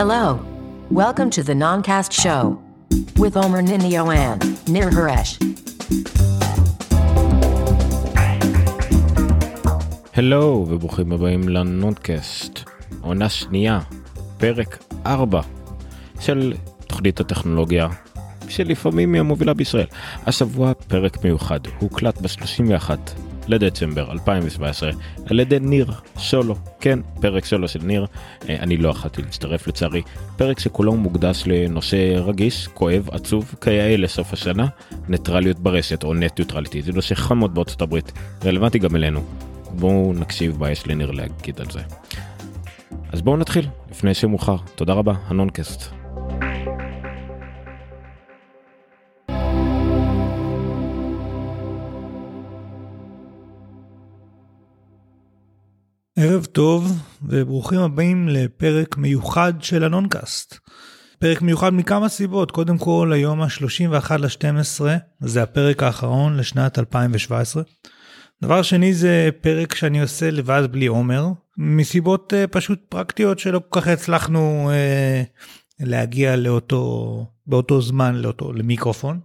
Hello. 0.00 0.38
Welcome 0.90 1.28
to 1.36 1.42
the 1.42 1.52
Noncast 1.52 2.12
Show 2.22 2.58
with 3.22 3.36
Omer 3.36 3.62
Ninio 3.62 4.04
and 4.08 4.40
Nir 4.66 4.90
Haresh. 4.90 5.38
הלו 10.14 10.66
וברוכים 10.68 11.12
הבאים 11.12 11.48
לנונקאסט, 11.48 12.58
עונה 13.00 13.28
שנייה, 13.28 13.80
פרק 14.38 14.84
4 15.06 15.40
של 16.20 16.54
תוכנית 16.86 17.20
הטכנולוגיה 17.20 17.88
שלפעמים 18.48 19.14
היא 19.14 19.20
המובילה 19.20 19.54
בישראל. 19.54 19.86
השבוע 20.26 20.74
פרק 20.74 21.24
מיוחד, 21.24 21.60
הוקלט 21.78 22.20
ב-31 22.20 22.90
לדצמבר 23.48 24.12
2017 24.12 24.90
על 25.26 25.40
ידי 25.40 25.58
ניר 25.60 25.92
סולו, 26.18 26.56
כן, 26.80 26.98
פרק 27.20 27.44
סולו 27.44 27.68
של 27.68 27.80
ניר, 27.82 28.06
אה, 28.48 28.56
אני 28.56 28.76
לא 28.76 28.88
יכולתי 28.88 29.22
להצטרף 29.22 29.66
לצערי, 29.66 30.02
פרק 30.36 30.58
שכולו 30.58 30.96
מוקדש 30.96 31.42
לנושא 31.46 31.96
רגיש, 32.16 32.68
כואב, 32.74 33.08
עצוב, 33.12 33.54
כיאה 33.60 33.96
לסוף 33.96 34.32
השנה, 34.32 34.66
ניטרליות 35.08 35.58
ברשת 35.58 36.04
או 36.04 36.14
net 36.14 36.38
neutrality, 36.38 36.82
זה 36.82 36.92
נושא 36.92 37.14
חמוד 37.14 37.54
בארצות 37.54 37.82
הברית, 37.82 38.12
רלוונטי 38.44 38.78
גם 38.78 38.96
אלינו. 38.96 39.22
בואו 39.70 40.12
נקשיב 40.16 40.60
מה 40.60 40.70
יש 40.70 40.86
לניר 40.86 41.10
להגיד 41.10 41.60
על 41.60 41.70
זה. 41.70 41.80
אז 43.12 43.22
בואו 43.22 43.36
נתחיל, 43.36 43.66
לפני 43.90 44.14
שמאוחר. 44.14 44.56
תודה 44.74 44.92
רבה, 44.92 45.12
הנונקאסט. 45.28 46.01
ערב 56.16 56.44
טוב 56.44 56.92
וברוכים 57.22 57.80
הבאים 57.80 58.28
לפרק 58.28 58.96
מיוחד 58.96 59.52
של 59.60 59.84
הנונקאסט. 59.84 60.58
פרק 61.18 61.42
מיוחד 61.42 61.74
מכמה 61.74 62.08
סיבות, 62.08 62.50
קודם 62.50 62.78
כל 62.78 63.12
היום 63.14 63.42
ה-31 63.42 64.16
ל-12 64.16 64.84
זה 65.20 65.42
הפרק 65.42 65.82
האחרון 65.82 66.36
לשנת 66.36 66.78
2017. 66.78 67.62
דבר 68.42 68.62
שני 68.62 68.94
זה 68.94 69.28
פרק 69.40 69.74
שאני 69.74 70.00
עושה 70.00 70.30
לבד 70.30 70.62
בלי 70.70 70.86
עומר 70.86 71.26
מסיבות 71.58 72.32
uh, 72.32 72.46
פשוט 72.46 72.80
פרקטיות 72.88 73.38
שלא 73.38 73.60
כל 73.68 73.80
כך 73.80 73.88
הצלחנו 73.88 74.70
uh, 74.70 75.86
להגיע 75.86 76.36
לאותו 76.36 77.26
באותו 77.46 77.82
זמן 77.82 78.14
לאותו 78.14 78.52
למיקרופון. 78.52 79.20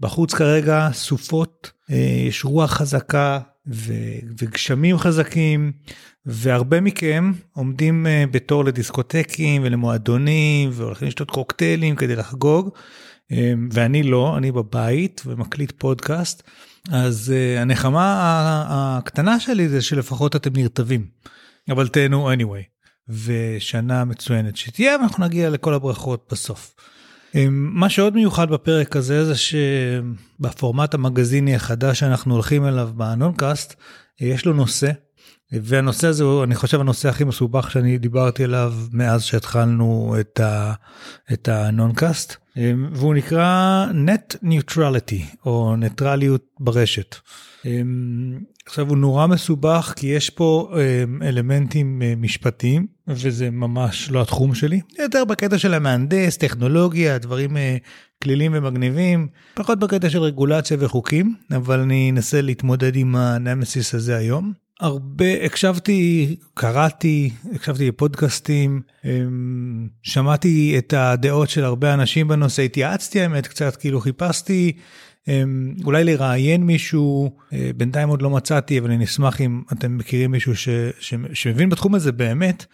בחוץ 0.00 0.34
כרגע 0.34 0.88
סופות 0.92 1.70
uh, 1.90 1.94
יש 2.28 2.44
רוח 2.44 2.70
חזקה 2.70 3.40
ו, 3.66 3.92
וגשמים 4.40 4.98
חזקים 4.98 5.72
והרבה 6.26 6.80
מכם 6.80 7.32
עומדים 7.52 8.06
uh, 8.06 8.30
בתור 8.30 8.64
לדיסקוטקים 8.64 9.62
ולמועדונים 9.64 10.70
והולכים 10.72 11.08
לשתות 11.08 11.30
קוקטיילים 11.30 11.96
כדי 11.96 12.16
לחגוג 12.16 12.68
um, 12.68 13.34
ואני 13.72 14.02
לא 14.02 14.38
אני 14.38 14.52
בבית 14.52 15.22
ומקליט 15.26 15.72
פודקאסט. 15.78 16.42
אז 16.90 17.32
uh, 17.34 17.60
הנחמה 17.60 18.64
הקטנה 18.68 19.40
שלי 19.40 19.68
זה 19.68 19.82
שלפחות 19.82 20.36
אתם 20.36 20.50
נרטבים. 20.56 21.06
אבל 21.70 21.88
תהנו 21.88 22.32
anyway. 22.32 22.72
ושנה 23.08 24.04
מצוינת 24.04 24.56
שתהיה 24.56 24.96
ואנחנו 24.96 25.24
נגיע 25.24 25.50
לכל 25.50 25.74
הברכות 25.74 26.28
בסוף. 26.32 26.74
מה 27.50 27.88
שעוד 27.88 28.14
מיוחד 28.14 28.50
בפרק 28.50 28.96
הזה 28.96 29.24
זה 29.24 29.34
שבפורמט 29.34 30.94
המגזיני 30.94 31.54
החדש 31.54 32.00
שאנחנו 32.00 32.34
הולכים 32.34 32.66
אליו 32.66 32.90
בנונקאסט 32.96 33.74
יש 34.20 34.46
לו 34.46 34.52
נושא. 34.52 34.90
והנושא 35.52 36.06
הזה 36.06 36.24
הוא 36.24 36.44
אני 36.44 36.54
חושב 36.54 36.80
הנושא 36.80 37.08
הכי 37.08 37.24
מסובך 37.24 37.70
שאני 37.70 37.98
דיברתי 37.98 38.44
עליו 38.44 38.74
מאז 38.92 39.22
שהתחלנו 39.22 40.16
את, 40.20 40.40
ה, 40.40 40.72
את 41.32 41.48
הנונקאסט 41.48 42.36
אמ, 42.56 42.88
והוא 42.92 43.14
נקרא 43.14 43.86
net 44.06 44.36
neutrality 44.44 45.36
או 45.46 45.76
ניטרליות 45.76 46.44
ברשת. 46.60 47.16
אמ, 47.64 48.38
עכשיו 48.66 48.88
הוא 48.88 48.96
נורא 48.96 49.26
מסובך 49.26 49.92
כי 49.96 50.06
יש 50.06 50.30
פה 50.30 50.74
אמ, 50.74 51.22
אלמנטים 51.22 52.02
משפטיים 52.16 52.86
וזה 53.08 53.50
ממש 53.50 54.10
לא 54.10 54.22
התחום 54.22 54.54
שלי 54.54 54.80
יותר 54.98 55.24
בקטע 55.24 55.58
של 55.58 55.74
המהנדס 55.74 56.36
טכנולוגיה 56.36 57.18
דברים 57.18 57.56
אה, 57.56 57.76
כלילים 58.22 58.52
ומגניבים 58.54 59.28
פחות 59.54 59.78
בקטע 59.78 60.10
של 60.10 60.18
רגולציה 60.18 60.76
וחוקים 60.80 61.34
אבל 61.56 61.80
אני 61.80 62.10
אנסה 62.10 62.40
להתמודד 62.40 62.96
עם 62.96 63.16
הנמסיס 63.16 63.94
הזה 63.94 64.16
היום. 64.16 64.52
הרבה 64.82 65.44
הקשבתי 65.44 66.36
קראתי 66.54 67.30
הקשבתי 67.54 67.88
לפודקאסטים 67.88 68.82
אמ, 69.04 69.88
שמעתי 70.02 70.74
את 70.78 70.92
הדעות 70.96 71.50
של 71.50 71.64
הרבה 71.64 71.94
אנשים 71.94 72.28
בנושא 72.28 72.62
התייעצתי 72.62 73.20
האמת 73.20 73.46
קצת 73.46 73.76
כאילו 73.76 74.00
חיפשתי 74.00 74.72
אמ, 75.28 75.74
אולי 75.84 76.04
לראיין 76.04 76.62
מישהו 76.62 77.36
אה, 77.52 77.70
בינתיים 77.76 78.08
עוד 78.08 78.22
לא 78.22 78.30
מצאתי 78.30 78.78
אבל 78.78 78.90
אני 78.90 79.04
אשמח 79.04 79.40
אם 79.40 79.62
אתם 79.72 79.98
מכירים 79.98 80.30
מישהו 80.30 80.56
ש, 80.56 80.68
ש, 81.00 81.14
שמבין 81.32 81.68
בתחום 81.68 81.94
הזה 81.94 82.12
באמת 82.12 82.64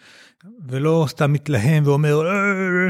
ולא 0.69 1.05
סתם 1.09 1.33
מתלהם 1.33 1.83
ואומר 1.85 2.21
אה, 2.27 2.89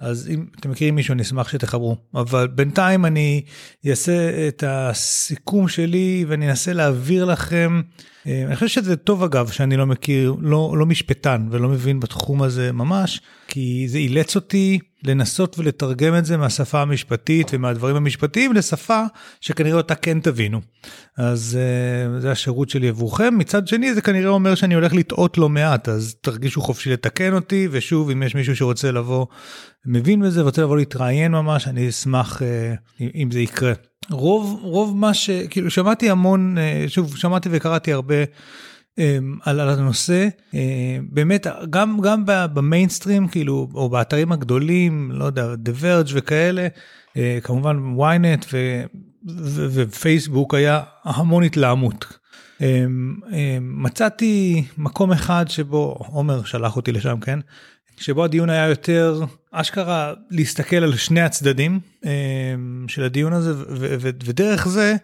אז 0.00 0.28
אם 0.34 0.46
אתם 0.60 0.70
מכירים 0.70 0.94
מישהו 0.94 1.12
אני 1.12 1.22
אשמח 1.22 1.48
שתחברו 1.48 1.96
אבל 2.14 2.46
בינתיים 2.46 3.06
אני 3.06 3.42
אעשה 3.90 4.48
את 4.48 4.64
הסיכום 4.66 5.68
שלי 5.68 6.24
ואני 6.28 6.50
אנסה 6.50 6.72
להעביר 6.72 7.24
לכם. 7.24 7.80
אה, 8.26 8.42
אני 8.46 8.54
חושב 8.56 8.68
שזה 8.68 8.96
טוב 8.96 9.22
אגב 9.22 9.48
שאני 9.48 9.76
לא 9.76 9.86
מכיר 9.86 10.34
לא 10.40 10.74
לא 10.76 10.86
משפטן 10.86 11.48
ולא 11.50 11.68
מבין 11.68 12.00
בתחום 12.00 12.42
הזה 12.42 12.72
ממש 12.72 13.20
כי 13.48 13.84
זה 13.88 13.98
אילץ 13.98 14.36
אותי 14.36 14.78
לנסות 15.04 15.58
ולתרגם 15.58 16.16
את 16.16 16.24
זה 16.24 16.36
מהשפה 16.36 16.82
המשפטית 16.82 17.50
ומהדברים 17.52 17.96
המשפטיים 17.96 18.52
לשפה 18.52 19.04
שכנראה 19.40 19.76
אותה 19.76 19.94
כן 19.94 20.20
תבינו. 20.20 20.60
אז 21.18 21.58
uh, 21.58 22.20
זה 22.20 22.30
השירות 22.30 22.70
שלי 22.70 22.88
עבורכם 22.88 23.38
מצד 23.38 23.68
שני 23.68 23.94
זה 23.94 24.02
כנראה 24.02 24.30
אומר 24.30 24.54
שאני 24.54 24.74
הולך 24.74 24.94
לטעות 24.94 25.38
לא 25.38 25.48
מעט 25.48 25.88
אז 25.88 26.14
תרגישו 26.20 26.60
חופשי 26.60 26.90
לתקן 26.90 27.34
אותי 27.34 27.68
ושוב 27.70 28.10
אם 28.10 28.22
יש 28.22 28.34
מישהו 28.34 28.56
שרוצה 28.56 28.90
לבוא 28.90 29.26
מבין 29.86 30.20
בזה 30.20 30.42
ורוצה 30.42 30.62
לבוא 30.62 30.76
להתראיין 30.76 31.32
ממש 31.32 31.68
אני 31.68 31.88
אשמח 31.88 32.42
uh, 32.42 33.02
אם 33.14 33.30
זה 33.30 33.40
יקרה. 33.40 33.72
רוב 34.10 34.60
רוב 34.62 34.96
מה 34.96 35.14
שכאילו 35.14 35.70
שמעתי 35.70 36.10
המון 36.10 36.56
uh, 36.58 36.90
שוב 36.90 37.16
שמעתי 37.16 37.48
וקראתי 37.52 37.92
הרבה. 37.92 38.14
אמ, 38.98 39.38
על, 39.44 39.60
על 39.60 39.68
הנושא 39.68 40.28
באמת 41.10 41.46
גם 41.70 42.00
גם 42.00 42.22
במיינסטרים 42.26 43.28
כאילו 43.28 43.68
או 43.74 43.88
באתרים 43.88 44.32
הגדולים 44.32 45.10
לא 45.12 45.24
יודע 45.24 45.54
The 45.64 45.82
Verge 45.82 46.10
וכאלה 46.12 46.68
כמובן 47.42 47.76
ynet 47.98 48.46
ופייסבוק 49.72 50.54
היה 50.54 50.80
המון 51.04 51.44
התלהמות. 51.44 52.18
מצאתי 53.60 54.64
מקום 54.78 55.12
אחד 55.12 55.44
שבו 55.48 55.96
עומר 55.98 56.44
שלח 56.44 56.76
אותי 56.76 56.92
לשם 56.92 57.20
כן 57.20 57.38
שבו 58.00 58.24
הדיון 58.24 58.50
היה 58.50 58.68
יותר 58.68 59.22
אשכרה 59.52 60.12
להסתכל 60.30 60.76
על 60.76 60.96
שני 60.96 61.20
הצדדים 61.20 61.80
של 62.88 63.04
הדיון 63.04 63.32
הזה 63.32 63.52
ודרך 64.24 64.68
זה 64.68 64.96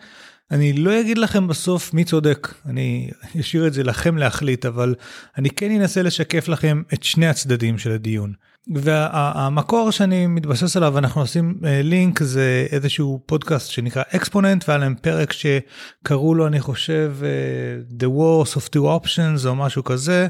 אני 0.50 0.72
לא 0.72 1.00
אגיד 1.00 1.18
לכם 1.18 1.48
בסוף 1.48 1.94
מי 1.94 2.04
צודק, 2.04 2.54
אני 2.66 3.10
אשאיר 3.40 3.66
את 3.66 3.72
זה 3.72 3.82
לכם 3.82 4.16
להחליט, 4.16 4.66
אבל 4.66 4.94
אני 5.38 5.50
כן 5.50 5.70
אנסה 5.70 6.02
לשקף 6.02 6.48
לכם 6.48 6.82
את 6.94 7.02
שני 7.02 7.26
הצדדים 7.26 7.78
של 7.78 7.92
הדיון. 7.92 8.32
והמקור 8.74 9.90
שאני 9.90 10.26
מתבסס 10.26 10.76
עליו 10.76 10.98
אנחנו 10.98 11.20
עושים 11.20 11.54
אה, 11.64 11.82
לינק 11.82 12.22
זה 12.22 12.66
איזשהו 12.70 13.22
פודקאסט 13.26 13.70
שנקרא 13.70 14.02
אקספוננט 14.16 14.64
והיה 14.68 14.78
להם 14.78 14.94
פרק 14.94 15.32
שקראו 15.32 16.34
לו 16.34 16.46
אני 16.46 16.60
חושב 16.60 17.16
uh, 17.20 18.02
The 18.02 18.06
Wars 18.06 18.56
of 18.56 18.68
Two 18.76 19.04
Options 19.04 19.46
או 19.46 19.54
משהו 19.54 19.84
כזה. 19.84 20.26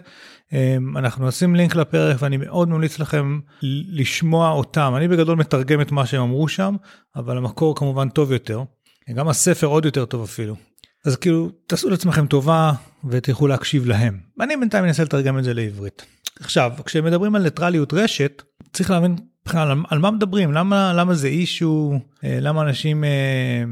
Um, 0.51 0.99
אנחנו 0.99 1.29
נשים 1.29 1.55
לינק 1.55 1.77
לפרק 1.77 2.17
ואני 2.19 2.37
מאוד 2.37 2.69
ממליץ 2.69 2.99
לכם 2.99 3.41
לשמוע 3.63 4.51
אותם 4.51 4.93
אני 4.97 5.09
בגדול 5.09 5.39
מתרגם 5.39 5.81
את 5.81 5.93
מה 5.93 6.07
שהם 6.07 6.23
אמרו 6.23 6.49
שם 6.49 6.77
אבל 7.17 7.37
המקור 7.37 7.77
כמובן 7.77 8.09
טוב 8.09 8.33
יותר. 8.33 8.63
גם 9.15 9.29
הספר 9.29 9.67
עוד 9.67 9.85
יותר 9.85 10.05
טוב 10.05 10.23
אפילו. 10.23 10.57
אז 11.05 11.17
כאילו 11.17 11.51
תעשו 11.67 11.91
לעצמכם 11.91 12.27
טובה 12.27 12.73
ותלכו 13.11 13.47
להקשיב 13.47 13.87
להם. 13.87 14.19
אני 14.41 14.57
בינתיים 14.57 14.85
אנסה 14.85 15.03
לתרגם 15.03 15.39
את 15.39 15.45
זה 15.45 15.55
לעברית. 15.55 16.07
עכשיו 16.41 16.73
כשמדברים 16.85 17.35
על 17.35 17.43
ניטרליות 17.43 17.95
רשת 17.95 18.43
צריך 18.73 18.91
להבין 18.91 19.17
בכלל 19.47 19.71
על, 19.71 19.79
על 19.89 19.99
מה 19.99 20.11
מדברים 20.11 20.53
למה 20.53 20.93
למה 20.93 21.15
זה 21.15 21.29
אישו 21.29 21.99
אה, 22.25 22.39
למה 22.41 22.63
אנשים 22.63 23.05
אה, 23.05 23.65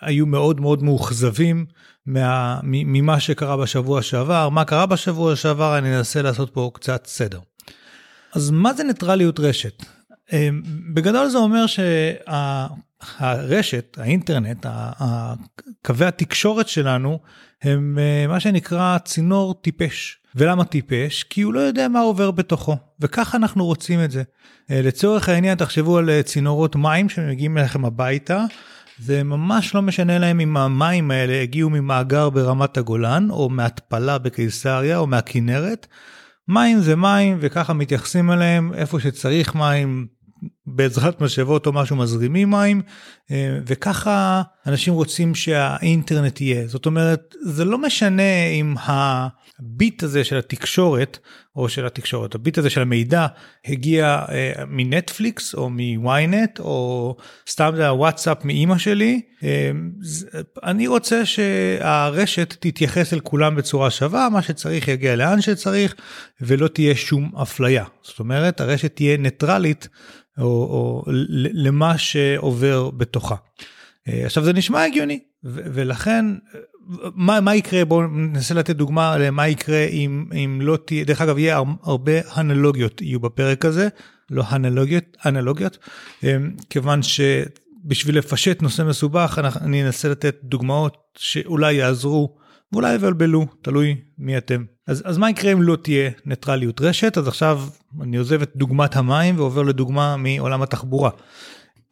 היו 0.00 0.26
מאוד 0.26 0.60
מאוד 0.60 0.82
מאוכזבים 0.82 1.66
מה, 2.06 2.60
ממה 2.62 3.20
שקרה 3.20 3.56
בשבוע 3.56 4.02
שעבר 4.02 4.48
מה 4.48 4.64
קרה 4.64 4.86
בשבוע 4.86 5.36
שעבר 5.36 5.78
אני 5.78 5.96
אנסה 5.96 6.22
לעשות 6.22 6.50
פה 6.54 6.70
קצת 6.74 7.06
סדר. 7.06 7.40
אז 8.34 8.50
מה 8.50 8.74
זה 8.74 8.84
ניטרליות 8.84 9.40
רשת? 9.40 9.84
אמ, 10.32 10.62
בגדול 10.94 11.28
זה 11.28 11.38
אומר 11.38 11.64
שהרשת, 13.16 13.96
האינטרנט, 14.00 14.66
קווי 15.86 16.06
התקשורת 16.06 16.68
שלנו 16.68 17.18
הם 17.62 17.98
אה, 17.98 18.26
מה 18.26 18.40
שנקרא 18.40 18.98
צינור 18.98 19.54
טיפש. 19.54 20.18
ולמה 20.34 20.64
טיפש? 20.64 21.22
כי 21.22 21.42
הוא 21.42 21.54
לא 21.54 21.60
יודע 21.60 21.88
מה 21.88 22.00
עובר 22.00 22.30
בתוכו, 22.30 22.76
וככה 23.00 23.36
אנחנו 23.36 23.64
רוצים 23.64 24.04
את 24.04 24.10
זה. 24.10 24.22
אה, 24.70 24.82
לצורך 24.82 25.28
העניין 25.28 25.58
תחשבו 25.58 25.98
על 25.98 26.10
אה, 26.10 26.22
צינורות 26.22 26.76
מים 26.76 27.08
שמגיעים 27.08 27.58
אליכם 27.58 27.84
הביתה, 27.84 28.44
זה 28.98 29.22
ממש 29.22 29.74
לא 29.74 29.82
משנה 29.82 30.18
להם 30.18 30.40
אם 30.40 30.56
המים 30.56 31.10
האלה 31.10 31.42
הגיעו 31.42 31.70
ממאגר 31.70 32.30
ברמת 32.30 32.76
הגולן, 32.76 33.30
או 33.30 33.48
מהתפלה 33.48 34.18
בקיסריה, 34.18 34.98
או 34.98 35.06
מהכינרת. 35.06 35.86
מים 36.48 36.80
זה 36.80 36.96
מים 36.96 37.36
וככה 37.40 37.72
מתייחסים 37.72 38.30
אליהם 38.30 38.72
איפה 38.74 39.00
שצריך 39.00 39.54
מים 39.54 40.06
בעזרת 40.66 41.20
משאבות 41.20 41.66
או 41.66 41.72
משהו 41.72 41.96
מזרימים 41.96 42.50
מים 42.50 42.82
אה, 43.30 43.58
וככה 43.66 44.42
אנשים 44.66 44.94
רוצים 44.94 45.34
שהאינטרנט 45.34 46.40
יהיה 46.40 46.66
זאת 46.66 46.86
אומרת 46.86 47.34
זה 47.42 47.64
לא 47.64 47.78
משנה 47.78 48.46
אם 48.60 48.74
הביט 49.60 50.02
הזה 50.02 50.24
של 50.24 50.36
התקשורת 50.36 51.18
או 51.56 51.68
של 51.68 51.86
התקשורת 51.86 52.34
הביט 52.34 52.58
הזה 52.58 52.70
של 52.70 52.82
המידע 52.82 53.26
הגיע 53.64 54.24
אה, 54.28 54.52
מנטפליקס 54.68 55.54
או 55.54 55.70
מוויינט 55.70 56.60
או 56.60 57.16
סתם 57.48 57.72
זה 57.76 57.88
הוואטסאפ 57.88 58.44
מאימא 58.44 58.78
שלי 58.78 59.20
אה, 59.44 59.70
אני 60.62 60.86
רוצה 60.86 61.26
שהרשת 61.26 62.54
תתייחס 62.60 63.12
אל 63.12 63.20
כולם 63.20 63.56
בצורה 63.56 63.90
שווה 63.90 64.28
מה 64.28 64.42
שצריך 64.42 64.88
יגיע 64.88 65.16
לאן 65.16 65.40
שצריך 65.40 65.94
ולא 66.40 66.68
תהיה 66.68 66.94
שום 66.94 67.30
אפליה 67.42 67.84
זאת 68.02 68.18
אומרת 68.18 68.60
הרשת 68.60 68.96
תהיה 68.96 69.16
ניטרלית 69.16 69.88
או, 70.38 70.44
או 70.44 71.04
למה 71.54 71.98
שעובר 71.98 72.90
בתוכה. 72.90 73.34
אה, 74.08 74.26
עכשיו 74.26 74.44
זה 74.44 74.52
נשמע 74.52 74.84
הגיוני 74.84 75.20
ולכן 75.44 76.24
מה, 77.14 77.40
מה 77.40 77.54
יקרה 77.54 77.84
בואו 77.84 78.06
ננסה 78.06 78.54
לתת 78.54 78.76
דוגמה 78.76 79.18
למה 79.18 79.48
יקרה 79.48 79.84
אם, 79.84 80.24
אם 80.32 80.58
לא 80.62 80.78
תהיה 80.84 81.04
דרך 81.04 81.20
אגב 81.20 81.38
יהיה 81.38 81.60
הרבה 81.82 82.12
אנלוגיות 82.36 83.02
יהיו 83.02 83.20
בפרק 83.20 83.64
הזה 83.64 83.88
לא 84.30 84.44
אנלוגיות 84.52 85.04
אנלוגיות 85.26 85.78
אה, 86.24 86.36
כיוון 86.70 87.00
שבשביל 87.02 88.18
לפשט 88.18 88.62
נושא 88.62 88.82
מסובך 88.82 89.40
אני 89.60 89.84
אנסה 89.84 90.08
לתת 90.08 90.36
דוגמאות 90.42 90.96
שאולי 91.16 91.74
יעזרו 91.74 92.36
ואולי 92.72 92.94
יבלבלו 92.94 93.46
תלוי 93.62 93.96
מי 94.18 94.38
אתם. 94.38 94.64
אז, 94.86 95.02
אז 95.06 95.18
מה 95.18 95.30
יקרה 95.30 95.52
אם 95.52 95.62
לא 95.62 95.76
תהיה 95.76 96.10
ניטרליות 96.26 96.80
רשת? 96.80 97.18
אז 97.18 97.28
עכשיו 97.28 97.62
אני 98.02 98.16
עוזב 98.16 98.42
את 98.42 98.50
דוגמת 98.56 98.96
המים 98.96 99.38
ועובר 99.38 99.62
לדוגמה 99.62 100.16
מעולם 100.16 100.62
התחבורה. 100.62 101.10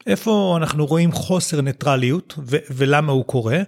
איפה 0.07 0.55
אנחנו 0.61 0.87
רואים 0.87 1.13
חוסר 1.13 1.61
ניטרליות 1.61 2.39
ולמה 2.71 3.13
הוא 3.13 3.25
קורה? 3.25 3.59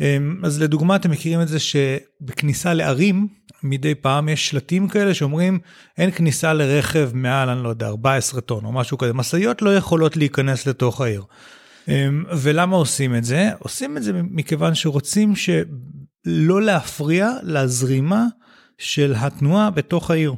אמ, 0.00 0.40
אז 0.44 0.62
לדוגמה 0.62 0.96
אתם 0.96 1.10
מכירים 1.10 1.40
את 1.40 1.48
זה 1.48 1.58
שבכניסה 1.58 2.74
לערים 2.74 3.28
מדי 3.62 3.94
פעם 3.94 4.28
יש 4.28 4.48
שלטים 4.48 4.88
כאלה 4.88 5.14
שאומרים 5.14 5.58
אין 5.98 6.10
כניסה 6.10 6.52
לרכב 6.52 7.10
מעל 7.14 7.48
אני 7.48 7.62
לא 7.62 7.68
יודע 7.68 7.86
14 7.86 8.40
טון 8.40 8.64
או 8.64 8.72
משהו 8.72 8.98
כזה 8.98 9.12
משאיות 9.12 9.62
לא 9.62 9.76
יכולות 9.76 10.16
להיכנס 10.16 10.66
לתוך 10.66 11.00
העיר. 11.00 11.22
אמ, 11.88 12.24
ולמה 12.36 12.76
עושים 12.76 13.14
את 13.14 13.24
זה? 13.24 13.50
עושים 13.58 13.96
את 13.96 14.02
זה 14.02 14.12
מכיוון 14.14 14.74
שרוצים 14.74 15.34
שלא 15.36 16.62
להפריע 16.62 17.30
לזרימה 17.42 18.24
של 18.78 19.14
התנועה 19.16 19.70
בתוך 19.70 20.10
העיר. 20.10 20.34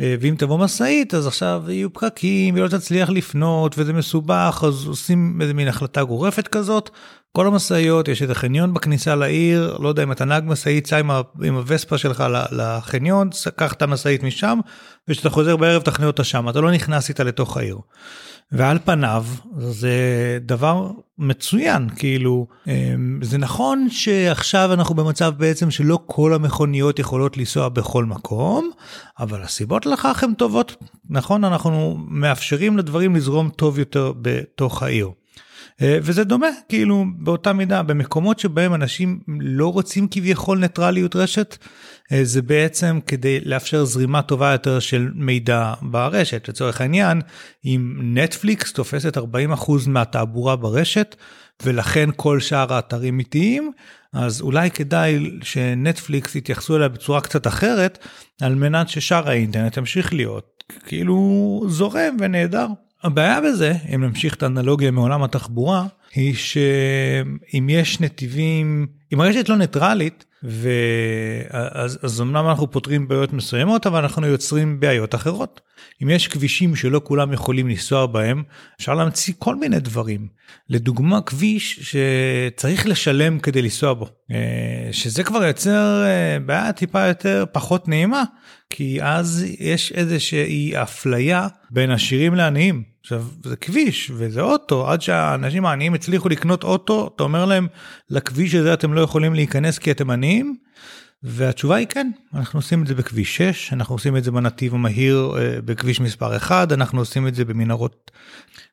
אה, 0.00 0.14
ואם 0.20 0.34
תבוא 0.38 0.58
משאית 0.58 1.14
אז 1.14 1.26
עכשיו 1.26 1.62
יהיו 1.68 1.92
פקקים 1.92 2.54
ולא 2.54 2.68
תצליח 2.68 3.10
לפנות 3.10 3.74
וזה 3.78 3.92
מסובך 3.92 4.64
אז 4.66 4.86
עושים 4.86 5.38
איזה 5.42 5.54
מין 5.54 5.68
החלטה 5.68 6.04
גורפת 6.04 6.48
כזאת. 6.48 6.90
כל 7.36 7.46
המשאיות 7.46 8.08
יש 8.08 8.22
איזה 8.22 8.34
חניון 8.34 8.74
בכניסה 8.74 9.14
לעיר 9.14 9.76
לא 9.80 9.88
יודע 9.88 10.02
אם 10.02 10.12
אתה 10.12 10.24
נהג 10.24 10.44
משאית 10.46 10.86
סע 10.86 10.98
עם, 10.98 11.10
עם 11.42 11.54
הווספה 11.54 11.98
שלך 11.98 12.24
לחניון 12.52 13.28
קח 13.56 13.72
את 13.72 13.82
המשאית 13.82 14.22
משם 14.22 14.58
וכשאתה 15.08 15.30
חוזר 15.30 15.56
בערב 15.56 15.82
תכנה 15.82 16.06
אותה 16.06 16.24
שם 16.24 16.48
אתה 16.48 16.60
לא 16.60 16.70
נכנס 16.70 17.08
איתה 17.08 17.24
לתוך 17.24 17.56
העיר. 17.56 17.78
ועל 18.52 18.78
פניו 18.84 19.24
זה 19.58 20.38
דבר 20.40 20.90
מצוין 21.18 21.88
כאילו 21.96 22.46
אמ, 22.66 23.18
זה 23.22 23.38
נכון 23.38 23.90
שעכשיו 23.90 24.72
אנחנו 24.72 24.94
במצב 24.94 25.32
בעצם 25.36 25.70
שלא 25.70 25.98
כל 26.06 26.34
המכוניות 26.34 26.98
יכולות 26.98 27.36
לנסוע 27.36 27.68
בכל 27.68 28.04
מקום 28.04 28.70
אבל 29.18 29.42
הסיבות 29.42 29.86
לכך 29.86 30.24
הן 30.24 30.34
טובות 30.34 30.76
נכון 31.10 31.44
אנחנו 31.44 31.96
מאפשרים 32.08 32.78
לדברים 32.78 33.16
לזרום 33.16 33.50
טוב 33.50 33.78
יותר 33.78 34.12
בתוך 34.22 34.82
העיר. 34.82 35.10
אה, 35.82 35.98
וזה 36.02 36.24
דומה 36.24 36.46
כאילו 36.68 37.04
באותה 37.18 37.52
מידה 37.52 37.82
במקומות 37.82 38.38
שבהם 38.38 38.74
אנשים 38.74 39.20
לא 39.40 39.72
רוצים 39.72 40.08
כביכול 40.10 40.58
ניטרליות 40.58 41.16
רשת 41.16 41.56
אה, 42.12 42.24
זה 42.24 42.42
בעצם 42.42 42.98
כדי 43.06 43.40
לאפשר 43.40 43.84
זרימה 43.84 44.22
טובה 44.22 44.52
יותר 44.52 44.78
של 44.78 45.10
מידע 45.14 45.74
ברשת 45.82 46.48
לצורך 46.48 46.80
העניין 46.80 47.20
אם 47.64 47.94
נטפליקס 48.02 48.72
תופסת 48.72 49.16
40% 49.16 49.20
מהתעבורה 49.86 50.56
ברשת 50.56 51.16
ולכן 51.62 52.08
כל 52.16 52.40
שאר 52.40 52.74
האתרים 52.74 53.18
איטיים 53.18 53.72
אז 54.12 54.40
אולי 54.40 54.70
כדאי 54.70 55.30
שנטפליקס 55.42 56.34
יתייחסו 56.34 56.76
אליה 56.76 56.88
בצורה 56.88 57.20
קצת 57.20 57.46
אחרת 57.46 57.98
על 58.42 58.54
מנת 58.54 58.88
ששאר 58.88 59.28
האינטרנט 59.28 59.76
ימשיך 59.76 60.12
להיות 60.14 60.64
כאילו 60.86 61.62
זורם 61.68 62.16
ונהדר. 62.20 62.66
הבעיה 63.04 63.40
בזה, 63.40 63.72
אם 63.94 64.04
נמשיך 64.04 64.34
את 64.34 64.42
האנלוגיה 64.42 64.90
מעולם 64.90 65.22
התחבורה, 65.22 65.86
היא 66.14 66.34
שאם 66.34 67.68
יש 67.68 68.00
נתיבים, 68.00 68.86
אם 69.12 69.20
הרשת 69.20 69.48
לא 69.48 69.56
ניטרלית, 69.56 70.24
ואז 70.42 71.98
אז 72.02 72.20
אמנם 72.20 72.48
אנחנו 72.48 72.70
פותרים 72.70 73.08
בעיות 73.08 73.32
מסוימות, 73.32 73.86
אבל 73.86 74.02
אנחנו 74.02 74.26
יוצרים 74.26 74.80
בעיות 74.80 75.14
אחרות. 75.14 75.60
אם 76.02 76.10
יש 76.10 76.28
כבישים 76.28 76.76
שלא 76.76 77.00
כולם 77.04 77.32
יכולים 77.32 77.68
לנסוע 77.68 78.06
בהם, 78.06 78.42
אפשר 78.76 78.94
להמציא 78.94 79.34
כל 79.38 79.56
מיני 79.56 79.80
דברים. 79.80 80.28
לדוגמה, 80.68 81.20
כביש 81.20 81.80
שצריך 81.80 82.86
לשלם 82.86 83.38
כדי 83.38 83.62
לנסוע 83.62 83.92
בו, 83.92 84.08
אה, 84.30 84.88
שזה 84.92 85.24
כבר 85.24 85.44
יוצר 85.44 86.04
אה, 86.04 86.38
בעיה 86.46 86.72
טיפה 86.72 87.06
יותר 87.06 87.44
פחות 87.52 87.88
נעימה, 87.88 88.22
כי 88.70 89.02
אז 89.02 89.46
יש 89.60 89.92
איזושהי 89.92 90.82
אפליה 90.82 91.48
בין 91.70 91.90
עשירים 91.90 92.34
לעניים. 92.34 92.82
עכשיו 93.00 93.24
זה 93.44 93.56
כביש 93.56 94.10
וזה 94.14 94.40
אוטו 94.40 94.90
עד 94.90 95.02
שהאנשים 95.02 95.66
העניים 95.66 95.94
הצליחו 95.94 96.28
לקנות 96.28 96.64
אוטו 96.64 97.10
אתה 97.16 97.22
אומר 97.22 97.44
להם 97.44 97.66
לכביש 98.10 98.54
הזה 98.54 98.74
אתם 98.74 98.94
לא 98.94 99.00
יכולים 99.00 99.34
להיכנס 99.34 99.78
כי 99.78 99.90
אתם 99.90 100.10
עניים. 100.10 100.56
והתשובה 101.24 101.76
היא 101.76 101.86
כן 101.86 102.10
אנחנו 102.34 102.58
עושים 102.58 102.82
את 102.82 102.86
זה 102.86 102.94
בכביש 102.94 103.36
6 103.36 103.72
אנחנו 103.72 103.94
עושים 103.94 104.16
את 104.16 104.24
זה 104.24 104.30
בנתיב 104.30 104.74
המהיר 104.74 105.32
אה, 105.38 105.60
בכביש 105.64 106.00
מספר 106.00 106.36
1 106.36 106.72
אנחנו 106.72 106.98
עושים 106.98 107.28
את 107.28 107.34
זה 107.34 107.44
במנהרות. 107.44 108.10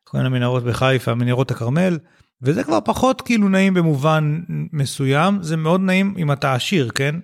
קוראים 0.04 0.26
למנהרות 0.26 0.64
בחיפה 0.64 1.16
מנהרות 1.16 1.52
הכרמל 1.52 1.98
וזה 2.42 2.64
כבר 2.64 2.80
פחות 2.86 3.22
כאילו 3.22 3.50
נעים 3.50 3.74
במובן 3.74 4.40
מסוים 4.74 5.44
זה 5.44 5.58
מאוד 5.58 5.82
נעים 5.82 6.16
אם 6.18 6.32
אתה 6.32 6.54
עשיר 6.54 6.90
כן 6.96 7.16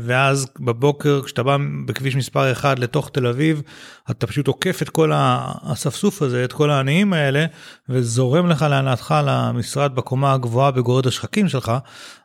ואז 0.00 0.46
בבוקר 0.60 1.20
כשאתה 1.24 1.42
בא 1.42 1.56
בכביש 1.86 2.16
מספר 2.16 2.52
1 2.52 2.78
לתוך 2.78 3.10
תל 3.12 3.26
אביב 3.26 3.62
אתה 4.10 4.26
פשוט 4.26 4.46
עוקף 4.46 4.82
את 4.82 4.88
כל 4.88 5.12
האספסוף 5.14 6.22
הזה 6.22 6.44
את 6.44 6.52
כל 6.52 6.70
העניים 6.70 7.12
האלה 7.12 7.46
וזורם 7.88 8.48
לך 8.48 8.62
להנאתך 8.62 9.14
למשרד 9.26 9.94
בקומה 9.94 10.32
הגבוהה 10.32 10.70
בגורד 10.70 11.06
השחקים 11.06 11.48
שלך 11.48 11.72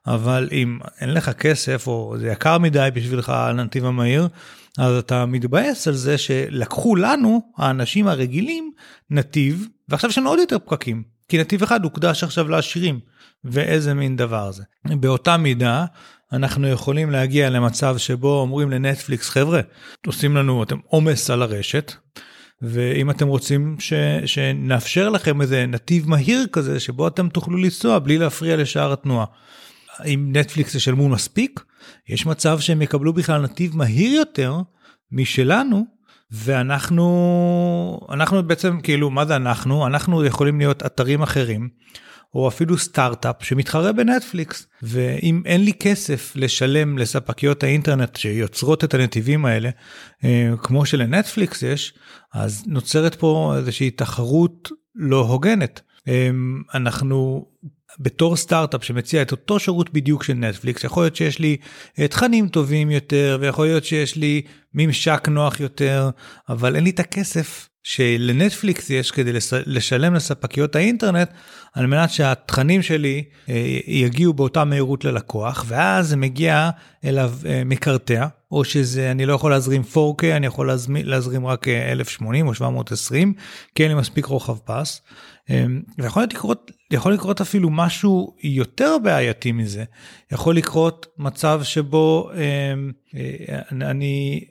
אבל 0.07 0.49
אם 0.51 0.79
אין 1.01 1.13
לך 1.13 1.29
כסף 1.29 1.87
או 1.87 2.15
זה 2.19 2.27
יקר 2.27 2.57
מדי 2.57 2.89
בשבילך 2.93 3.29
הנתיב 3.29 3.85
המהיר 3.85 4.27
אז 4.77 4.97
אתה 4.97 5.25
מתבאס 5.25 5.87
על 5.87 5.93
זה 5.93 6.17
שלקחו 6.17 6.95
לנו 6.95 7.41
האנשים 7.57 8.07
הרגילים 8.07 8.71
נתיב 9.09 9.67
ועכשיו 9.89 10.09
יש 10.09 10.17
לנו 10.17 10.29
עוד 10.29 10.39
יותר 10.39 10.57
פקקים 10.59 11.03
כי 11.27 11.37
נתיב 11.37 11.63
אחד 11.63 11.83
הוקדש 11.83 12.23
עכשיו 12.23 12.49
לעשירים 12.49 12.99
ואיזה 13.43 13.93
מין 13.93 14.15
דבר 14.15 14.51
זה. 14.51 14.63
באותה 14.85 15.37
מידה 15.37 15.85
אנחנו 16.33 16.67
יכולים 16.67 17.09
להגיע 17.09 17.49
למצב 17.49 17.97
שבו 17.97 18.39
אומרים 18.39 18.71
לנטפליקס 18.71 19.29
חבר'ה 19.29 19.61
עושים 20.07 20.35
לנו 20.35 20.63
אתם 20.63 20.77
עומס 20.87 21.29
על 21.29 21.41
הרשת 21.41 21.93
ואם 22.61 23.09
אתם 23.09 23.27
רוצים 23.27 23.75
ש, 23.79 23.93
שנאפשר 24.25 25.09
לכם 25.09 25.41
איזה 25.41 25.65
נתיב 25.65 26.09
מהיר 26.09 26.47
כזה 26.51 26.79
שבו 26.79 27.07
אתם 27.07 27.29
תוכלו 27.29 27.57
לנסוע 27.57 27.99
בלי 27.99 28.17
להפריע 28.17 28.57
לשאר 28.57 28.93
התנועה. 28.93 29.25
אם 30.05 30.29
נטפליקס 30.35 30.75
ישלמו 30.75 31.09
מספיק 31.09 31.63
יש 32.09 32.25
מצב 32.25 32.59
שהם 32.59 32.81
יקבלו 32.81 33.13
בכלל 33.13 33.41
נתיב 33.41 33.77
מהיר 33.77 34.13
יותר 34.13 34.57
משלנו 35.11 35.85
ואנחנו 36.31 37.99
אנחנו 38.09 38.43
בעצם 38.43 38.79
כאילו 38.81 39.09
מה 39.09 39.25
זה 39.25 39.35
אנחנו 39.35 39.87
אנחנו 39.87 40.25
יכולים 40.25 40.59
להיות 40.59 40.85
אתרים 40.85 41.21
אחרים 41.21 41.69
או 42.35 42.47
אפילו 42.47 42.77
סטארט-אפ 42.77 43.35
שמתחרה 43.43 43.91
בנטפליקס. 43.91 44.67
ואם 44.81 45.41
אין 45.45 45.65
לי 45.65 45.73
כסף 45.73 46.33
לשלם 46.35 46.97
לספקיות 46.97 47.63
האינטרנט 47.63 48.15
שיוצרות 48.15 48.83
את 48.83 48.93
הנתיבים 48.93 49.45
האלה, 49.45 49.69
אה, 50.23 50.51
כמו 50.61 50.85
שלנטפליקס 50.85 51.61
יש, 51.61 51.93
אז 52.33 52.63
נוצרת 52.67 53.15
פה 53.15 53.53
איזושהי 53.57 53.91
תחרות 53.91 54.69
לא 54.95 55.19
הוגנת. 55.19 55.81
אה, 56.07 56.29
אנחנו 56.73 57.45
בתור 57.99 58.35
סטארט-אפ 58.35 58.83
שמציע 58.83 59.21
את 59.21 59.31
אותו 59.31 59.59
שירות 59.59 59.93
בדיוק 59.93 60.23
של 60.23 60.33
נטפליקס, 60.33 60.83
יכול 60.83 61.03
להיות 61.03 61.15
שיש 61.15 61.39
לי 61.39 61.57
אה, 61.99 62.07
תכנים 62.07 62.47
טובים 62.47 62.91
יותר, 62.91 63.37
ויכול 63.41 63.65
להיות 63.65 63.85
שיש 63.85 64.15
לי 64.15 64.41
ממשק 64.73 65.27
נוח 65.31 65.59
יותר, 65.59 66.09
אבל 66.49 66.75
אין 66.75 66.83
לי 66.83 66.89
את 66.89 66.99
הכסף 66.99 67.69
שלנטפליקס 67.83 68.89
יש 68.89 69.11
כדי 69.11 69.31
לשלם 69.65 70.13
לספקיות 70.13 70.75
האינטרנט 70.75 71.29
על 71.73 71.85
מנת 71.85 72.09
שהתכנים 72.09 72.81
שלי 72.81 73.23
אה, 73.49 73.79
יגיעו 73.87 74.33
באותה 74.33 74.63
מהירות 74.63 75.05
ללקוח 75.05 75.65
ואז 75.67 76.09
זה 76.09 76.17
מגיע 76.17 76.69
אליו 77.05 77.33
אה, 77.45 77.61
מקרטע 77.65 78.27
או 78.51 78.63
שזה 78.63 79.11
אני 79.11 79.25
לא 79.25 79.33
יכול 79.33 79.51
להזרים 79.51 79.81
4K 79.93 80.25
אני 80.35 80.47
יכול 80.47 80.67
להזרים, 80.67 81.05
להזרים 81.05 81.45
רק 81.45 81.67
1080 81.67 82.47
או 82.47 82.53
720 82.53 83.33
כי 83.75 83.83
אין 83.83 83.91
לי 83.91 83.97
מספיק 83.97 84.25
רוחב 84.25 84.57
פס. 84.65 85.01
ויכול 85.97 86.23
לקרות 86.23 86.71
יכול 86.91 87.13
לקרות 87.13 87.41
אפילו 87.41 87.69
משהו 87.69 88.35
יותר 88.43 88.97
בעייתי 89.03 89.51
מזה 89.51 89.83
יכול 90.31 90.55
לקרות 90.55 91.07
מצב 91.17 91.61
שבו 91.63 92.31
אני 93.81 94.45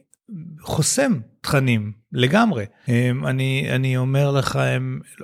חוסם 0.60 1.12
תכנים 1.40 1.92
לגמרי. 2.12 2.64
אני, 3.26 3.66
אני 3.70 3.96
אומר 3.96 4.30
לך, 4.30 4.58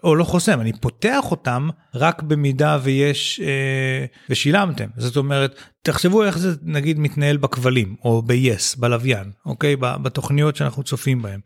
או 0.05 0.17
לא 0.17 0.25
חוסם, 0.25 0.61
אני 0.61 0.73
פותח 0.73 1.31
אותם 1.31 1.69
רק 1.95 2.23
במידה 2.23 2.79
ויש, 2.83 3.41
אה, 3.45 4.05
ושילמתם. 4.31 4.87
זאת 4.97 5.17
אומרת, 5.17 5.55
תחשבו 5.83 6.25
איך 6.25 6.39
זה 6.39 6.55
נגיד 6.63 6.99
מתנהל 6.99 7.37
בכבלים, 7.37 7.97
או 8.05 8.23
ב-yes, 8.23 8.79
בלוויין, 8.79 9.31
אוקיי? 9.47 9.77
בתוכניות 9.77 10.57
שאנחנו 10.57 10.83
צופים 10.83 11.23
בהן. 11.23 11.41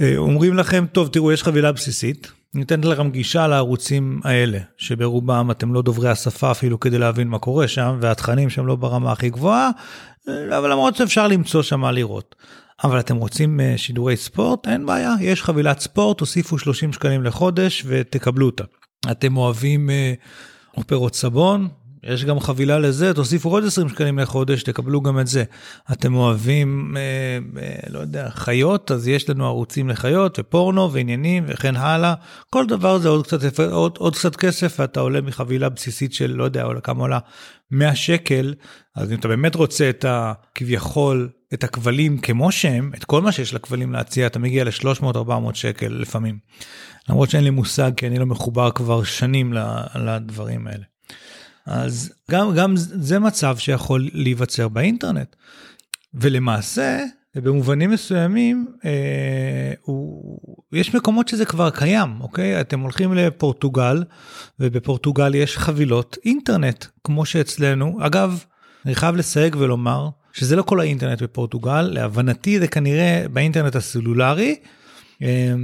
אה, 0.00 0.16
אומרים 0.16 0.54
לכם, 0.54 0.86
טוב, 0.92 1.08
תראו, 1.08 1.32
יש 1.32 1.42
חבילה 1.42 1.72
בסיסית, 1.72 2.32
ניתנת 2.54 2.84
לכם 2.84 3.10
גישה 3.10 3.46
לערוצים 3.46 4.20
האלה, 4.24 4.58
שברובם 4.76 5.50
אתם 5.50 5.74
לא 5.74 5.82
דוברי 5.82 6.08
השפה 6.08 6.50
אפילו 6.50 6.80
כדי 6.80 6.98
להבין 6.98 7.28
מה 7.28 7.38
קורה 7.38 7.68
שם, 7.68 7.98
והתכנים 8.00 8.50
שם 8.50 8.66
לא 8.66 8.76
ברמה 8.76 9.12
הכי 9.12 9.30
גבוהה, 9.30 9.70
אה, 10.28 10.58
אבל 10.58 10.70
למרות 10.72 10.96
שאפשר 10.96 11.28
למצוא 11.28 11.62
שם 11.62 11.80
מה 11.80 11.92
לראות. 11.92 12.34
אבל 12.84 13.00
אתם 13.00 13.16
רוצים 13.16 13.60
אה, 13.60 13.74
שידורי 13.76 14.16
ספורט? 14.16 14.68
אין 14.68 14.86
בעיה, 14.86 15.14
יש 15.20 15.42
חבילת 15.42 15.80
ספורט, 15.80 16.18
תוסיפו 16.18 16.58
30 16.58 16.92
שקלים 16.92 17.24
לחודש 17.24 17.84
ותקבלו 17.86 18.46
אותה. 18.46 18.64
אתם 19.10 19.36
אוהבים 19.36 19.90
אה, 19.90 20.14
אופרות 20.76 21.14
סבון? 21.14 21.68
יש 22.08 22.24
גם 22.24 22.40
חבילה 22.40 22.78
לזה, 22.78 23.14
תוסיפו 23.14 23.50
עוד 23.50 23.64
20 23.64 23.88
שקלים 23.88 24.18
לחודש, 24.18 24.62
תקבלו 24.62 25.00
גם 25.00 25.20
את 25.20 25.26
זה. 25.26 25.44
אתם 25.92 26.14
אוהבים, 26.14 26.96
אה, 26.96 27.02
אה, 27.62 27.90
לא 27.90 27.98
יודע, 27.98 28.30
חיות, 28.30 28.90
אז 28.90 29.08
יש 29.08 29.30
לנו 29.30 29.46
ערוצים 29.46 29.88
לחיות 29.88 30.38
ופורנו 30.38 30.92
ועניינים 30.92 31.44
וכן 31.46 31.76
הלאה. 31.76 32.14
כל 32.50 32.66
דבר 32.66 32.98
זה 32.98 33.08
עוד 33.08 33.26
קצת, 33.26 33.60
עוד, 33.60 33.96
עוד 33.98 34.16
קצת 34.16 34.36
כסף 34.36 34.76
ואתה 34.78 35.00
עולה 35.00 35.20
מחבילה 35.20 35.68
בסיסית 35.68 36.12
של, 36.12 36.30
לא 36.30 36.44
יודע, 36.44 36.64
כמה 36.82 37.00
עולה 37.00 37.18
100 37.70 37.94
שקל, 37.94 38.54
אז 38.96 39.12
אם 39.12 39.18
אתה 39.18 39.28
באמת 39.28 39.54
רוצה 39.54 39.90
את 39.90 40.04
הכביכול, 40.08 41.28
את 41.54 41.64
הכבלים 41.64 42.18
כמו 42.18 42.52
שהם, 42.52 42.90
את 42.94 43.04
כל 43.04 43.22
מה 43.22 43.32
שיש 43.32 43.54
לכבלים 43.54 43.92
להציע, 43.92 44.26
אתה 44.26 44.38
מגיע 44.38 44.64
ל-300-400 44.64 45.54
שקל 45.54 45.88
לפעמים. 45.88 46.38
למרות 47.08 47.30
שאין 47.30 47.44
לי 47.44 47.50
מושג, 47.50 47.90
כי 47.96 48.06
אני 48.06 48.18
לא 48.18 48.26
מחובר 48.26 48.70
כבר 48.70 49.02
שנים 49.02 49.52
לדברים 49.94 50.66
האלה. 50.66 50.84
אז 51.68 52.12
גם, 52.30 52.54
גם 52.54 52.76
זה 52.76 53.18
מצב 53.18 53.56
שיכול 53.58 54.08
להיווצר 54.12 54.68
באינטרנט. 54.68 55.36
ולמעשה, 56.14 57.04
במובנים 57.34 57.90
מסוימים, 57.90 58.66
אה, 58.84 59.72
הוא, 59.82 60.38
יש 60.72 60.94
מקומות 60.94 61.28
שזה 61.28 61.44
כבר 61.44 61.70
קיים, 61.70 62.20
אוקיי? 62.20 62.60
אתם 62.60 62.80
הולכים 62.80 63.14
לפורטוגל, 63.14 64.04
ובפורטוגל 64.60 65.34
יש 65.34 65.58
חבילות 65.58 66.16
אינטרנט, 66.24 66.84
כמו 67.04 67.26
שאצלנו. 67.26 67.98
אגב, 68.00 68.44
אני 68.86 68.94
חייב 68.94 69.16
לסייג 69.16 69.56
ולומר 69.58 70.08
שזה 70.32 70.56
לא 70.56 70.62
כל 70.62 70.80
האינטרנט 70.80 71.22
בפורטוגל, 71.22 71.82
להבנתי 71.82 72.58
זה 72.58 72.68
כנראה 72.68 73.24
באינטרנט 73.32 73.76
הסלולרי. 73.76 74.56
אה, 75.22 75.54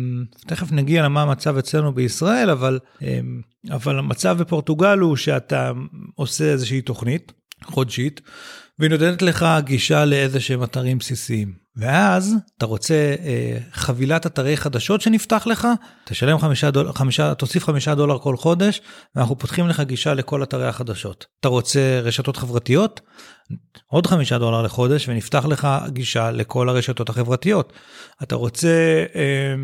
תכף 0.46 0.72
נגיע 0.72 1.02
למה 1.02 1.22
המצב 1.22 1.56
אצלנו 1.56 1.94
בישראל, 1.94 2.50
אבל, 2.50 2.78
אה, 3.02 3.20
אבל 3.70 3.98
המצב 3.98 4.36
בפורטוגל 4.40 4.98
הוא 4.98 5.16
שאתה 5.16 5.72
עושה 6.14 6.44
איזושהי 6.44 6.80
תוכנית 6.80 7.32
חודשית, 7.64 8.20
והיא 8.78 8.90
נותנת 8.90 9.22
לך 9.22 9.46
גישה 9.64 10.04
לאיזה 10.04 10.40
שהם 10.40 10.62
אתרים 10.62 10.98
בסיסיים. 10.98 11.63
ואז 11.76 12.34
אתה 12.58 12.66
רוצה 12.66 13.14
אה, 13.24 13.58
חבילת 13.72 14.26
אתרי 14.26 14.56
חדשות 14.56 15.00
שנפתח 15.00 15.46
לך, 15.46 15.68
תשלם 16.04 16.38
חמישה 16.38 16.70
דולר, 16.70 16.92
חמישה, 16.92 17.34
תוסיף 17.34 17.64
חמישה 17.64 17.94
דולר 17.94 18.18
כל 18.18 18.36
חודש, 18.36 18.80
ואנחנו 19.16 19.38
פותחים 19.38 19.68
לך 19.68 19.80
גישה 19.80 20.14
לכל 20.14 20.42
אתרי 20.42 20.68
החדשות. 20.68 21.26
אתה 21.40 21.48
רוצה 21.48 22.00
רשתות 22.02 22.36
חברתיות? 22.36 23.00
עוד 23.86 24.06
חמישה 24.06 24.38
דולר 24.38 24.62
לחודש 24.62 25.08
ונפתח 25.08 25.44
לך 25.44 25.68
גישה 25.88 26.30
לכל 26.30 26.68
הרשתות 26.68 27.08
החברתיות. 27.08 27.72
אתה 28.22 28.34
רוצה, 28.34 29.04
אה, 29.14 29.54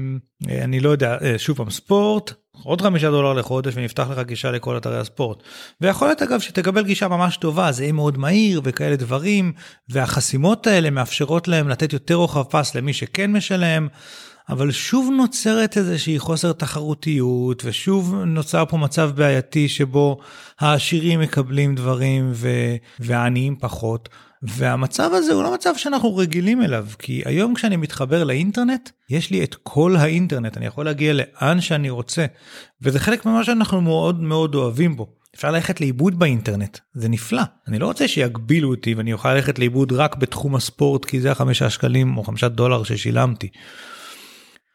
אה, 0.51 0.65
אני 0.65 0.81
לא 0.81 0.91
יודע, 0.91 1.17
אה, 1.23 1.39
שוב 1.39 1.57
פעם, 1.57 1.71
ספורט, 1.71 2.33
עוד 2.63 2.81
חמישה 2.81 3.11
דולר 3.11 3.33
לחודש 3.33 3.73
ונפתח 3.77 4.07
לך 4.11 4.19
גישה 4.19 4.51
לכל 4.51 4.77
אתרי 4.77 4.99
הספורט. 4.99 5.43
ויכול 5.81 6.09
להיות 6.09 6.23
אגב 6.23 6.41
שתקבל 6.41 6.85
גישה 6.85 7.09
ממש 7.09 7.37
טובה, 7.37 7.73
זה 7.73 7.83
יהיה 7.83 7.93
מאוד 7.93 8.19
מהיר 8.19 8.61
וכאלה 8.65 8.97
דברים, 8.97 9.53
והחסימות 9.89 10.67
האלה 10.67 10.91
מאפשרות 10.91 11.49
להם 11.49 11.69
לתת 11.69 11.93
יותר 11.93 12.15
רוחב 12.15 12.43
פס 12.43 12.75
למי 12.75 12.93
שכן 12.93 13.33
משלם. 13.33 13.89
אבל 14.49 14.71
שוב 14.71 15.11
נוצרת 15.17 15.77
איזושהי 15.77 16.19
חוסר 16.19 16.53
תחרותיות, 16.53 17.63
ושוב 17.65 18.15
נוצר 18.15 18.65
פה 18.69 18.77
מצב 18.77 19.11
בעייתי 19.15 19.69
שבו 19.69 20.19
העשירים 20.61 21.21
מקבלים 21.21 21.75
דברים 21.75 22.31
ו... 22.35 22.49
והעניים 22.99 23.57
פחות. 23.61 24.09
והמצב 24.43 25.11
הזה 25.15 25.33
הוא 25.33 25.43
לא 25.43 25.55
מצב 25.55 25.73
שאנחנו 25.77 26.17
רגילים 26.17 26.63
אליו, 26.63 26.87
כי 26.99 27.23
היום 27.25 27.55
כשאני 27.55 27.77
מתחבר 27.77 28.25
לאינטרנט, 28.25 28.91
יש 29.11 29.31
לי 29.31 29.45
את 29.45 29.55
כל 29.63 29.97
האינטרנט, 29.97 30.57
אני 30.57 30.67
יכול 30.67 30.85
להגיע 30.85 31.13
לאן 31.13 31.61
שאני 31.61 31.91
רוצה, 31.91 32.27
וזה 32.83 32.99
חלק 32.99 33.27
ממה 33.27 33.45
שאנחנו 33.45 33.81
מאוד 33.81 34.21
מאוד 34.21 34.55
אוהבים 34.55 34.97
בו. 34.97 35.07
אפשר 35.37 35.51
ללכת 35.51 35.81
לאיבוד 35.81 36.19
באינטרנט, 36.19 36.79
זה 36.95 37.09
נפלא. 37.09 37.43
אני 37.69 37.79
לא 37.79 37.87
רוצה 37.87 38.09
שיגבילו 38.09 38.71
אותי 38.71 38.95
ואני 38.95 39.13
אוכל 39.13 39.35
ללכת 39.35 39.59
לאיבוד 39.59 39.93
רק 39.93 40.17
בתחום 40.17 40.55
הספורט, 40.57 41.05
כי 41.05 41.21
זה 41.21 41.31
החמישה 41.31 41.71
שקלים 41.71 42.17
או 42.17 42.25
חמישה 42.25 42.49
דולר 42.49 42.83
ששילמתי. 42.83 43.49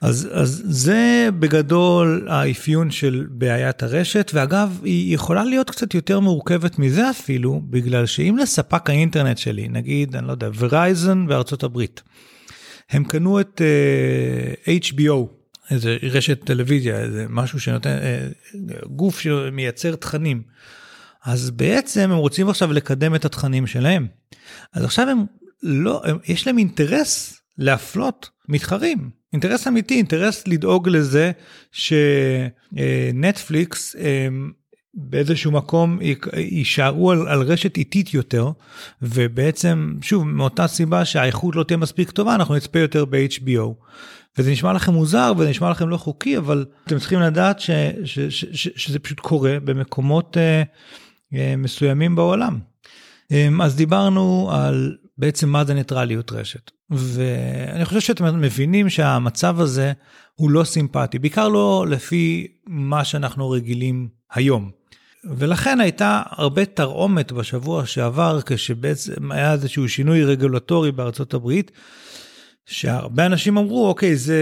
אז, 0.05 0.29
אז 0.31 0.63
זה 0.65 1.29
בגדול 1.39 2.27
האפיון 2.29 2.91
של 2.91 3.27
בעיית 3.29 3.83
הרשת, 3.83 4.31
ואגב, 4.33 4.79
היא 4.83 5.15
יכולה 5.15 5.43
להיות 5.43 5.69
קצת 5.69 5.93
יותר 5.93 6.19
מורכבת 6.19 6.79
מזה 6.79 7.09
אפילו, 7.09 7.62
בגלל 7.69 8.05
שאם 8.05 8.38
לספק 8.41 8.89
האינטרנט 8.89 9.38
שלי, 9.38 9.67
נגיד, 9.67 10.15
אני 10.15 10.27
לא 10.27 10.31
יודע, 10.31 10.50
ורייזן 10.57 11.27
בארצות 11.27 11.63
הברית, 11.63 12.01
הם 12.89 13.03
קנו 13.03 13.39
את 13.39 13.62
uh, 13.62 14.69
אה, 14.69 14.77
HBO, 14.83 15.27
איזה 15.71 15.97
רשת 16.03 16.43
טלוויזיה, 16.43 17.00
איזה 17.00 17.25
משהו 17.29 17.59
שנותן, 17.59 17.97
uh, 17.97 18.88
גוף 18.88 19.19
שמייצר 19.19 19.95
תכנים, 19.95 20.41
אז 21.25 21.51
בעצם 21.51 22.12
הם 22.12 22.17
רוצים 22.17 22.50
עכשיו 22.50 22.74
לקדם 22.74 23.15
את 23.15 23.25
התכנים 23.25 23.67
שלהם. 23.67 24.07
אז 24.74 24.83
עכשיו 24.83 25.09
הם 25.09 25.25
לא, 25.63 26.01
הם, 26.05 26.17
יש 26.27 26.47
להם 26.47 26.57
אינטרס 26.57 27.39
להפלות 27.57 28.29
מתחרים. 28.50 29.25
אינטרס 29.36 29.68
אמיתי, 29.68 29.96
אינטרס 29.96 30.48
לדאוג 30.48 30.89
לזה 30.89 31.32
שנטפליקס 32.72 33.96
באיזשהו 34.94 35.51
מקום 35.51 36.00
יישארו 36.38 37.12
על, 37.12 37.27
על 37.27 37.42
רשת 37.42 37.77
איטית 37.77 38.13
יותר, 38.13 38.51
ובעצם, 39.01 39.96
שוב, 40.01 40.24
מאותה 40.24 40.68
סיבה 40.68 41.06
שהאיכות 41.06 41.56
לא 41.56 41.63
תהיה 41.63 41.77
מספיק 41.77 42.12
טובה, 42.12 42.36
אנחנו 42.36 42.56
נצפה 42.56 42.80
יותר 42.80 43.06
ב-HBO. 43.06 43.74
וזה 44.38 44.51
נשמע 44.51 44.74
לכם 44.74 44.94
מוזר 44.94 45.34
וזה 45.38 45.50
נשמע 45.50 45.70
לכם 45.70 45.89
לא 45.89 45.98
חוקי, 45.98 46.38
אבל 46.38 46.65
אתם 46.86 47.00
צריכים 47.00 47.20
לדעת 47.20 47.60
ש, 47.60 47.70
ש, 48.04 48.20
ש, 48.20 48.46
ש, 48.54 48.70
שזה 48.75 49.00
פשוט 49.00 49.20
קורה 49.20 49.58
במקומות 49.63 50.38
uh, 50.38 50.39
uh, 51.34 51.36
מסוימים 51.58 52.15
בעולם. 52.15 52.60
Um, 53.24 53.63
אז 53.63 53.75
דיברנו 53.75 54.50
על 54.51 54.96
בעצם 55.17 55.50
מה 55.50 55.65
זה 55.65 55.74
ניטרליות 55.74 56.31
רשת. 56.31 56.72
ואני 56.89 57.86
חושב 57.86 58.00
שאתם 58.00 58.41
מבינים 58.41 58.89
שהמצב 58.89 59.60
הזה 59.60 59.93
הוא 60.36 60.51
לא 60.51 60.63
סימפטי, 60.63 61.19
בעיקר 61.19 61.48
לא 61.48 61.86
לפי 61.89 62.48
מה 62.67 63.03
שאנחנו 63.03 63.50
רגילים 63.50 64.07
היום. 64.34 64.72
ולכן 65.38 65.79
הייתה 65.79 66.22
הרבה 66.29 66.65
תרעומת 66.65 67.31
בשבוע 67.31 67.86
שעבר 67.86 68.39
כשבעצם 68.45 69.31
היה 69.31 69.53
איזשהו 69.53 69.89
שינוי 69.89 70.24
רגולטורי 70.24 70.91
בארצות 70.91 71.34
הברית, 71.34 71.72
שהרבה 72.65 73.25
אנשים 73.25 73.57
אמרו, 73.57 73.88
אוקיי, 73.88 74.15
זה 74.15 74.41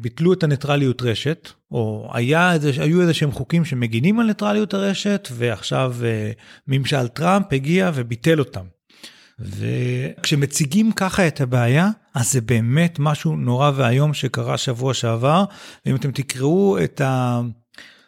ביטלו 0.00 0.32
את 0.32 0.42
הניטרליות 0.42 1.02
רשת, 1.02 1.50
או 1.70 2.10
היה 2.12 2.52
איזה, 2.52 2.70
היו 2.78 3.00
איזה 3.00 3.14
שהם 3.14 3.32
חוקים 3.32 3.64
שמגינים 3.64 4.20
על 4.20 4.26
ניטרליות 4.26 4.74
הרשת, 4.74 5.28
ועכשיו 5.32 5.94
אה, 6.04 6.30
ממשל 6.68 7.08
טראמפ 7.08 7.46
הגיע 7.52 7.90
וביטל 7.94 8.38
אותם. 8.38 8.64
וכשמציגים 9.44 10.92
ככה 10.92 11.26
את 11.26 11.40
הבעיה, 11.40 11.88
אז 12.14 12.32
זה 12.32 12.40
באמת 12.40 12.96
משהו 12.98 13.36
נורא 13.36 13.70
ואיום 13.74 14.14
שקרה 14.14 14.58
שבוע 14.58 14.94
שעבר. 14.94 15.44
ואם 15.86 15.96
אתם 15.96 16.10
תקראו 16.10 16.78
את, 16.84 17.00
ה, 17.00 17.40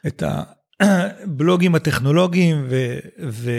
את 0.07 0.23
הבלוגים 0.81 1.75
הטכנולוגיים 1.75 2.67
ו, 2.69 2.97
ו, 3.29 3.51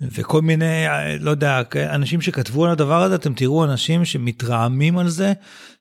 וכל 0.00 0.42
מיני, 0.42 0.84
לא 1.20 1.30
יודע, 1.30 1.62
אנשים 1.76 2.20
שכתבו 2.20 2.64
על 2.64 2.70
הדבר 2.70 3.02
הזה, 3.02 3.14
אתם 3.14 3.34
תראו 3.34 3.64
אנשים 3.64 4.04
שמתרעמים 4.04 4.98
על 4.98 5.08
זה, 5.08 5.32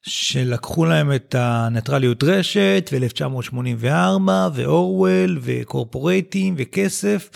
שלקחו 0.02 0.86
להם 0.86 1.12
את 1.12 1.36
הניטרליות 1.38 2.24
רשת, 2.24 2.90
ו-1984, 2.94 4.30
ואורוול, 4.54 5.40
וקורפורטים, 5.42 6.56
וכסף. 6.58 7.30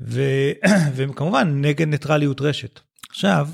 ו... 0.00 0.22
וכמובן 0.96 1.60
נגד 1.60 1.88
ניטרליות 1.88 2.40
רשת. 2.40 2.80
עכשיו, 3.10 3.48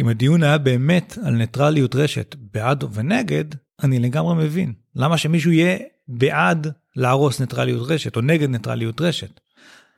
אם 0.00 0.08
הדיון 0.08 0.42
היה 0.42 0.58
באמת 0.58 1.18
על 1.24 1.34
ניטרליות 1.34 1.94
רשת 1.94 2.36
בעד 2.38 2.84
ונגד, 2.92 3.44
אני 3.82 3.98
לגמרי 3.98 4.34
מבין. 4.44 4.72
למה 4.96 5.18
שמישהו 5.18 5.52
יהיה 5.52 5.78
בעד 6.08 6.66
להרוס 6.96 7.40
ניטרליות 7.40 7.90
רשת 7.90 8.16
או 8.16 8.20
נגד 8.20 8.48
ניטרליות 8.48 9.00
רשת? 9.00 9.40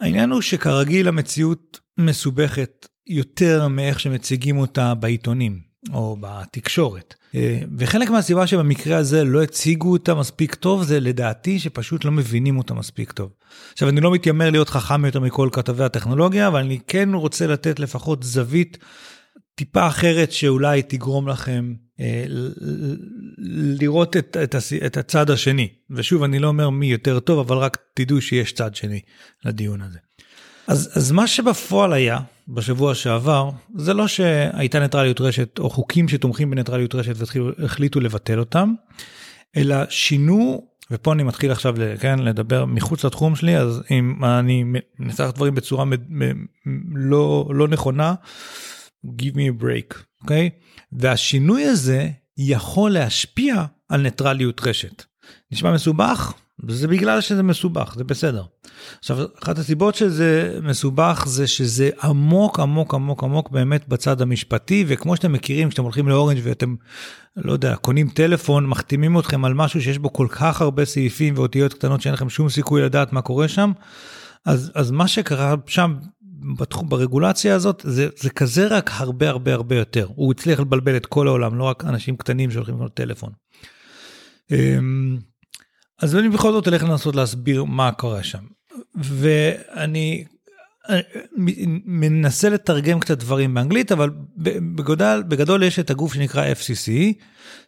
העניין 0.01 0.31
הוא 0.31 0.41
שכרגיל 0.41 1.09
המציאות 1.09 1.81
מסובכת 1.99 2.89
יותר 3.07 3.69
מאיך 3.69 4.01
שמציגים 4.01 4.59
אותה 4.59 4.95
בעיתונים. 4.95 5.72
או 5.93 6.17
בתקשורת. 6.21 7.15
אה, 7.35 7.61
וחלק 7.79 8.11
מהסיבה 8.11 8.47
שבמקרה 8.47 8.97
הזה 8.97 9.25
לא 9.25 9.43
הציגו 9.43 9.93
אותה 9.93 10.15
מספיק 10.15 10.55
טוב 10.55 10.83
זה 10.83 11.01
לדעתי 11.01 11.59
שפשוט 11.59 12.05
לא 12.05 12.11
מבינים 12.11 12.59
אותה 12.59 12.75
מספיק 12.75 13.13
טוב. 13.13 13.31
עכשיו 13.73 13.89
אני 13.89 14.01
לא 14.01 14.13
מתיימר 14.13 14.51
להיות 14.51 14.69
חכם 14.69 15.05
יותר 15.05 15.21
מכל 15.21 15.49
כתבי 15.53 15.85
הטכנולוגיה 15.85 16.49
אבל 16.49 16.61
אני 16.61 16.79
כן 16.87 17.09
רוצה 17.15 17.47
לתת 17.47 17.79
לפחות 17.81 18.23
זווית 18.23 18.79
טיפה 19.55 19.87
אחרת 19.87 20.33
שאולי 20.33 20.83
תגרום 20.83 21.29
לכם 21.29 21.75
אה, 22.01 22.25
לראות 23.79 24.17
את, 24.17 24.37
את, 24.43 24.55
את 24.87 24.97
הצד 24.97 25.31
השני. 25.31 25.69
ושוב 25.91 26.23
אני 26.23 26.39
לא 26.39 26.49
אומר 26.49 26.71
מי 26.71 26.87
יותר 26.87 27.21
טוב 27.21 27.39
אבל 27.39 27.57
רק 27.57 27.79
תדעו 27.95 28.21
שיש 28.21 28.53
צד 28.53 28.75
שני 28.75 29.01
לדיון 29.45 29.81
הזה. 29.81 29.99
אז, 30.67 30.91
אז 30.95 31.13
מה 31.13 31.27
שבפועל 31.27 31.93
היה 31.93 32.19
בשבוע 32.49 32.95
שעבר, 32.95 33.51
זה 33.75 33.95
לא 33.95 34.09
שהייתה 34.09 34.81
ניטרליות 34.81 35.21
רשת 35.21 35.59
או 35.59 35.71
חוקים 35.71 36.09
שתומכים 36.09 36.51
בניטרליות 36.51 36.95
רשת 36.95 37.15
והחליטו 37.59 38.01
לבטל 38.01 38.39
אותם, 38.39 38.75
אלא 39.57 39.77
שינו, 39.89 40.67
ופה 40.91 41.13
אני 41.13 41.23
מתחיל 41.23 41.53
עכשיו 41.53 41.75
כן, 42.01 42.19
לדבר 42.19 42.65
מחוץ 42.65 43.05
לתחום 43.05 43.37
שלי, 43.37 43.57
אז 43.59 43.83
אם 43.91 44.25
אני 44.25 44.65
מנסח 44.99 45.31
דברים 45.35 45.55
בצורה 45.55 45.85
מד, 45.85 46.01
לא, 46.95 47.49
לא 47.55 47.69
נכונה, 47.69 48.15
give 49.07 49.35
me 49.35 49.61
a 49.61 49.63
break, 49.63 49.97
אוקיי? 50.23 50.51
Okay? 50.53 50.65
והשינוי 50.93 51.65
הזה 51.65 52.11
יכול 52.39 52.91
להשפיע 52.91 53.65
על 53.89 54.01
ניטרליות 54.01 54.61
רשת. 54.67 55.05
נשמע 55.53 55.73
מסובך? 55.73 56.35
זה 56.69 56.89
בגלל 56.89 57.21
שזה 57.21 57.43
מסובך, 57.43 57.95
זה 57.97 58.05
בסדר. 58.05 58.45
עכשיו, 58.99 59.19
אחת 59.43 59.59
הסיבות 59.59 59.95
שזה 59.95 60.59
מסובך 60.63 61.25
זה 61.27 61.47
שזה 61.47 61.91
עמוק 62.03 62.61
עמוק 62.61 62.95
עמוק 62.95 63.25
עמוק 63.25 63.51
באמת 63.51 63.89
בצד 63.89 64.21
המשפטי, 64.23 64.85
וכמו 64.89 65.17
שאתם 65.17 65.33
מכירים, 65.33 65.69
כשאתם 65.69 65.83
הולכים 65.83 66.09
לאורנג' 66.09 66.41
ואתם, 66.43 66.75
לא 67.37 67.53
יודע, 67.53 67.77
קונים 67.77 68.09
טלפון, 68.09 68.67
מחתימים 68.67 69.19
אתכם 69.19 69.45
על 69.45 69.55
משהו 69.55 69.83
שיש 69.83 69.99
בו 69.99 70.13
כל 70.13 70.27
כך 70.31 70.61
הרבה 70.61 70.85
סעיפים 70.85 71.35
ואותיות 71.37 71.75
קטנות 71.75 72.01
שאין 72.01 72.15
לכם 72.15 72.29
שום 72.29 72.49
סיכוי 72.49 72.83
לדעת 72.83 73.13
מה 73.13 73.23
קורה 73.23 73.49
שם, 73.49 73.73
אז, 74.47 74.73
אז 74.75 74.91
מה 74.91 75.09
שקרה 75.09 75.55
שם 75.67 75.95
בתחום, 76.59 76.89
ברגולציה 76.89 77.55
הזאת, 77.55 77.83
זה, 77.87 78.09
זה 78.17 78.31
כזה 78.31 78.67
רק 78.67 78.91
הרבה 78.95 79.29
הרבה 79.29 79.55
הרבה 79.55 79.77
יותר. 79.77 80.07
הוא 80.15 80.33
הצליח 80.33 80.61
לבלבל 80.61 80.97
את 80.97 81.07
כל 81.07 81.29
העולם, 81.29 81.59
לא 81.59 81.65
רק 81.65 81.85
אנשים 81.85 82.17
קטנים 82.17 82.51
שהולכים 82.51 82.75
לקנות 82.75 82.95
טלפון. 82.95 83.31
אמ, 84.51 85.19
אז 86.03 86.17
אני 86.17 86.29
בכל 86.29 86.53
זאת 86.53 86.67
הולך 86.67 86.83
לנסות 86.83 87.17
להסביר 87.17 87.65
מה 87.65 87.93
קורה 87.93 88.23
שם. 88.23 88.39
ואני 88.95 90.25
מנסה 91.85 92.49
לתרגם 92.49 93.01
קצת 93.01 93.19
דברים 93.19 93.55
באנגלית, 93.55 93.93
אבל 93.93 94.11
בגדול, 94.37 95.23
בגדול 95.29 95.63
יש 95.63 95.79
את 95.79 95.91
הגוף 95.91 96.15
שנקרא 96.15 96.53
FCC, 96.53 96.91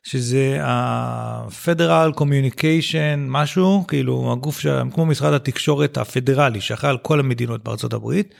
שזה 0.02 0.58
ה-Federal 0.62 2.18
Communication 2.18 3.18
משהו, 3.18 3.84
כאילו 3.88 4.32
הגוף, 4.32 4.60
כמו 4.92 5.06
משרד 5.06 5.32
התקשורת 5.32 5.98
הפדרלי, 5.98 6.60
שאחראי 6.60 6.90
על 6.90 6.98
כל 6.98 7.20
המדינות 7.20 7.64
בארצות 7.64 7.92
הברית. 7.92 8.34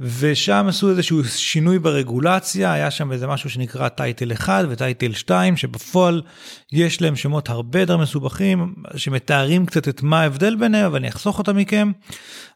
ושם 0.00 0.66
עשו 0.68 0.90
איזשהו 0.90 1.24
שינוי 1.24 1.78
ברגולציה, 1.78 2.72
היה 2.72 2.90
שם 2.90 3.12
איזה 3.12 3.26
משהו 3.26 3.50
שנקרא 3.50 3.88
טייטל 3.88 4.32
1 4.32 4.64
וטייטל 4.68 5.12
2, 5.12 5.56
שבפועל 5.56 6.22
יש 6.72 7.02
להם 7.02 7.16
שמות 7.16 7.48
הרבה 7.48 7.80
יותר 7.80 7.96
מסובכים, 7.96 8.74
שמתארים 8.96 9.66
קצת 9.66 9.88
את 9.88 10.02
מה 10.02 10.20
ההבדל 10.20 10.56
ביניהם, 10.56 10.92
ואני 10.92 11.08
אחסוך 11.08 11.38
אותם 11.38 11.56
מכם. 11.56 11.92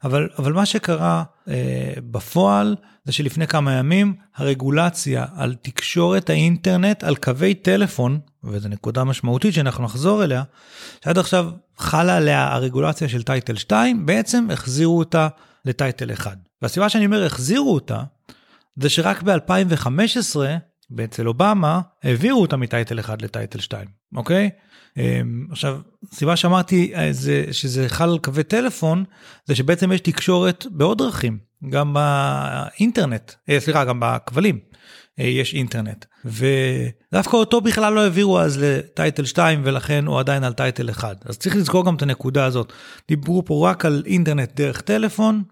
אבל, 0.04 0.28
אבל 0.38 0.52
מה 0.52 0.66
שקרה 0.66 1.22
אה, 1.48 1.92
בפועל, 2.10 2.76
זה 3.04 3.12
שלפני 3.12 3.46
כמה 3.46 3.72
ימים, 3.72 4.14
הרגולציה 4.36 5.24
על 5.36 5.54
תקשורת 5.62 6.30
האינטרנט, 6.30 7.04
על 7.04 7.16
קווי 7.16 7.54
טלפון, 7.54 8.18
וזו 8.44 8.68
נקודה 8.68 9.04
משמעותית 9.04 9.54
שאנחנו 9.54 9.84
נחזור 9.84 10.24
אליה, 10.24 10.42
שעד 11.04 11.18
עכשיו 11.18 11.50
חלה 11.78 12.16
עליה 12.16 12.52
הרגולציה 12.52 13.08
של 13.08 13.22
טייטל 13.22 13.56
2, 13.56 14.06
בעצם 14.06 14.46
החזירו 14.50 14.98
אותה 14.98 15.28
לטייטל 15.64 16.12
1. 16.12 16.36
והסיבה 16.64 16.88
שאני 16.88 17.06
אומר 17.06 17.24
החזירו 17.24 17.74
אותה, 17.74 18.02
זה 18.76 18.88
שרק 18.88 19.22
ב-2015, 19.22 20.36
אצל 21.04 21.28
אובמה, 21.28 21.80
העבירו 22.02 22.42
אותה 22.42 22.56
מטייטל 22.56 23.00
1 23.00 23.22
לטייטל 23.22 23.60
2, 23.60 23.88
אוקיי? 24.16 24.50
אמ, 24.96 25.46
עכשיו, 25.50 25.78
הסיבה 26.12 26.36
שאמרתי 26.36 26.92
אה, 26.94 27.12
זה, 27.12 27.44
שזה 27.52 27.88
חל 27.88 28.10
על 28.10 28.18
קווי 28.18 28.42
טלפון, 28.42 29.04
זה 29.44 29.54
שבעצם 29.54 29.92
יש 29.92 30.00
תקשורת 30.00 30.66
בעוד 30.70 30.98
דרכים, 30.98 31.38
גם 31.68 31.94
באינטרנט, 31.94 33.32
אה, 33.48 33.60
סליחה, 33.60 33.84
גם 33.84 34.00
בכבלים. 34.02 34.58
אה, 35.20 35.24
יש 35.24 35.54
אינטרנט 35.54 36.04
ודווקא 36.24 37.36
אותו 37.36 37.60
בכלל 37.60 37.92
לא 37.92 38.00
העבירו 38.00 38.40
אז 38.40 38.58
לטייטל 38.62 39.24
2 39.24 39.60
ולכן 39.64 40.06
הוא 40.06 40.18
עדיין 40.18 40.44
על 40.44 40.52
טייטל 40.52 40.90
1 40.90 41.26
אז 41.26 41.38
צריך 41.38 41.56
לזכור 41.56 41.86
גם 41.86 41.94
את 41.94 42.02
הנקודה 42.02 42.44
הזאת 42.44 42.72
דיברו 43.08 43.44
פה 43.44 43.70
רק 43.70 43.84
על 43.84 44.02
אינטרנט 44.06 44.54
דרך 44.54 44.80
טלפון 44.80 45.42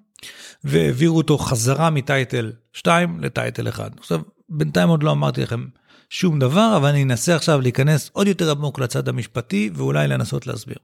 והעבירו 0.64 1.16
אותו 1.16 1.38
חזרה 1.38 1.90
מטייטל 1.90 2.52
2 2.72 3.20
לטייטל 3.20 3.68
1. 3.68 3.98
עכשיו, 3.98 4.20
בינתיים 4.48 4.88
עוד 4.88 5.02
לא 5.02 5.11
אמרתי 5.11 5.42
לכם 5.42 5.66
שום 6.11 6.38
דבר, 6.38 6.74
אבל 6.76 6.88
אני 6.88 7.02
אנסה 7.02 7.37
עכשיו 7.37 7.61
להיכנס 7.61 8.11
עוד 8.12 8.26
יותר 8.26 8.50
עמוק 8.50 8.78
לצד 8.78 9.08
המשפטי 9.08 9.70
ואולי 9.74 10.08
לנסות 10.08 10.46
להסביר. 10.46 10.76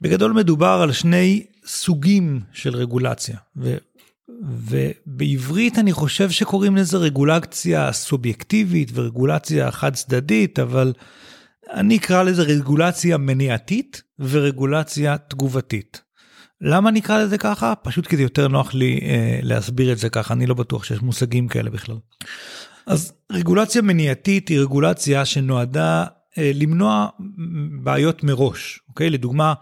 בגדול 0.00 0.32
מדובר 0.32 0.80
על 0.82 0.92
שני 0.92 1.46
סוגים 1.66 2.40
של 2.52 2.76
רגולציה, 2.76 3.36
ו... 3.56 3.76
ובעברית 4.42 5.78
אני 5.78 5.92
חושב 5.92 6.30
שקוראים 6.30 6.76
לזה 6.76 6.96
רגולציה 6.96 7.92
סובייקטיבית 7.92 8.90
ורגולציה 8.94 9.70
חד 9.70 9.94
צדדית, 9.94 10.58
אבל 10.58 10.92
אני 11.72 11.96
אקרא 11.96 12.22
לזה 12.22 12.42
רגולציה 12.42 13.16
מניעתית 13.16 14.02
ורגולציה 14.18 15.18
תגובתית. 15.18 16.02
למה 16.62 16.90
נקרא 16.90 17.18
לזה 17.18 17.38
ככה? 17.38 17.74
פשוט 17.74 18.06
כי 18.06 18.16
זה 18.16 18.22
יותר 18.22 18.48
נוח 18.48 18.74
לי 18.74 19.00
אה, 19.02 19.38
להסביר 19.42 19.92
את 19.92 19.98
זה 19.98 20.08
ככה, 20.08 20.34
אני 20.34 20.46
לא 20.46 20.54
בטוח 20.54 20.84
שיש 20.84 21.02
מושגים 21.02 21.48
כאלה 21.48 21.70
בכלל. 21.70 21.96
אז 22.86 23.12
רגולציה 23.32 23.82
מניעתית 23.82 24.48
היא 24.48 24.60
רגולציה 24.60 25.24
שנועדה 25.24 26.04
אה, 26.38 26.50
למנוע 26.54 27.06
בעיות 27.82 28.24
מראש, 28.24 28.80
אוקיי? 28.88 29.10
לדוגמה, 29.10 29.54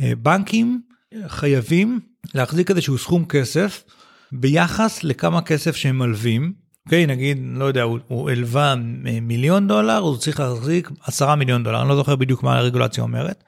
אה, 0.00 0.12
בנקים 0.22 0.80
חייבים 1.26 2.00
להחזיק 2.34 2.70
איזשהו 2.70 2.98
סכום 2.98 3.24
כסף 3.24 3.84
ביחס 4.32 5.04
לכמה 5.04 5.42
כסף 5.42 5.76
שהם 5.76 5.98
מלווים. 5.98 6.52
אוקיי, 6.86 7.06
נגיד, 7.06 7.38
לא 7.54 7.64
יודע, 7.64 7.82
הוא 7.82 8.30
הלווה 8.30 8.74
מיליון 9.22 9.68
דולר, 9.68 9.98
הוא 9.98 10.16
צריך 10.16 10.40
להחזיק 10.40 10.90
עשרה 11.04 11.36
מיליון 11.36 11.64
דולר, 11.64 11.80
אני 11.80 11.88
לא 11.88 11.96
זוכר 11.96 12.16
בדיוק 12.16 12.42
מה 12.42 12.58
הרגולציה 12.58 13.02
אומרת. 13.02 13.44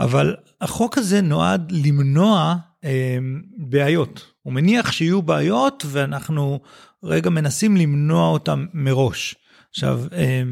אבל 0.00 0.36
החוק 0.60 0.98
הזה 0.98 1.20
נועד 1.20 1.72
למנוע 1.72 2.56
אה, 2.84 3.18
בעיות. 3.56 4.26
הוא 4.42 4.52
מניח 4.52 4.92
שיהיו 4.92 5.22
בעיות 5.22 5.84
ואנחנו 5.86 6.60
רגע 7.04 7.30
מנסים 7.30 7.76
למנוע 7.76 8.28
אותם 8.28 8.66
מראש. 8.74 9.34
עכשיו, 9.70 10.00
אה, 10.12 10.42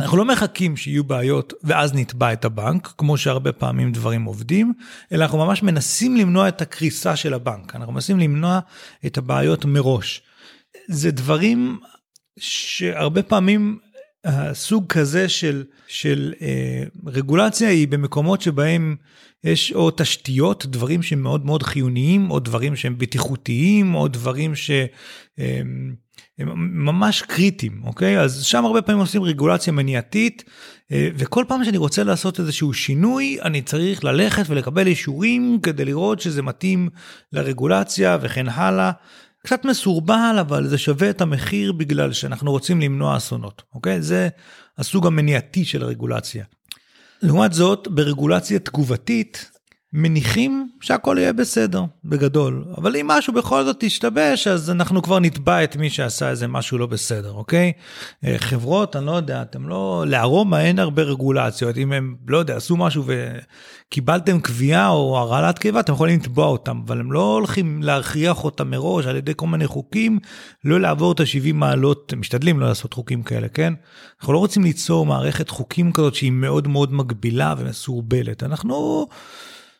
אנחנו 0.00 0.16
לא 0.16 0.24
מחכים 0.24 0.76
שיהיו 0.76 1.04
בעיות 1.04 1.52
ואז 1.62 1.94
נתבע 1.94 2.32
את 2.32 2.44
הבנק, 2.44 2.94
כמו 2.98 3.18
שהרבה 3.18 3.52
פעמים 3.52 3.92
דברים 3.92 4.24
עובדים, 4.24 4.72
אלא 5.12 5.24
אנחנו 5.24 5.38
ממש 5.38 5.62
מנסים 5.62 6.16
למנוע 6.16 6.48
את 6.48 6.62
הקריסה 6.62 7.16
של 7.16 7.34
הבנק. 7.34 7.76
אנחנו 7.76 7.92
מנסים 7.92 8.18
למנוע 8.18 8.60
את 9.06 9.18
הבעיות 9.18 9.64
מראש. 9.64 10.22
זה 10.88 11.10
דברים 11.10 11.78
שהרבה 12.38 13.22
פעמים 13.22 13.78
הסוג 14.26 14.86
כזה 14.88 15.28
של, 15.28 15.64
של 15.88 16.32
אה, 16.40 16.82
רגולציה 17.06 17.68
היא 17.68 17.88
במקומות 17.88 18.40
שבהם 18.40 18.96
יש 19.44 19.72
או 19.72 19.90
תשתיות, 19.90 20.66
דברים 20.66 21.02
שהם 21.02 21.22
מאוד 21.22 21.46
מאוד 21.46 21.62
חיוניים, 21.62 22.30
או 22.30 22.38
דברים 22.38 22.76
שהם 22.76 22.98
בטיחותיים, 22.98 23.94
או 23.94 24.08
דברים 24.08 24.54
שהם 24.54 25.94
ממש 26.38 27.22
קריטיים, 27.22 27.80
אוקיי? 27.84 28.20
אז 28.20 28.44
שם 28.44 28.64
הרבה 28.64 28.82
פעמים 28.82 29.00
עושים 29.00 29.22
רגולציה 29.22 29.72
מניעתית, 29.72 30.44
אה, 30.92 31.08
וכל 31.14 31.44
פעם 31.48 31.64
שאני 31.64 31.78
רוצה 31.78 32.04
לעשות 32.04 32.40
איזשהו 32.40 32.72
שינוי, 32.72 33.38
אני 33.42 33.62
צריך 33.62 34.04
ללכת 34.04 34.44
ולקבל 34.48 34.86
אישורים 34.86 35.58
כדי 35.62 35.84
לראות 35.84 36.20
שזה 36.20 36.42
מתאים 36.42 36.88
לרגולציה 37.32 38.18
וכן 38.20 38.48
הלאה. 38.48 38.90
קצת 39.46 39.64
מסורבל, 39.64 40.36
אבל 40.40 40.66
זה 40.66 40.78
שווה 40.78 41.10
את 41.10 41.20
המחיר 41.20 41.72
בגלל 41.72 42.12
שאנחנו 42.12 42.50
רוצים 42.50 42.80
למנוע 42.80 43.16
אסונות, 43.16 43.62
אוקיי? 43.74 44.02
זה 44.02 44.28
הסוג 44.78 45.06
המניעתי 45.06 45.64
של 45.64 45.82
הרגולציה. 45.82 46.44
לעומת 47.22 47.52
זאת, 47.52 47.88
ברגולציה 47.88 48.58
תגובתית, 48.58 49.50
מניחים 49.98 50.68
שהכל 50.80 51.16
יהיה 51.20 51.32
בסדר, 51.32 51.84
בגדול. 52.04 52.64
אבל 52.76 52.96
אם 52.96 53.06
משהו 53.06 53.32
בכל 53.32 53.64
זאת 53.64 53.82
ישתבש, 53.82 54.46
אז 54.46 54.70
אנחנו 54.70 55.02
כבר 55.02 55.18
נתבע 55.18 55.64
את 55.64 55.76
מי 55.76 55.90
שעשה 55.90 56.30
איזה 56.30 56.46
משהו 56.46 56.78
לא 56.78 56.86
בסדר, 56.86 57.32
אוקיי? 57.32 57.72
אה, 58.24 58.34
חברות, 58.38 58.96
אני 58.96 59.06
לא 59.06 59.10
יודע, 59.10 59.42
אתם 59.42 59.68
לא... 59.68 60.04
לארומה 60.08 60.60
אין 60.60 60.78
הרבה 60.78 61.02
רגולציות. 61.02 61.76
אם 61.76 61.92
הם, 61.92 62.16
לא 62.28 62.38
יודע, 62.38 62.56
עשו 62.56 62.76
משהו 62.76 63.04
וקיבלתם 63.06 64.40
קביעה 64.40 64.88
או 64.88 65.18
הרעלת 65.18 65.58
קיבה, 65.58 65.80
אתם 65.80 65.92
יכולים 65.92 66.20
לתבוע 66.20 66.46
אותם, 66.46 66.80
אבל 66.86 67.00
הם 67.00 67.12
לא 67.12 67.34
הולכים 67.34 67.82
להכריח 67.82 68.44
אותם 68.44 68.70
מראש 68.70 69.06
על 69.06 69.16
ידי 69.16 69.32
כל 69.36 69.46
מיני 69.46 69.66
חוקים, 69.66 70.18
לא 70.64 70.80
לעבור 70.80 71.12
את 71.12 71.20
ה-70 71.20 71.52
מעלות, 71.54 72.14
משתדלים 72.16 72.60
לא 72.60 72.68
לעשות 72.68 72.92
חוקים 72.92 73.22
כאלה, 73.22 73.48
כן? 73.48 73.72
אנחנו 74.20 74.32
לא 74.32 74.38
רוצים 74.38 74.64
ליצור 74.64 75.06
מערכת 75.06 75.50
חוקים 75.50 75.92
כזאת 75.92 76.14
שהיא 76.14 76.32
מאוד 76.32 76.68
מאוד 76.68 76.92
מגבילה 76.92 77.54
ומסורבלת. 77.58 78.42
אנחנו... 78.42 79.06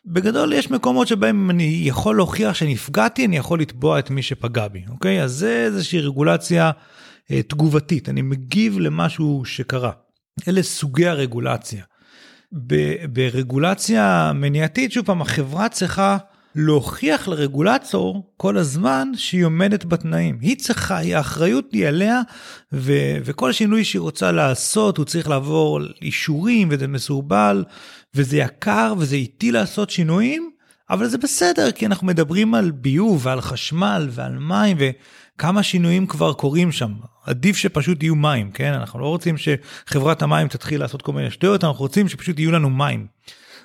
בגדול 0.09 0.53
יש 0.53 0.71
מקומות 0.71 1.07
שבהם 1.07 1.49
אני 1.49 1.81
יכול 1.83 2.15
להוכיח 2.15 2.53
שנפגעתי, 2.53 3.25
אני 3.25 3.37
יכול 3.37 3.61
לתבוע 3.61 3.99
את 3.99 4.09
מי 4.09 4.21
שפגע 4.21 4.67
בי, 4.67 4.83
אוקיי? 4.89 5.23
אז 5.23 5.31
זה 5.31 5.63
איזושהי 5.65 5.99
רגולציה 5.99 6.71
אה, 7.31 7.41
תגובתית, 7.43 8.09
אני 8.09 8.21
מגיב 8.21 8.79
למשהו 8.79 9.45
שקרה. 9.45 9.91
אלה 10.47 10.63
סוגי 10.63 11.07
הרגולציה. 11.07 11.83
ב- 12.67 13.05
ברגולציה 13.05 14.31
מניעתית, 14.35 14.91
שוב 14.91 15.05
פעם, 15.05 15.21
החברה 15.21 15.69
צריכה 15.69 16.17
להוכיח 16.55 17.27
לרגולטור 17.27 18.33
כל 18.37 18.57
הזמן 18.57 19.11
שהיא 19.15 19.45
עומדת 19.45 19.85
בתנאים. 19.85 20.37
היא 20.41 20.57
צריכה, 20.57 20.97
האחריות 20.97 21.65
היא 21.71 21.87
עליה, 21.87 22.21
ו- 22.73 23.17
וכל 23.25 23.51
שינוי 23.51 23.83
שהיא 23.83 23.99
רוצה 23.99 24.31
לעשות, 24.31 24.97
הוא 24.97 25.05
צריך 25.05 25.29
לעבור 25.29 25.79
אישורים, 26.01 26.67
וזה 26.71 26.87
מסורבל, 26.87 27.63
וזה 28.17 28.37
יקר, 28.37 28.93
וזה 28.97 29.15
איטי 29.15 29.51
לעשות 29.51 29.89
שינויים, 29.89 30.51
אבל 30.89 31.07
זה 31.07 31.17
בסדר, 31.17 31.71
כי 31.71 31.85
אנחנו 31.85 32.07
מדברים 32.07 32.53
על 32.53 32.71
ביוב 32.71 33.25
ועל 33.25 33.41
חשמל 33.41 34.07
ועל 34.11 34.39
מים, 34.39 34.77
וכמה 34.79 35.63
שינויים 35.63 36.07
כבר 36.07 36.33
קורים 36.33 36.71
שם. 36.71 36.93
עדיף 37.25 37.57
שפשוט 37.57 38.03
יהיו 38.03 38.15
מים, 38.15 38.51
כן? 38.51 38.73
אנחנו 38.73 38.99
לא 38.99 39.07
רוצים 39.07 39.35
שחברת 39.37 40.21
המים 40.21 40.47
תתחיל 40.47 40.79
לעשות 40.79 41.01
כל 41.01 41.13
מיני 41.13 41.31
שטויות, 41.31 41.63
אנחנו 41.63 41.79
רוצים 41.79 42.09
שפשוט 42.09 42.39
יהיו 42.39 42.51
לנו 42.51 42.69
מים. 42.69 43.07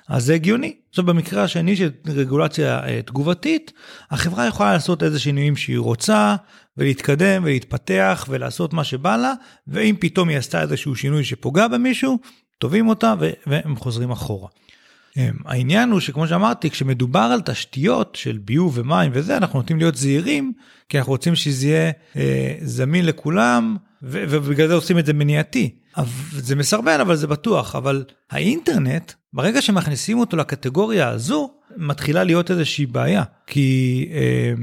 אז 0.07 0.25
זה 0.25 0.33
הגיוני. 0.33 0.75
עכשיו 0.89 1.05
במקרה 1.05 1.43
השני 1.43 1.75
של 1.75 1.89
רגולציה 2.07 2.79
אה, 2.87 3.01
תגובתית, 3.01 3.71
החברה 4.11 4.47
יכולה 4.47 4.73
לעשות 4.73 5.03
איזה 5.03 5.19
שינויים 5.19 5.55
שהיא 5.55 5.79
רוצה, 5.79 6.35
ולהתקדם 6.77 7.43
ולהתפתח 7.45 8.25
ולעשות 8.29 8.73
מה 8.73 8.83
שבא 8.83 9.17
לה, 9.17 9.33
ואם 9.67 9.95
פתאום 9.99 10.29
היא 10.29 10.37
עשתה 10.37 10.61
איזשהו 10.61 10.95
שינוי 10.95 11.23
שפוגע 11.23 11.67
במישהו, 11.67 12.19
תובעים 12.63 12.89
אותה 12.89 13.13
והם 13.47 13.75
חוזרים 13.75 14.11
אחורה. 14.11 14.47
אמ, 15.17 15.33
העניין 15.45 15.91
הוא 15.91 15.99
שכמו 15.99 16.27
שאמרתי, 16.27 16.69
כשמדובר 16.69 17.19
על 17.19 17.41
תשתיות 17.41 18.15
של 18.15 18.37
ביוב 18.37 18.77
ומים 18.77 19.11
וזה, 19.13 19.37
אנחנו 19.37 19.59
נוטים 19.59 19.77
להיות 19.77 19.95
זהירים, 19.95 20.53
כי 20.89 20.97
אנחנו 20.97 21.11
רוצים 21.11 21.35
שזה 21.35 21.67
יהיה 21.67 21.91
אה, 22.15 22.55
זמין 22.61 23.05
לכולם, 23.05 23.77
ובגלל 24.01 24.67
זה 24.67 24.73
עושים 24.73 24.99
את 24.99 25.05
זה 25.05 25.13
מניעתי. 25.13 25.75
זה 26.31 26.55
מסרבל, 26.55 27.01
אבל 27.01 27.15
זה 27.15 27.27
בטוח. 27.27 27.75
אבל 27.75 28.03
האינטרנט, 28.31 29.11
ברגע 29.33 29.61
שמכניסים 29.61 30.19
אותו 30.19 30.37
לקטגוריה 30.37 31.09
הזו, 31.09 31.51
מתחילה 31.77 32.23
להיות 32.23 32.51
איזושהי 32.51 32.85
בעיה. 32.85 33.23
כי 33.47 34.09
אה, 34.13 34.53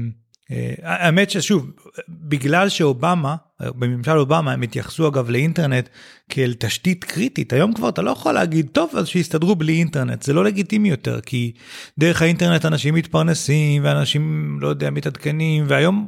האמת 0.83 1.29
ששוב, 1.29 1.71
בגלל 2.09 2.69
שאובמה, 2.69 3.35
בממשל 3.61 4.17
אובמה 4.17 4.51
הם 4.51 4.61
התייחסו 4.61 5.07
אגב 5.07 5.29
לאינטרנט 5.29 5.89
כאל 6.29 6.53
תשתית 6.59 7.03
קריטית, 7.03 7.53
היום 7.53 7.73
כבר 7.73 7.89
אתה 7.89 8.01
לא 8.01 8.11
יכול 8.11 8.33
להגיד, 8.33 8.67
טוב, 8.71 8.89
אז 8.95 9.07
שיסתדרו 9.07 9.55
בלי 9.55 9.73
אינטרנט, 9.73 10.23
זה 10.23 10.33
לא 10.33 10.43
לגיטימי 10.43 10.89
יותר, 10.89 11.21
כי 11.21 11.51
דרך 11.99 12.21
האינטרנט 12.21 12.65
אנשים 12.65 12.93
מתפרנסים 12.93 13.83
ואנשים, 13.83 14.57
לא 14.61 14.67
יודע, 14.67 14.89
מתעדכנים, 14.89 15.65
והיום 15.67 16.07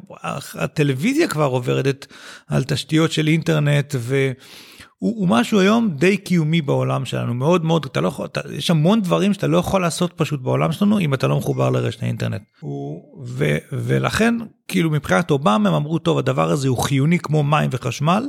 הטלוויזיה 0.53 1.27
כבר 1.27 1.45
עוברת 1.45 2.07
על 2.47 2.63
תשתיות 2.63 3.11
של 3.11 3.27
אינטרנט, 3.27 3.95
ו... 3.97 4.31
הוא, 5.03 5.13
הוא 5.19 5.27
משהו 5.27 5.59
היום 5.59 5.89
די 5.89 6.17
קיומי 6.17 6.61
בעולם 6.61 7.05
שלנו 7.05 7.33
מאוד 7.33 7.65
מאוד 7.65 7.85
אתה 7.85 8.01
לא 8.01 8.07
יכול 8.07 8.25
אתה, 8.25 8.41
יש 8.51 8.71
המון 8.71 9.01
דברים 9.01 9.33
שאתה 9.33 9.47
לא 9.47 9.57
יכול 9.57 9.81
לעשות 9.81 10.13
פשוט 10.15 10.41
בעולם 10.41 10.71
שלנו 10.71 10.99
אם 10.99 11.13
אתה 11.13 11.27
לא 11.27 11.37
מחובר 11.37 11.69
לרשת 11.69 12.03
האינטרנט. 12.03 12.41
הוא, 12.59 13.03
ו, 13.27 13.57
ולכן 13.71 14.35
כאילו 14.67 14.89
מבחינת 14.89 15.31
אובמה 15.31 15.55
הם 15.55 15.73
אמרו 15.73 15.99
טוב 15.99 16.17
הדבר 16.17 16.49
הזה 16.49 16.67
הוא 16.67 16.77
חיוני 16.77 17.19
כמו 17.19 17.43
מים 17.43 17.69
וחשמל 17.73 18.27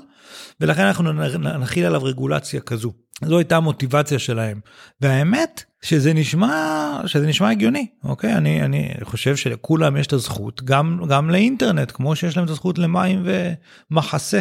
ולכן 0.60 0.82
אנחנו 0.82 1.12
נכיל 1.58 1.86
עליו 1.86 2.04
רגולציה 2.04 2.60
כזו. 2.60 2.92
זו 3.24 3.38
הייתה 3.38 3.56
המוטיבציה 3.56 4.18
שלהם 4.18 4.60
והאמת 5.00 5.64
שזה 5.82 6.12
נשמע 6.12 7.00
שזה 7.06 7.26
נשמע 7.26 7.50
הגיוני 7.50 7.86
אוקיי 8.04 8.34
אני 8.34 8.62
אני 8.62 8.94
חושב 9.02 9.36
שלכולם 9.36 9.96
יש 9.96 10.06
את 10.06 10.12
הזכות 10.12 10.62
גם 10.62 11.00
גם 11.08 11.30
לאינטרנט 11.30 11.92
כמו 11.94 12.16
שיש 12.16 12.36
להם 12.36 12.44
את 12.44 12.50
הזכות 12.50 12.78
למים 12.78 13.26
ומחסה. 13.90 14.40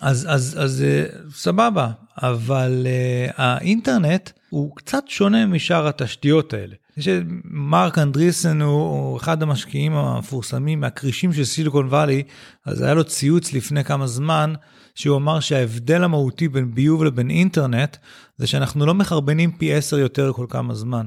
אז, 0.00 0.26
אז, 0.30 0.56
אז 0.60 0.82
אה, 0.82 1.04
סבבה, 1.34 1.90
אבל 2.22 2.86
uh, 2.86 3.32
האינטרנט 3.36 4.30
הוא 4.50 4.76
קצת 4.76 5.04
שונה 5.08 5.46
משאר 5.46 5.88
התשתיות 5.88 6.54
האלה. 6.54 6.74
יש 6.96 7.08
מרק 7.44 7.98
אנדריסן 7.98 8.60
הוא 8.60 9.16
אחד 9.16 9.42
המשקיעים 9.42 9.92
המפורסמים 9.92 10.80
מהכרישים 10.80 11.32
של 11.32 11.44
סיליקון 11.44 11.86
וואלי, 11.86 12.22
אז 12.66 12.82
היה 12.82 12.94
לו 12.94 13.04
ציוץ 13.04 13.52
לפני 13.52 13.84
כמה 13.84 14.06
זמן, 14.06 14.52
שהוא 14.94 15.16
אמר 15.16 15.40
שההבדל 15.40 16.04
המהותי 16.04 16.48
בין 16.48 16.74
ביוב 16.74 17.04
לבין 17.04 17.30
אינטרנט, 17.30 17.96
זה 18.36 18.46
שאנחנו 18.46 18.86
לא 18.86 18.94
מחרבנים 18.94 19.52
פי 19.52 19.74
עשר 19.74 19.98
יותר 19.98 20.32
כל 20.32 20.46
כמה 20.48 20.74
זמן. 20.74 21.06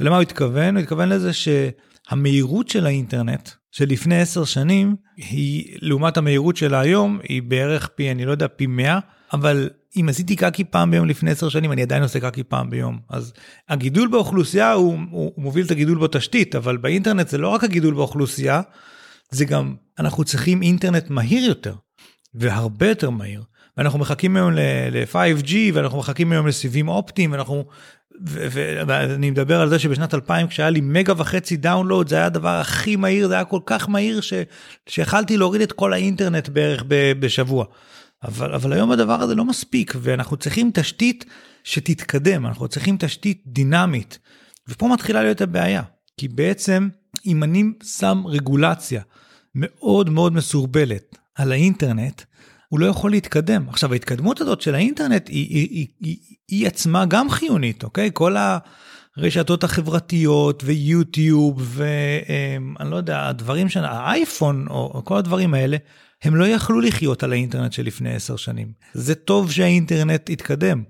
ולמה 0.00 0.16
הוא 0.16 0.22
התכוון? 0.22 0.76
הוא 0.76 0.82
התכוון 0.82 1.08
לזה 1.08 1.30
שהמהירות 1.32 2.68
של 2.68 2.86
האינטרנט, 2.86 3.50
שלפני 3.76 4.20
עשר 4.20 4.44
שנים, 4.44 4.96
היא, 5.16 5.78
לעומת 5.80 6.16
המהירות 6.16 6.56
שלה 6.56 6.80
היום, 6.80 7.18
היא 7.22 7.42
בערך 7.42 7.88
פי, 7.94 8.10
אני 8.10 8.24
לא 8.24 8.30
יודע, 8.30 8.46
פי 8.56 8.66
100, 8.66 8.98
אבל 9.32 9.70
אם 9.96 10.06
עשיתי 10.08 10.36
קקי 10.36 10.64
פעם 10.64 10.90
ביום 10.90 11.06
לפני 11.06 11.30
עשר 11.30 11.48
שנים, 11.48 11.72
אני 11.72 11.82
עדיין 11.82 12.02
עושה 12.02 12.20
קקי 12.20 12.42
פעם 12.44 12.70
ביום. 12.70 12.98
אז 13.10 13.32
הגידול 13.68 14.08
באוכלוסייה 14.08 14.72
הוא, 14.72 14.98
הוא, 15.10 15.32
הוא 15.34 15.44
מוביל 15.44 15.66
את 15.66 15.70
הגידול 15.70 15.98
בתשתית, 15.98 16.54
אבל 16.54 16.76
באינטרנט 16.76 17.28
זה 17.28 17.38
לא 17.38 17.48
רק 17.48 17.64
הגידול 17.64 17.94
באוכלוסייה, 17.94 18.60
זה 19.30 19.44
גם, 19.44 19.74
אנחנו 19.98 20.24
צריכים 20.24 20.62
אינטרנט 20.62 21.10
מהיר 21.10 21.44
יותר, 21.44 21.74
והרבה 22.34 22.88
יותר 22.88 23.10
מהיר. 23.10 23.42
ואנחנו 23.76 23.98
מחכים 23.98 24.36
היום 24.36 24.52
ל-5G, 24.52 25.54
ואנחנו 25.74 25.98
מחכים 25.98 26.32
היום 26.32 26.46
לסיבים 26.46 26.88
אופטיים, 26.88 27.32
ואנחנו 27.32 27.64
ואני 28.86 29.30
מדבר 29.30 29.60
על 29.60 29.68
זה 29.68 29.78
שבשנת 29.78 30.14
2000 30.14 30.48
כשהיה 30.48 30.70
לי 30.70 30.80
מגה 30.80 31.12
וחצי 31.16 31.56
דאונלוד 31.56 32.08
זה 32.08 32.16
היה 32.16 32.26
הדבר 32.26 32.60
הכי 32.60 32.96
מהיר 32.96 33.28
זה 33.28 33.34
היה 33.34 33.44
כל 33.44 33.60
כך 33.66 33.88
מהיר. 33.88 34.20
שיכלתי 34.88 35.36
להוריד 35.36 35.62
את 35.62 35.72
כל 35.72 35.92
האינטרנט 35.92 36.48
בערך. 36.48 36.84
בשבוע. 36.88 37.64
אבל 38.24 38.54
אבל 38.54 38.72
היום 38.72 38.92
הדבר 38.92 39.22
הזה 39.22 39.34
לא 39.34 39.44
מספיק 39.44 39.94
ואנחנו 40.00 40.36
צריכים 40.36 40.70
תשתית 40.74 41.24
שתתקדם 41.64 42.46
אנחנו 42.46 42.68
צריכים 42.68 42.96
תשתית 42.98 43.42
דינמית. 43.46 44.18
ופה 44.68 44.88
מתחילה 44.88 45.22
להיות 45.22 45.40
הבעיה 45.40 45.82
כי 46.16 46.28
בעצם 46.28 46.88
אם 47.26 47.42
אני 47.42 47.64
שם 47.82 48.22
רגולציה 48.26 49.02
מאוד 49.54 50.10
מאוד 50.10 50.32
מסורבלת 50.32 51.18
על 51.34 51.52
האינטרנט 51.52 52.22
הוא 52.68 52.80
לא 52.80 52.86
יכול 52.86 53.10
להתקדם. 53.10 53.68
עכשיו 53.68 53.92
ההתקדמות 53.92 54.40
הזאת 54.40 54.60
של 54.60 54.74
האינטרנט 54.74 55.28
היא, 55.28 55.48
היא, 55.50 55.86
היא, 56.00 56.16
היא, 56.48 56.66
עצמה 56.66 57.06
גם 57.06 57.30
חיונית, 57.30 57.84
אוקיי? 57.84 58.10
כל 58.12 58.36
הרשתות 59.16 59.64
החברתיות 59.64 60.62
ויוטיוב 60.66 61.62
ואני 61.62 62.90
לא 62.90 62.96
יודע, 62.96 63.28
הדברים 63.28 63.68
של 63.68 63.84
האייפון 63.84 64.66
או, 64.70 65.02
כל 65.04 65.16
הדברים 65.16 65.54
האלה, 65.54 65.76
הם 66.22 66.36
לא 66.36 66.44
יכלו 66.44 66.80
לחיות 66.80 67.22
על 67.22 67.32
האינטרנט 67.32 67.72
של 67.72 67.82
לפני 67.82 68.14
עשר 68.14 68.36
שנים. 68.36 68.72
זה 68.94 69.14
טוב 69.14 69.52
שהאינטרנט 69.52 70.30
יתקדם. 70.30 70.82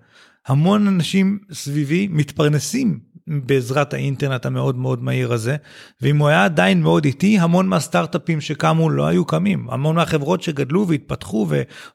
המון 0.47 0.89
אנשים 0.89 1.39
סביבי 1.53 2.09
מתפרנסים 2.11 3.01
בעזרת 3.29 3.95
האינטרנט 3.95 4.47
המאוד 4.47 4.77
מאוד 4.77 5.03
מהיר 5.03 5.33
הזה, 5.33 5.57
ואם 6.03 6.19
הוא 6.19 6.29
היה 6.29 6.45
עדיין 6.45 6.83
מאוד 6.83 7.05
איטי, 7.05 7.39
המון 7.39 7.69
מהסטארט-אפים 7.69 8.41
שקמו 8.41 8.91
לא 8.91 9.07
היו 9.07 9.25
קמים. 9.25 9.67
המון 9.71 9.97
מהחברות 9.97 10.43
שגדלו 10.43 10.89
והתפתחו 10.89 11.49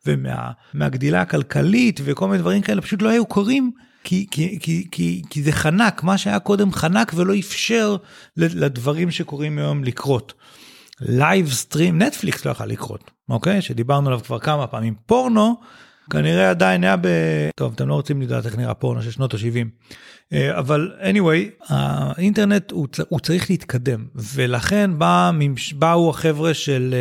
ומהגדילה 0.05 1.17
ומה, 1.17 1.21
הכלכלית 1.21 1.99
וכל 2.03 2.27
מיני 2.27 2.39
דברים 2.39 2.61
כאלה 2.61 2.81
פשוט 2.81 3.01
לא 3.01 3.09
היו 3.09 3.25
קורים. 3.25 3.71
כי, 4.03 4.27
כי, 4.31 4.59
כי, 4.61 4.87
כי, 4.91 5.21
כי 5.29 5.43
זה 5.43 5.51
חנק, 5.51 6.03
מה 6.03 6.17
שהיה 6.17 6.39
קודם 6.39 6.73
חנק 6.73 7.11
ולא 7.15 7.33
אפשר 7.39 7.95
לדברים 8.37 9.11
שקורים 9.11 9.57
היום 9.57 9.83
לקרות. 9.83 10.33
live 11.01 11.51
stream, 11.51 12.01
נטפליקס 12.01 12.45
לא 12.45 12.51
יכול 12.51 12.65
לקרות, 12.65 13.11
אוקיי? 13.29 13.61
שדיברנו 13.61 14.07
עליו 14.07 14.19
כבר 14.23 14.39
כמה 14.39 14.67
פעמים. 14.67 14.93
פורנו, 15.05 15.55
כנראה 16.11 16.49
עדיין 16.49 16.83
היה 16.83 16.97
ב... 16.97 17.07
טוב, 17.55 17.73
אתם 17.75 17.87
לא 17.87 17.93
רוצים 17.93 18.21
לדעת 18.21 18.45
איך 18.45 18.57
נראה 18.57 18.73
פורנו 18.73 19.01
של 19.01 19.11
שנות 19.11 19.33
ה-70. 19.33 19.67
אה, 20.33 20.59
אבל 20.59 20.91
anyway, 21.01 21.65
האינטרנט 21.69 22.71
הוא, 22.71 22.87
הוא 23.09 23.19
צריך 23.19 23.49
להתקדם, 23.49 24.05
ולכן 24.15 24.91
בא, 24.97 25.31
באו 25.75 26.09
החבר'ה 26.09 26.53
של 26.53 26.95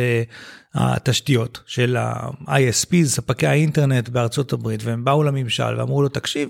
uh, 0.75 0.79
התשתיות, 0.79 1.63
של 1.65 1.97
ה-ISP, 1.97 2.95
ספקי 3.03 3.47
האינטרנט 3.47 4.09
בארצות 4.09 4.53
הברית, 4.53 4.83
והם 4.83 5.05
באו 5.05 5.23
לממשל 5.23 5.79
ואמרו 5.79 6.01
לו, 6.01 6.09
תקשיב, 6.09 6.49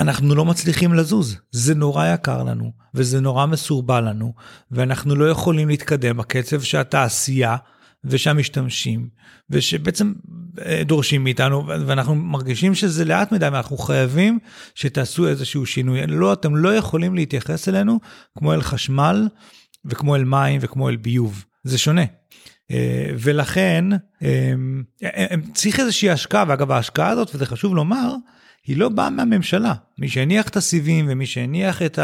אנחנו 0.00 0.34
לא 0.34 0.44
מצליחים 0.44 0.94
לזוז, 0.94 1.36
זה 1.50 1.74
נורא 1.74 2.06
יקר 2.06 2.42
לנו, 2.42 2.72
וזה 2.94 3.20
נורא 3.20 3.46
מסורבל 3.46 4.08
לנו, 4.08 4.32
ואנחנו 4.70 5.14
לא 5.14 5.30
יכולים 5.30 5.68
להתקדם 5.68 6.16
בקצב 6.16 6.60
שהתעשייה 6.60 7.56
ושהמשתמשים, 8.04 9.08
ושבעצם 9.50 10.12
אה, 10.66 10.82
דורשים 10.84 11.24
מאיתנו, 11.24 11.66
ואנחנו 11.66 12.14
מרגישים 12.14 12.74
שזה 12.74 13.04
לאט 13.04 13.32
מדי, 13.32 13.48
ואנחנו 13.52 13.78
חייבים 13.78 14.38
שתעשו 14.74 15.28
איזשהו 15.28 15.66
שינוי. 15.66 16.06
לא, 16.06 16.32
אתם 16.32 16.56
לא 16.56 16.74
יכולים 16.74 17.14
להתייחס 17.14 17.68
אלינו 17.68 18.00
כמו 18.38 18.54
אל 18.54 18.62
חשמל, 18.62 19.28
וכמו 19.84 20.16
אל 20.16 20.24
מים, 20.24 20.60
וכמו 20.62 20.88
אל 20.88 20.96
ביוב. 20.96 21.44
זה 21.64 21.78
שונה. 21.78 22.04
אה, 22.70 23.10
ולכן 23.18 23.84
אה, 24.22 24.54
צריך 25.54 25.80
איזושהי 25.80 26.10
השקעה, 26.10 26.44
ואגב 26.48 26.70
ההשקעה 26.70 27.08
הזאת, 27.08 27.34
וזה 27.34 27.46
חשוב 27.46 27.74
לומר, 27.74 28.14
היא 28.66 28.76
לא 28.76 28.88
באה 28.88 29.10
מהממשלה. 29.10 29.74
מי 29.98 30.08
שהניח 30.08 30.48
את 30.48 30.56
הסיבים 30.56 31.06
ומי 31.08 31.26
שהניח 31.26 31.82
את 31.82 31.98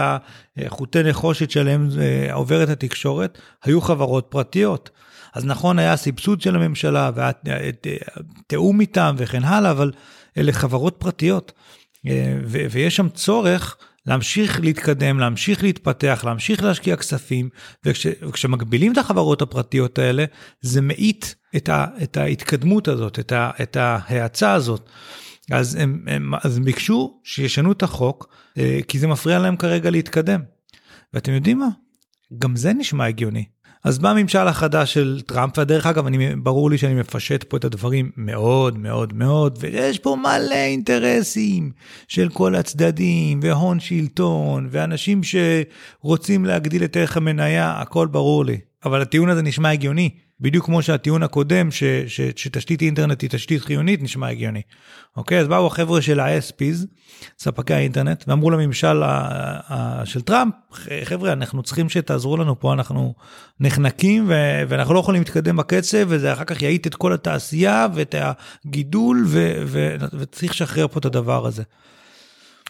החוטי 0.59 1.02
נחושת 1.02 1.50
שלהם 1.50 1.88
עוברת 2.32 2.68
התקשורת, 2.68 3.38
היו 3.64 3.80
חברות 3.80 4.26
פרטיות. 4.28 4.90
אז 5.37 5.44
נכון 5.44 5.79
היה 5.79 5.96
סבסוד 5.96 6.40
של 6.40 6.57
הממשלה 6.57 7.11
ותיאום 8.46 8.81
איתם 8.81 9.14
וכן 9.18 9.44
הלאה, 9.44 9.70
אבל 9.70 9.92
אלה 10.38 10.53
חברות 10.53 10.96
פרטיות. 10.99 11.53
ויש 12.70 12.96
שם 12.96 13.09
צורך 13.09 13.77
להמשיך 14.07 14.61
להתקדם, 14.61 15.20
להמשיך 15.20 15.62
להתפתח, 15.62 16.22
להמשיך 16.27 16.62
להשקיע 16.62 16.96
כספים, 16.96 17.49
וכשמגבילים 17.85 18.92
את 18.92 18.99
החברות 18.99 19.42
הפרטיות 19.42 19.99
האלה, 19.99 20.25
זה 20.61 20.81
מאיט 20.81 21.27
את, 21.57 21.68
את 22.03 22.16
ההתקדמות 22.16 22.88
הזאת, 22.88 23.18
את, 23.18 23.33
ה, 23.33 23.51
את 23.62 23.77
ההאצה 23.77 24.53
הזאת. 24.53 24.88
אז 25.51 25.75
הם, 25.75 26.05
הם, 26.07 26.33
אז 26.44 26.59
ביקשו 26.59 27.20
שישנו 27.25 27.72
את 27.72 27.83
החוק, 27.83 28.29
אה, 28.59 28.81
כי 28.88 28.99
זה 28.99 29.07
מפריע 29.07 29.38
להם 29.38 29.57
כרגע 29.57 29.90
להתקדם. 29.90 30.40
ואתם 31.14 31.33
יודעים 31.33 31.59
מה? 31.59 31.68
גם 32.38 32.57
זה 32.57 32.72
נשמע 32.72 33.07
הגיוני. 33.07 33.44
אז 33.87 33.99
בא 33.99 34.11
הממשל 34.11 34.38
החדש 34.38 34.94
של 34.94 35.20
טראמפ, 35.27 35.59
ודרך 35.59 35.87
אגב, 35.87 36.07
אני, 36.07 36.37
ברור 36.37 36.70
לי 36.70 36.79
שאני 36.79 36.94
מפשט 36.94 37.44
פה 37.44 37.57
את 37.57 37.64
הדברים 37.64 38.11
מאוד 38.16 38.79
מאוד 38.79 39.12
מאוד, 39.12 39.59
ויש 39.61 39.99
פה 39.99 40.16
מלא 40.22 40.55
אינטרסים 40.55 41.70
של 42.09 42.29
כל 42.29 42.55
הצדדים, 42.55 43.40
והון 43.42 43.81
שלטון, 43.81 44.68
ואנשים 44.70 45.20
שרוצים 45.22 46.44
להגדיל 46.44 46.85
את 46.85 46.96
ערך 46.96 47.16
המניה, 47.16 47.81
הכל 47.81 48.07
ברור 48.07 48.44
לי. 48.44 48.59
אבל 48.85 49.03
הטיעון 49.03 49.29
הזה 49.29 49.42
נשמע 49.42 49.70
הגיוני. 49.70 50.11
בדיוק 50.40 50.64
כמו 50.64 50.83
שהטיעון 50.83 51.22
הקודם, 51.22 51.70
ש, 51.70 51.85
ש, 52.07 52.20
שתשתית 52.37 52.83
אינטרנט 52.83 53.22
היא 53.22 53.31
תשתית 53.31 53.62
חיונית, 53.62 54.03
נשמע 54.03 54.29
הגיוני. 54.29 54.62
אוקיי, 55.16 55.40
אז 55.40 55.49
באו 55.49 55.66
החבר'ה 55.66 56.03
של 56.03 56.20
ה-SPs, 56.20 56.87
ספקי 57.38 57.75
האינטרנט, 57.75 58.25
ואמרו 58.27 58.51
לממשל 58.51 59.03
ה, 59.03 59.11
ה, 59.68 60.07
של 60.07 60.20
טראמפ, 60.20 60.55
חבר'ה, 61.05 61.33
אנחנו 61.33 61.62
צריכים 61.62 61.88
שתעזרו 61.88 62.37
לנו 62.37 62.61
פה, 62.61 62.72
אנחנו 62.72 63.14
נחנקים 63.61 64.25
ו, 64.29 64.62
ואנחנו 64.68 64.94
לא 64.94 64.99
יכולים 64.99 65.20
להתקדם 65.20 65.57
בקצב, 65.57 65.99
וזה 66.09 66.33
אחר 66.33 66.44
כך 66.44 66.62
יאיט 66.62 66.87
את 66.87 66.94
כל 66.94 67.12
התעשייה 67.12 67.87
ואת 67.94 68.14
הגידול, 68.64 69.25
ו, 69.27 69.62
ו, 69.66 69.96
וצריך 70.12 70.53
לשחרר 70.53 70.88
פה 70.88 70.99
את 70.99 71.05
הדבר 71.05 71.46
הזה. 71.46 71.62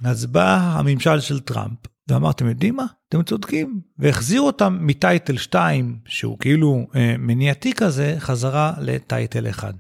אז 0.05 0.27
בא 0.27 0.57
הממשל 0.57 1.21
של 1.21 1.41
טראמפ, 1.41 1.79
ואמר, 2.09 2.31
אתם 2.31 2.49
יודעים 2.49 2.77
מה? 2.77 2.87
אתם 3.09 3.23
צודקים. 3.23 3.81
והחזיר 3.99 4.41
אותם 4.41 4.79
מטייטל 4.81 5.37
2, 5.37 5.99
שהוא 6.07 6.39
כאילו 6.39 6.87
אה, 6.97 7.15
מניעתי 7.19 7.73
כזה, 7.73 8.17
חזרה 8.19 8.73
לטייטל 8.81 9.49
1. 9.49 9.75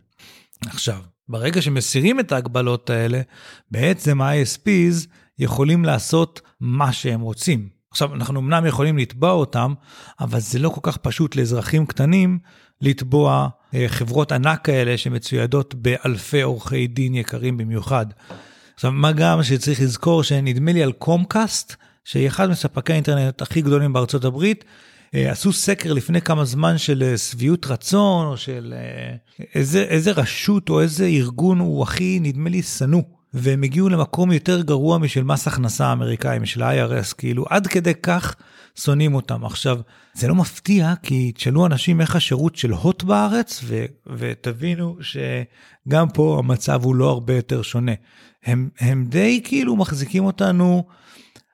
עכשיו, 0.67 1.01
ברגע 1.29 1.63
שמסירים 1.63 2.21
את 2.21 2.33
ההגבלות 2.33 2.91
האלה, 2.91 3.21
בעצם 3.71 4.21
ה-ISPs 4.21 5.07
יכולים 5.39 5.85
לעשות 5.85 6.41
מה 6.61 6.93
שהם 6.93 7.21
רוצים. 7.21 7.69
עכשיו, 7.91 8.15
אנחנו 8.15 8.41
אמנם 8.41 8.67
יכולים 8.67 8.99
לתבוע 8.99 9.31
אותם, 9.31 9.75
אבל 10.21 10.41
זה 10.41 10.59
לא 10.59 10.69
כל 10.69 10.81
כך 10.83 10.97
פשוט 10.97 11.37
לאזרחים 11.37 11.87
קטנים 11.87 12.39
לתבוע 12.81 13.49
אה, 13.75 13.85
חברות 13.89 14.33
ענק 14.33 14.65
כאלה 14.65 14.99
שמצוידות 14.99 15.75
באלפי 15.75 16.43
עורכי 16.43 16.87
דין 16.87 17.15
יקרים 17.15 17.57
במיוחד. 17.57 18.07
עכשיו, 18.75 18.93
מה 18.93 19.13
גם 19.13 19.43
שצריך 19.43 19.81
לזכור 19.81 20.23
שנדמה 20.23 20.73
לי 20.73 20.83
על 20.83 20.93
קומקאסט, 20.93 21.77
שהיא 22.07 22.27
אחד 22.27 22.51
מספקי 22.51 22.93
האינטרנט 22.93 23.43
הכי 23.43 23.63
גדולים 23.63 23.93
בארצות 23.93 24.25
הברית, 24.25 24.65
אה, 25.15 25.31
עשו 25.31 25.53
סקר 25.53 25.93
לפני 25.93 26.21
כמה 26.21 26.45
זמן 26.45 26.79
של 26.79 27.03
אה, 27.03 27.19
שביעות 27.19 27.67
רצון, 27.67 28.27
או 28.27 28.37
של 28.37 28.75
אה, 28.77 29.45
איזה, 29.55 29.83
איזה 29.83 30.13
רשות 30.13 30.69
או 30.69 30.81
איזה 30.81 31.07
ארגון 31.07 31.59
הוא 31.59 31.83
הכי, 31.83 32.19
נדמה 32.23 32.51
לי, 32.51 32.63
שנוא. 32.63 33.03
והם 33.35 33.63
הגיעו 33.63 33.89
למקום 33.89 34.33
יותר 34.33 34.63
גרוע 34.63 34.99
משל 34.99 35.23
מס 35.23 35.47
הכנסה 35.47 35.87
האמריקאי, 35.87 36.39
משל 36.39 36.63
ה-IRS, 36.63 37.15
כאילו 37.19 37.45
עד 37.49 37.67
כדי 37.67 37.95
כך 38.03 38.35
שונאים 38.81 39.15
אותם. 39.15 39.45
עכשיו, 39.45 39.79
זה 40.15 40.29
לא 40.29 40.35
מפתיע, 40.35 40.95
כי 41.03 41.33
תשאלו 41.33 41.67
אנשים 41.67 42.01
איך 42.01 42.17
השירות 42.17 42.57
של 42.57 42.71
הוט 42.71 43.03
בארץ, 43.03 43.61
ו- 43.65 43.85
ותבינו 44.07 44.97
שגם 45.01 46.09
פה 46.09 46.37
המצב 46.39 46.85
הוא 46.85 46.95
לא 46.95 47.11
הרבה 47.11 47.37
יותר 47.37 47.63
שונה. 47.63 47.93
הם, 48.45 48.69
הם 48.81 49.05
די 49.09 49.41
כאילו 49.45 49.77
מחזיקים 49.77 50.25
אותנו 50.25 50.85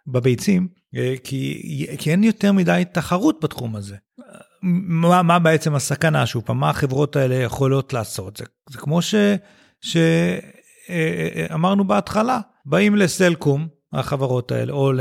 בביצים, 0.07 0.69
אה, 0.97 1.15
כי, 1.25 1.87
כי 1.99 2.11
אין 2.11 2.25
יותר 2.25 2.53
מדי 2.53 2.83
תחרות 2.93 3.39
בתחום 3.43 3.77
הזה. 3.77 3.97
מה, 4.63 5.23
מה 5.23 5.39
בעצם 5.39 5.75
הסכנה 5.75 6.27
שוב 6.27 6.43
פעם, 6.47 6.61
מה 6.61 6.71
החברות 6.71 7.17
האלה 7.17 7.35
יכולות 7.35 7.93
לעשות? 7.93 8.37
זה, 8.37 8.45
זה 8.71 8.79
כמו 8.79 9.01
שאמרנו 9.03 11.83
אה, 11.83 11.89
אה, 11.89 11.89
בהתחלה, 11.89 12.41
באים 12.67 12.97
לסלקום, 12.97 13.69
החברות 13.93 14.53
האלה, 14.53 14.73
או 14.73 14.93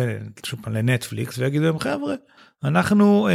שוב 0.45 0.59
פעם 0.63 0.73
לנטפליקס, 0.73 1.37
ויגידו 1.37 1.65
להם, 1.65 1.79
חבר'ה, 1.79 2.15
אנחנו, 2.63 3.27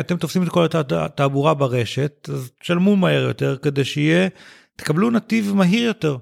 אתם 0.00 0.16
תופסים 0.16 0.42
את 0.42 0.48
כל 0.48 0.66
התעבורה 0.74 1.54
ברשת, 1.54 2.28
אז 2.32 2.50
תשלמו 2.60 2.96
מהר 2.96 3.22
יותר 3.22 3.56
כדי 3.62 3.84
שיהיה, 3.84 4.28
תקבלו 4.76 5.10
נתיב 5.10 5.52
מהיר 5.54 5.82
יותר. 5.82 6.16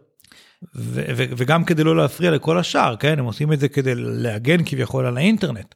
וגם 1.37 1.65
כדי 1.65 1.85
לא 1.85 1.97
להפריע 1.97 2.31
לכל 2.31 2.59
השאר, 2.59 2.97
כן? 2.97 3.19
הם 3.19 3.25
עושים 3.25 3.53
את 3.53 3.61
זה 3.61 3.69
כדי 3.69 3.95
להגן 3.95 4.65
כביכול 4.67 5.07
על 5.07 5.17
האינטרנט. 5.17 5.75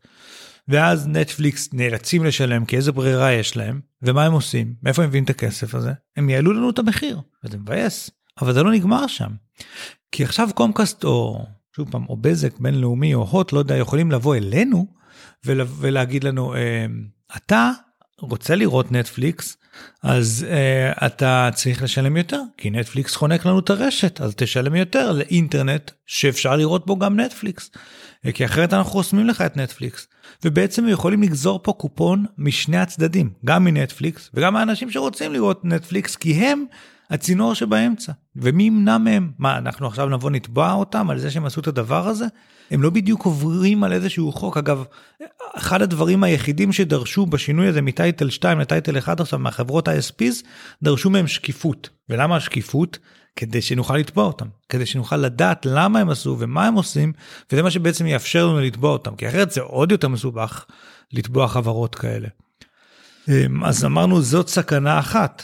ואז 0.68 1.08
נטפליקס 1.08 1.68
נאלצים 1.72 2.24
לשלם 2.24 2.64
כי 2.64 2.76
איזה 2.76 2.92
ברירה 2.92 3.32
יש 3.32 3.56
להם, 3.56 3.80
ומה 4.02 4.24
הם 4.24 4.32
עושים? 4.32 4.74
מאיפה 4.82 5.02
הם 5.02 5.08
מביאים 5.08 5.24
את 5.24 5.30
הכסף 5.30 5.74
הזה? 5.74 5.92
הם 6.16 6.30
יעלו 6.30 6.52
לנו 6.52 6.70
את 6.70 6.78
המחיר, 6.78 7.20
וזה 7.44 7.58
מבאס, 7.58 8.10
אבל 8.40 8.52
זה 8.52 8.62
לא 8.62 8.72
נגמר 8.72 9.06
שם. 9.06 9.30
כי 10.12 10.24
עכשיו 10.24 10.48
קומקאסט 10.54 11.04
או 11.04 11.46
שוב 11.76 11.90
פעם, 11.90 12.06
או 12.08 12.16
בזק 12.16 12.58
בינלאומי 12.58 13.14
או 13.14 13.22
הוט, 13.22 13.52
לא 13.52 13.58
יודע, 13.58 13.76
יכולים 13.76 14.10
לבוא 14.12 14.36
אלינו 14.36 14.86
ול- 15.46 15.66
ולהגיד 15.78 16.24
לנו, 16.24 16.54
אה, 16.54 16.86
אתה 17.36 17.70
רוצה 18.20 18.54
לראות 18.54 18.92
נטפליקס, 18.92 19.56
אז 20.02 20.46
אה, 20.48 21.06
אתה 21.06 21.50
צריך 21.54 21.82
לשלם 21.82 22.16
יותר, 22.16 22.40
כי 22.56 22.70
נטפליקס 22.70 23.16
חונק 23.16 23.46
לנו 23.46 23.58
את 23.58 23.70
הרשת, 23.70 24.20
אז 24.20 24.34
תשלם 24.36 24.74
יותר 24.74 25.12
לאינטרנט 25.12 25.90
שאפשר 26.06 26.56
לראות 26.56 26.86
בו 26.86 26.98
גם 26.98 27.20
נטפליקס, 27.20 27.70
אה, 28.26 28.32
כי 28.32 28.44
אחרת 28.44 28.72
אנחנו 28.72 28.90
חוסמים 28.90 29.26
לך 29.26 29.40
את 29.40 29.56
נטפליקס. 29.56 30.06
ובעצם 30.44 30.88
יכולים 30.88 31.22
לגזור 31.22 31.60
פה 31.62 31.72
קופון 31.72 32.24
משני 32.38 32.78
הצדדים, 32.78 33.30
גם 33.44 33.64
מנטפליקס 33.64 34.30
וגם 34.34 34.54
מהאנשים 34.54 34.90
שרוצים 34.90 35.32
לראות 35.32 35.64
נטפליקס, 35.64 36.16
כי 36.16 36.32
הם 36.32 36.64
הצינור 37.14 37.54
שבאמצע. 37.54 38.12
ומי 38.36 38.62
ימנע 38.62 38.98
מהם? 38.98 39.30
מה, 39.38 39.58
אנחנו 39.58 39.86
עכשיו 39.86 40.08
נבוא 40.08 40.30
נתבע 40.30 40.72
אותם 40.72 41.10
על 41.10 41.18
זה 41.18 41.30
שהם 41.30 41.46
עשו 41.46 41.60
את 41.60 41.66
הדבר 41.66 42.08
הזה? 42.08 42.26
הם 42.70 42.82
לא 42.82 42.90
בדיוק 42.90 43.24
עוברים 43.24 43.84
על 43.84 43.92
איזשהו 43.92 44.32
חוק. 44.32 44.56
אגב, 44.56 44.84
אחד 45.56 45.82
הדברים 45.82 46.24
היחידים 46.24 46.72
שדרשו 46.72 47.26
בשינוי 47.26 47.68
הזה 47.68 47.82
מטייטל 47.82 48.30
2 48.30 48.60
לטייטל 48.60 48.98
1 48.98 49.20
עכשיו 49.20 49.38
מהחברות 49.38 49.88
ה-SPs, 49.88 50.44
דרשו 50.82 51.10
מהם 51.10 51.26
שקיפות. 51.26 51.90
ולמה 52.08 52.36
השקיפות? 52.36 52.98
כדי 53.36 53.62
שנוכל 53.62 53.96
לתבוע 53.96 54.24
אותם, 54.24 54.46
כדי 54.68 54.86
שנוכל 54.86 55.16
לדעת 55.16 55.66
למה 55.66 55.98
הם 55.98 56.10
עשו 56.10 56.36
ומה 56.38 56.66
הם 56.66 56.74
עושים, 56.74 57.12
וזה 57.52 57.62
מה 57.62 57.70
שבעצם 57.70 58.06
יאפשר 58.06 58.46
לנו 58.46 58.60
לתבוע 58.60 58.90
אותם, 58.90 59.16
כי 59.16 59.28
אחרת 59.28 59.50
זה 59.50 59.60
עוד 59.60 59.92
יותר 59.92 60.08
מסובך 60.08 60.64
לתבוע 61.12 61.48
חברות 61.48 61.94
כאלה. 61.94 62.28
אמ, 63.28 63.64
אז 63.64 63.84
אמרנו 63.84 64.22
זאת 64.22 64.48
סכנה 64.48 64.98
אחת. 64.98 65.42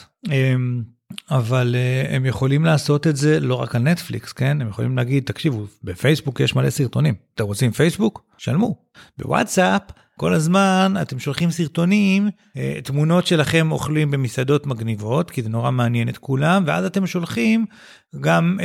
אבל 1.31 1.75
uh, 1.75 2.09
הם 2.14 2.27
יכולים 2.27 2.64
לעשות 2.64 3.07
את 3.07 3.16
זה 3.16 3.40
לא 3.40 3.55
רק 3.55 3.75
על 3.75 3.83
נטפליקס, 3.83 4.33
כן? 4.33 4.61
הם 4.61 4.68
יכולים 4.68 4.96
להגיד, 4.96 5.25
תקשיבו, 5.25 5.66
בפייסבוק 5.85 6.40
יש 6.40 6.55
מלא 6.55 6.70
סרטונים. 6.70 7.14
אתם 7.35 7.44
רוצים 7.44 7.70
פייסבוק? 7.70 8.25
שלמו. 8.38 8.77
בוואטסאפ, 9.18 9.83
כל 10.16 10.35
הזמן 10.35 10.94
אתם 11.03 11.18
שולחים 11.18 11.51
סרטונים, 11.51 12.29
uh, 12.29 12.61
תמונות 12.85 13.27
שלכם 13.27 13.73
אוכלים 13.73 14.11
במסעדות 14.11 14.66
מגניבות, 14.66 15.31
כי 15.31 15.42
זה 15.42 15.49
נורא 15.49 15.70
מעניין 15.70 16.09
את 16.09 16.18
כולם, 16.18 16.64
ואז 16.66 16.85
אתם 16.85 17.07
שולחים 17.07 17.66
גם 18.20 18.59
uh, 18.61 18.62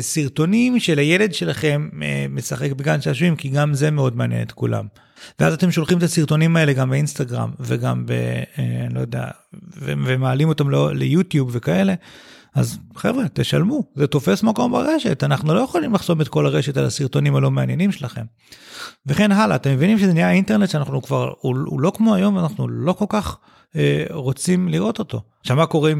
סרטונים 0.00 0.80
של 0.80 0.98
הילד 0.98 1.34
שלכם 1.34 1.88
uh, 1.92 1.94
משחק 2.30 2.72
בגן 2.72 3.00
שעשועים, 3.00 3.36
כי 3.36 3.48
גם 3.48 3.74
זה 3.74 3.90
מאוד 3.90 4.16
מעניין 4.16 4.42
את 4.42 4.52
כולם. 4.52 4.86
ואז 5.38 5.54
אתם 5.54 5.70
שולחים 5.70 5.98
את 5.98 6.02
הסרטונים 6.02 6.56
האלה 6.56 6.72
גם 6.72 6.90
באינסטגרם 6.90 7.50
וגם 7.60 8.06
ב... 8.06 8.12
אה, 8.58 8.86
לא 8.90 9.00
יודע, 9.00 9.24
ומעלים 9.76 10.48
אותם 10.48 10.70
לא, 10.70 10.94
ליוטיוב 10.94 11.50
וכאלה. 11.52 11.94
אז 12.54 12.78
חבר'ה, 12.96 13.24
תשלמו, 13.32 13.82
זה 13.94 14.06
תופס 14.06 14.42
מקום 14.42 14.72
ברשת, 14.72 15.24
אנחנו 15.24 15.54
לא 15.54 15.60
יכולים 15.60 15.94
לחסום 15.94 16.20
את 16.20 16.28
כל 16.28 16.46
הרשת 16.46 16.76
על 16.76 16.84
הסרטונים 16.84 17.36
הלא 17.36 17.50
מעניינים 17.50 17.92
שלכם. 17.92 18.24
וכן 19.06 19.32
הלאה, 19.32 19.56
אתם 19.56 19.70
מבינים 19.70 19.98
שזה 19.98 20.12
נהיה 20.12 20.30
אינטרנט 20.30 20.70
שאנחנו 20.70 21.02
כבר, 21.02 21.32
הוא, 21.40 21.56
הוא 21.66 21.80
לא 21.80 21.92
כמו 21.96 22.14
היום, 22.14 22.38
אנחנו 22.38 22.68
לא 22.68 22.92
כל 22.92 23.04
כך 23.08 23.38
אה, 23.76 24.04
רוצים 24.10 24.68
לראות 24.68 24.98
אותו. 24.98 25.22
עכשיו 25.40 25.56
מה 25.56 25.66
קורה 25.66 25.92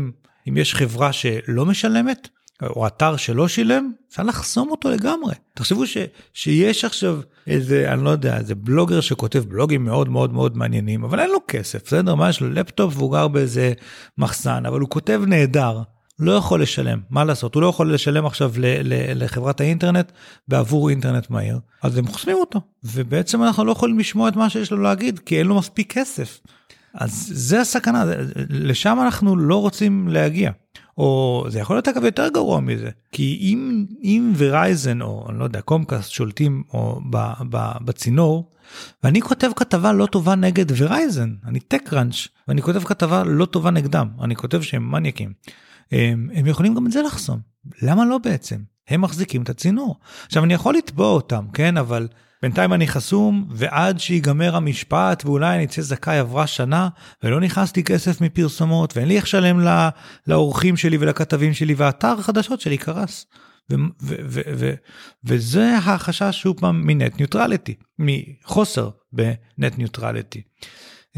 אם 0.49 0.57
יש 0.57 0.75
חברה 0.75 1.13
שלא 1.13 1.67
משלמת? 1.67 2.29
או 2.62 2.87
אתר 2.87 3.16
שלא 3.16 3.49
שילם, 3.49 3.92
אפשר 4.11 4.23
לחסום 4.23 4.71
אותו 4.71 4.90
לגמרי. 4.90 5.35
תחשבו 5.55 5.87
ש, 5.87 5.97
שיש 6.35 6.85
עכשיו 6.85 7.21
איזה, 7.47 7.92
אני 7.92 8.05
לא 8.05 8.11
יודע, 8.11 8.37
איזה 8.37 8.55
בלוגר 8.55 9.01
שכותב 9.01 9.44
בלוגים 9.49 9.85
מאוד 9.85 10.09
מאוד 10.09 10.33
מאוד 10.33 10.57
מעניינים, 10.57 11.05
אבל 11.05 11.21
אין 11.21 11.31
לו 11.31 11.38
כסף, 11.49 11.85
בסדר? 11.85 12.14
מה 12.14 12.29
יש 12.29 12.40
לו? 12.40 12.51
לפטופ 12.51 12.97
והוא 12.97 13.12
גר 13.12 13.29
באיזה 13.29 13.73
מחסן, 14.18 14.66
אבל 14.66 14.81
הוא 14.81 14.88
כותב 14.88 15.23
נהדר. 15.27 15.83
לא 16.18 16.33
יכול 16.33 16.62
לשלם, 16.62 17.01
מה 17.11 17.25
לעשות? 17.25 17.55
הוא 17.55 17.62
לא 17.62 17.66
יכול 17.66 17.94
לשלם 17.94 18.27
עכשיו 18.27 18.53
ל- 18.57 18.83
ל- 18.94 19.25
לחברת 19.25 19.61
האינטרנט 19.61 20.12
בעבור 20.49 20.90
אינטרנט 20.90 21.31
מהיר, 21.31 21.59
אז 21.83 21.99
הם 21.99 22.07
חוסמים 22.07 22.37
אותו. 22.37 22.61
ובעצם 22.85 23.42
אנחנו 23.42 23.64
לא 23.64 23.73
יכולים 23.73 23.99
לשמוע 23.99 24.29
את 24.29 24.37
מה 24.37 24.51
שיש 24.51 24.73
לו 24.73 24.83
להגיד, 24.83 25.18
כי 25.18 25.38
אין 25.38 25.47
לו 25.47 25.59
מספיק 25.59 25.92
כסף. 25.92 26.40
אז 26.94 27.31
זה 27.35 27.61
הסכנה, 27.61 28.05
לשם 28.51 28.99
אנחנו 29.03 29.37
לא 29.37 29.61
רוצים 29.61 30.09
להגיע. 30.09 30.51
או 30.99 31.45
זה 31.49 31.59
יכול 31.59 31.77
להיות 31.77 31.89
אגב 31.89 32.05
יותר 32.05 32.29
גרוע 32.29 32.61
מזה, 32.61 32.91
כי 33.13 33.39
אם, 33.41 33.87
אם 34.03 34.33
ורייזן 34.37 35.03
או 35.03 35.27
אני 35.31 35.39
לא 35.39 35.45
יודע, 35.45 35.61
קומקאסט 35.61 36.11
שולטים 36.11 36.63
או 36.73 37.01
ב, 37.11 37.17
ב, 37.51 37.73
בצינור, 37.85 38.51
ואני 39.05 39.21
כותב 39.21 39.51
כתבה 39.57 39.93
לא 39.93 40.07
טובה 40.07 40.35
נגד 40.35 40.67
ורייזן, 40.77 41.35
אני 41.47 41.61
טק 41.61 41.93
ראנץ', 41.93 42.29
ואני 42.49 42.63
כותב 42.63 42.85
כתבה 42.85 43.25
לא 43.25 43.45
טובה 43.45 43.71
נגדם, 43.71 44.09
אני 44.23 44.37
כותב 44.37 44.63
שהם 44.63 44.91
מניאקים. 44.91 45.33
הם, 45.93 46.31
הם 46.35 46.47
יכולים 46.47 46.75
גם 46.75 46.87
את 46.87 46.93
זה 46.93 47.03
לחסום, 47.03 47.41
למה 47.83 48.05
לא 48.05 48.19
בעצם? 48.19 48.57
הם 48.89 49.01
מחזיקים 49.01 49.43
את 49.43 49.49
הצינור. 49.49 49.97
עכשיו 50.27 50.45
אני 50.45 50.55
יכול 50.55 50.75
לתבוע 50.75 51.09
אותם, 51.09 51.45
כן, 51.53 51.77
אבל 51.77 52.09
בינתיים 52.42 52.72
אני 52.72 52.88
חסום, 52.88 53.48
ועד 53.51 54.01
שיגמר 54.01 54.57
המשפט 54.57 55.22
ואולי 55.24 55.57
אני 55.57 55.64
אצא 55.64 55.83
זכאי 55.83 56.18
עברה 56.18 56.46
שנה, 56.46 56.88
ולא 57.22 57.40
נכנס 57.40 57.77
לי 57.77 57.85
כסף 57.85 58.20
מפרסומות, 58.20 58.96
ואין 58.96 59.09
לי 59.09 59.16
איך 59.16 59.24
לשלם 59.24 59.61
לאורחים 60.27 60.77
שלי 60.77 60.96
ולכתבים 60.96 61.55
שלי, 61.55 61.74
ואתר 61.74 62.14
החדשות 62.18 62.61
שלי 62.61 62.79
קרס. 62.79 63.27
וזה 65.24 65.77
החשש 65.77 66.38
שוב 66.42 66.61
פעם 66.61 66.87
מ 66.87 66.95
net 66.95 67.19
neutrality, 67.19 67.75
מחוסר 67.98 68.90
ב 69.12 69.29
net 69.29 69.79
neutrality. 69.79 70.43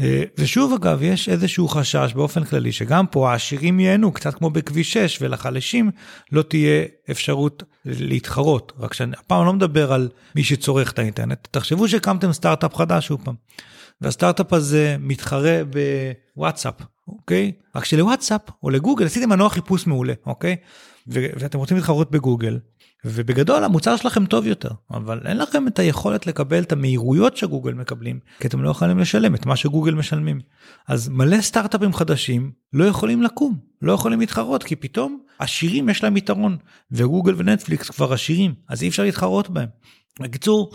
אה, 0.01 0.23
ושוב 0.37 0.73
אגב 0.73 1.01
יש 1.01 1.29
איזשהו 1.29 1.67
חשש 1.67 2.11
באופן 2.15 2.43
כללי 2.43 2.71
שגם 2.71 3.07
פה 3.07 3.31
העשירים 3.31 3.79
ייהנו 3.79 4.11
קצת 4.11 4.33
כמו 4.33 4.49
בכביש 4.49 4.93
6 4.93 5.17
ולחלשים 5.21 5.91
לא 6.31 6.41
תהיה 6.41 6.85
אפשרות 7.11 7.63
להתחרות. 7.85 8.73
רק 8.79 8.93
שהפעם 8.93 9.39
אני 9.39 9.47
לא 9.47 9.53
מדבר 9.53 9.93
על 9.93 10.09
מי 10.35 10.43
שצורך 10.43 10.91
את 10.91 10.99
האינטרנט. 10.99 11.47
תחשבו 11.51 11.87
שקמתם 11.87 12.33
סטארט-אפ 12.33 12.75
חדש 12.75 13.07
שוב 13.07 13.21
פעם. 13.23 13.35
והסטארט-אפ 14.01 14.53
הזה 14.53 14.95
מתחרה 14.99 15.61
בוואטסאפ 16.35 16.73
אוקיי? 17.07 17.51
רק 17.75 17.85
שלוואטסאפ 17.85 18.41
או 18.63 18.69
לגוגל 18.69 19.05
עשיתם 19.05 19.29
מנוע 19.29 19.49
חיפוש 19.49 19.87
מעולה 19.87 20.13
אוקיי? 20.25 20.55
ואתם 21.07 21.57
רוצים 21.57 21.77
להתחרות 21.77 22.11
בגוגל 22.11 22.59
ובגדול 23.05 23.63
המוצר 23.63 23.95
שלכם 23.95 24.25
טוב 24.25 24.47
יותר 24.47 24.69
אבל 24.91 25.21
אין 25.25 25.37
לכם 25.37 25.67
את 25.67 25.79
היכולת 25.79 26.27
לקבל 26.27 26.63
את 26.63 26.71
המהירויות 26.71 27.37
שגוגל 27.37 27.73
מקבלים 27.73 28.19
כי 28.39 28.47
אתם 28.47 28.63
לא 28.63 28.69
יכולים 28.69 28.99
לשלם 28.99 29.35
את 29.35 29.45
מה 29.45 29.55
שגוגל 29.55 29.93
משלמים 29.93 30.39
אז 30.87 31.09
מלא 31.09 31.41
סטארט-אפים 31.41 31.93
חדשים 31.93 32.51
לא 32.73 32.83
יכולים 32.83 33.23
לקום 33.23 33.57
לא 33.81 33.93
יכולים 33.93 34.19
להתחרות 34.19 34.63
כי 34.63 34.75
פתאום 34.75 35.21
עשירים 35.39 35.89
יש 35.89 36.03
להם 36.03 36.17
יתרון 36.17 36.57
וגוגל 36.91 37.33
ונטפליקס 37.37 37.89
כבר 37.89 38.13
עשירים 38.13 38.53
אז 38.69 38.83
אי 38.83 38.87
אפשר 38.87 39.03
להתחרות 39.03 39.49
בהם. 39.49 39.69
בקיצור 40.19 40.71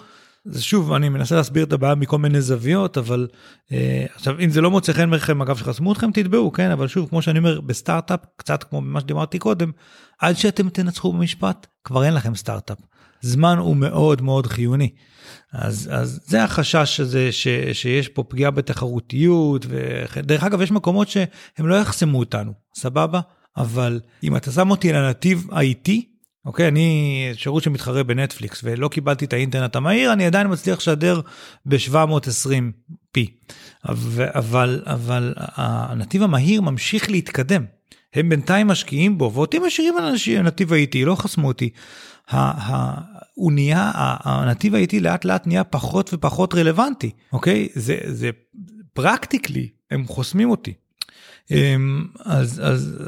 זה 0.48 0.62
שוב 0.62 0.92
אני 0.92 1.09
מנסה 1.09 1.37
להסביר 1.37 1.64
את 1.64 1.72
הבעיה 1.72 1.94
מכל 1.94 2.18
מיני 2.18 2.40
זוויות 2.40 2.98
אבל 2.98 3.26
אה, 3.72 4.06
עכשיו 4.14 4.40
אם 4.40 4.50
זה 4.50 4.61
לא 4.61 4.70
מוצא 4.70 4.92
חן 4.92 5.11
מכם 5.11 5.42
אגב 5.42 5.56
שחסמו 5.56 5.92
אתכם 5.92 6.11
תתבעו 6.12 6.52
כן 6.52 6.70
אבל 6.70 6.88
שוב 6.88 7.09
כמו 7.09 7.22
שאני 7.22 7.38
אומר 7.38 7.61
בסטארט-אפ 7.61 8.20
קצת 8.37 8.62
כמו 8.62 8.80
מה 8.80 9.00
שדיברתי 9.00 9.38
קודם 9.38 9.70
עד 10.18 10.37
שאתם 10.37 10.68
תנצחו 10.68 11.12
במשפט 11.12 11.66
כבר 11.85 12.04
אין 12.04 12.14
לכם 12.14 12.35
סטארט-אפ. 12.35 12.78
זמן 13.20 13.59
הוא 13.59 13.76
מאוד 13.76 14.22
מאוד 14.22 14.46
חיוני. 14.46 14.90
אז, 15.52 15.90
אז 15.92 16.20
זה 16.24 16.44
החשש 16.44 17.00
הזה 17.00 17.32
ש, 17.32 17.48
שיש 17.72 18.09
פה 18.09 18.22
פגיעה 18.22 18.50
בתחרותיות 18.50 19.66
ודרך 19.68 20.44
אגב 20.44 20.62
יש 20.62 20.70
מקומות 20.70 21.09
שהם 21.09 21.66
לא 21.66 21.74
יחסמו 21.74 22.18
אותנו 22.18 22.52
סבבה 22.76 23.20
אבל 23.56 24.00
אם 24.22 24.37
אתה 24.37 24.50
שם 24.50 24.70
אותי 24.70 24.92
על 24.92 25.04
הנתיב 25.04 25.46
האיטי 25.50 26.15
אוקיי, 26.46 26.68
אני 26.68 27.30
שירות 27.35 27.62
שמתחרה 27.62 28.02
בנטפליקס 28.02 28.61
ולא 28.64 28.88
קיבלתי 28.88 29.24
את 29.24 29.32
האינטרנט 29.32 29.76
המהיר, 29.76 30.12
אני 30.12 30.26
עדיין 30.26 30.52
מצליח 30.52 30.78
לשדר 30.78 31.20
ב-720p. 31.66 33.20
אבל, 34.14 34.82
אבל 34.87 35.35
הנתיב 35.37 36.22
המהיר 36.22 36.61
ממשיך 36.61 37.11
להתקדם. 37.11 37.64
הם 38.14 38.28
בינתיים 38.28 38.66
משקיעים 38.66 39.18
בו, 39.18 39.32
ואותי 39.35 39.59
משאירים 39.59 39.96
על 39.96 40.14
הנתיב 40.37 40.72
האיטי, 40.72 41.04
לא 41.04 41.14
חסמו 41.14 41.48
אותי. 41.48 41.70
הוא 43.35 43.52
נהיה, 43.52 43.90
הנתיב 43.94 44.74
האיטי 44.74 45.00
לאט 45.00 45.24
לאט 45.24 45.46
נהיה 45.46 45.64
פחות 45.64 46.11
ופחות 46.14 46.54
רלוונטי, 46.54 47.11
אוקיי? 47.32 47.68
זה, 47.74 47.98
זה 48.04 48.30
פרקטיקלי, 48.92 49.68
הם 49.90 50.06
חוסמים 50.06 50.50
אותי. 50.50 50.72
אמ, 51.50 52.06
אז, 52.24 52.62
אז 52.64 52.98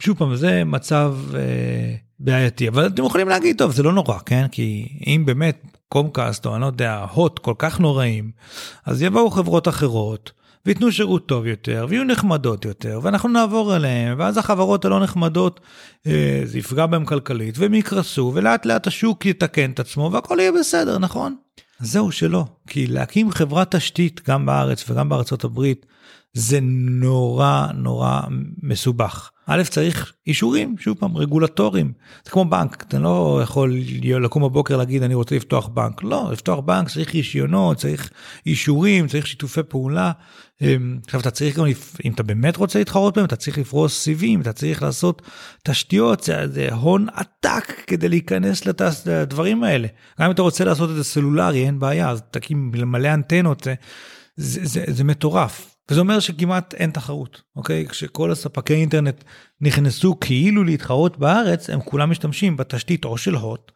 שוב 0.00 0.18
פעם, 0.18 0.36
זה 0.36 0.64
מצב... 0.64 1.16
אה, 1.34 2.03
בעייתי 2.20 2.68
אבל 2.68 2.86
אתם 2.86 3.04
יכולים 3.04 3.28
להגיד 3.28 3.58
טוב 3.58 3.72
זה 3.72 3.82
לא 3.82 3.92
נורא 3.92 4.18
כן 4.26 4.46
כי 4.52 4.88
אם 5.06 5.22
באמת 5.26 5.78
קומקאסט 5.88 6.46
או 6.46 6.54
אני 6.54 6.60
לא 6.60 6.66
יודע 6.66 7.06
הוט 7.12 7.38
כל 7.38 7.54
כך 7.58 7.80
נוראים 7.80 8.30
אז 8.86 9.02
יבואו 9.02 9.30
חברות 9.30 9.68
אחרות 9.68 10.32
וייתנו 10.66 10.92
שירות 10.92 11.26
טוב 11.26 11.46
יותר 11.46 11.86
ויהיו 11.88 12.04
נחמדות 12.04 12.64
יותר 12.64 13.00
ואנחנו 13.02 13.28
נעבור 13.28 13.76
אליהם 13.76 14.18
ואז 14.18 14.38
החברות 14.38 14.84
הלא 14.84 15.00
נחמדות 15.00 15.60
אה, 16.06 16.40
זה 16.44 16.58
יפגע 16.58 16.86
בהם 16.86 17.04
כלכלית 17.04 17.58
והם 17.58 17.74
יקרסו 17.74 18.32
ולאט 18.34 18.66
לאט 18.66 18.86
השוק 18.86 19.26
יתקן 19.26 19.70
את 19.70 19.80
עצמו 19.80 20.10
והכל 20.12 20.36
יהיה 20.40 20.52
בסדר 20.52 20.98
נכון? 20.98 21.36
זהו 21.84 22.12
שלא 22.12 22.44
כי 22.66 22.86
להקים 22.86 23.30
חברת 23.30 23.74
תשתית 23.74 24.20
גם 24.28 24.46
בארץ 24.46 24.90
וגם 24.90 25.08
בארצות 25.08 25.44
הברית 25.44 25.86
זה 26.34 26.58
נורא 26.62 27.66
נורא 27.74 28.20
מסובך. 28.62 29.30
א' 29.46 29.62
צריך 29.70 30.12
אישורים, 30.26 30.74
שוב 30.78 30.96
פעם, 30.98 31.16
רגולטוריים. 31.16 31.92
זה 32.24 32.30
כמו 32.30 32.44
בנק, 32.44 32.84
אתה 32.88 32.98
לא 32.98 33.40
יכול 33.42 33.78
לקום 34.20 34.42
בבוקר 34.42 34.76
להגיד 34.76 35.02
אני 35.02 35.14
רוצה 35.14 35.36
לפתוח 35.36 35.66
בנק. 35.66 36.02
לא, 36.02 36.28
לפתוח 36.32 36.58
בנק 36.58 36.88
צריך 36.88 37.14
רישיונות, 37.14 37.76
צריך 37.76 38.10
אישורים, 38.46 39.06
צריך 39.06 39.26
שיתופי 39.26 39.62
פעולה. 39.68 40.12
אמ, 40.62 40.98
עכשיו 41.04 41.20
אתה 41.20 41.30
צריך 41.30 41.58
גם, 41.58 41.64
אם 42.04 42.12
אתה 42.12 42.22
באמת 42.22 42.56
רוצה 42.56 42.78
להתחרות 42.78 43.16
בהם, 43.16 43.24
אתה 43.24 43.36
צריך 43.36 43.58
לפרוס 43.58 44.02
סיבים, 44.02 44.40
אתה 44.40 44.52
צריך 44.52 44.82
לעשות 44.82 45.22
תשתיות, 45.64 46.22
זה, 46.22 46.48
זה 46.48 46.68
הון 46.72 47.06
עתק 47.14 47.82
כדי 47.86 48.08
להיכנס 48.08 48.66
לתס, 48.66 49.06
לדברים 49.06 49.64
האלה. 49.64 49.88
גם 50.20 50.26
אם 50.26 50.30
אתה 50.30 50.42
רוצה 50.42 50.64
לעשות 50.64 50.90
את 50.90 50.94
זה 50.94 51.04
סלולרי, 51.04 51.66
אין 51.66 51.78
בעיה, 51.78 52.10
אז 52.10 52.22
תקים 52.30 52.70
מלא 52.74 53.14
אנטנות, 53.14 53.64
זה, 53.64 53.74
זה, 54.36 54.60
זה, 54.62 54.84
זה 54.88 55.04
מטורף. 55.04 55.74
וזה 55.90 56.00
אומר 56.00 56.20
שכמעט 56.20 56.74
אין 56.74 56.90
תחרות, 56.90 57.42
אוקיי? 57.56 57.86
כשכל 57.88 58.30
הספקי 58.30 58.74
אינטרנט 58.74 59.24
נכנסו 59.60 60.20
כאילו 60.20 60.64
להתחרות 60.64 61.18
בארץ, 61.18 61.70
הם 61.70 61.80
כולם 61.80 62.10
משתמשים 62.10 62.56
בתשתית 62.56 63.04
או 63.04 63.18
של 63.18 63.34
הוט, 63.34 63.72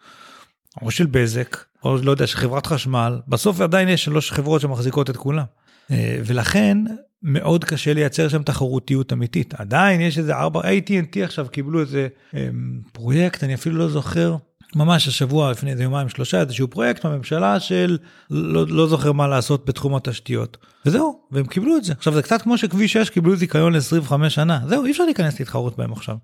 או 0.83 0.91
של 0.91 1.07
בזק, 1.07 1.57
או 1.85 1.97
לא 1.97 2.11
יודע, 2.11 2.27
של 2.27 2.37
חברת 2.37 2.67
חשמל, 2.67 3.21
בסוף 3.29 3.61
עדיין 3.61 3.89
יש 3.89 4.05
שלוש 4.05 4.33
חברות 4.33 4.61
שמחזיקות 4.61 5.11
את 5.11 5.17
כולם. 5.17 5.45
אה, 5.91 6.21
ולכן 6.25 6.79
מאוד 7.23 7.65
קשה 7.65 7.95
לייצר 7.95 8.29
שם 8.29 8.43
תחרותיות 8.43 9.13
אמיתית. 9.13 9.55
עדיין 9.55 10.01
יש 10.01 10.19
איזה 10.19 10.35
ארבע, 10.37 10.61
AT&T 10.61 11.25
עכשיו 11.25 11.47
קיבלו 11.51 11.81
איזה 11.81 12.09
אמ, 12.35 12.81
פרויקט, 12.93 13.45
אני 13.45 13.55
אפילו 13.55 13.77
לא 13.77 13.89
זוכר, 13.89 14.37
ממש 14.77 15.09
השבוע 15.09 15.51
לפני 15.51 15.71
איזה 15.71 15.83
יומיים 15.83 16.09
שלושה 16.09 16.41
איזשהו 16.41 16.69
פרויקט 16.69 17.07
בממשלה 17.07 17.61
של 17.61 17.99
לא, 18.31 18.67
לא 18.69 18.87
זוכר 18.89 19.13
מה 19.13 19.29
לעשות 19.29 19.67
בתחום 19.67 19.95
התשתיות 19.95 20.57
וזהו 20.87 21.21
והם 21.31 21.47
קיבלו 21.47 21.77
את 21.77 21.85
זה 21.85 21.93
עכשיו 21.93 22.15
זה 22.15 22.23
קצת 22.23 22.43
כמו 22.43 22.59
שכביש 22.59 22.93
6 22.93 23.11
קיבלו 23.11 23.37
זיכיון 23.37 23.73
ל-25 23.73 24.29
שנה 24.29 24.61
זהו 24.67 24.85
אי 24.85 24.91
אפשר 24.91 25.05
להיכנס 25.05 25.41
להתחרות 25.41 25.79
בהם 25.79 25.93
עכשיו. 25.93 26.17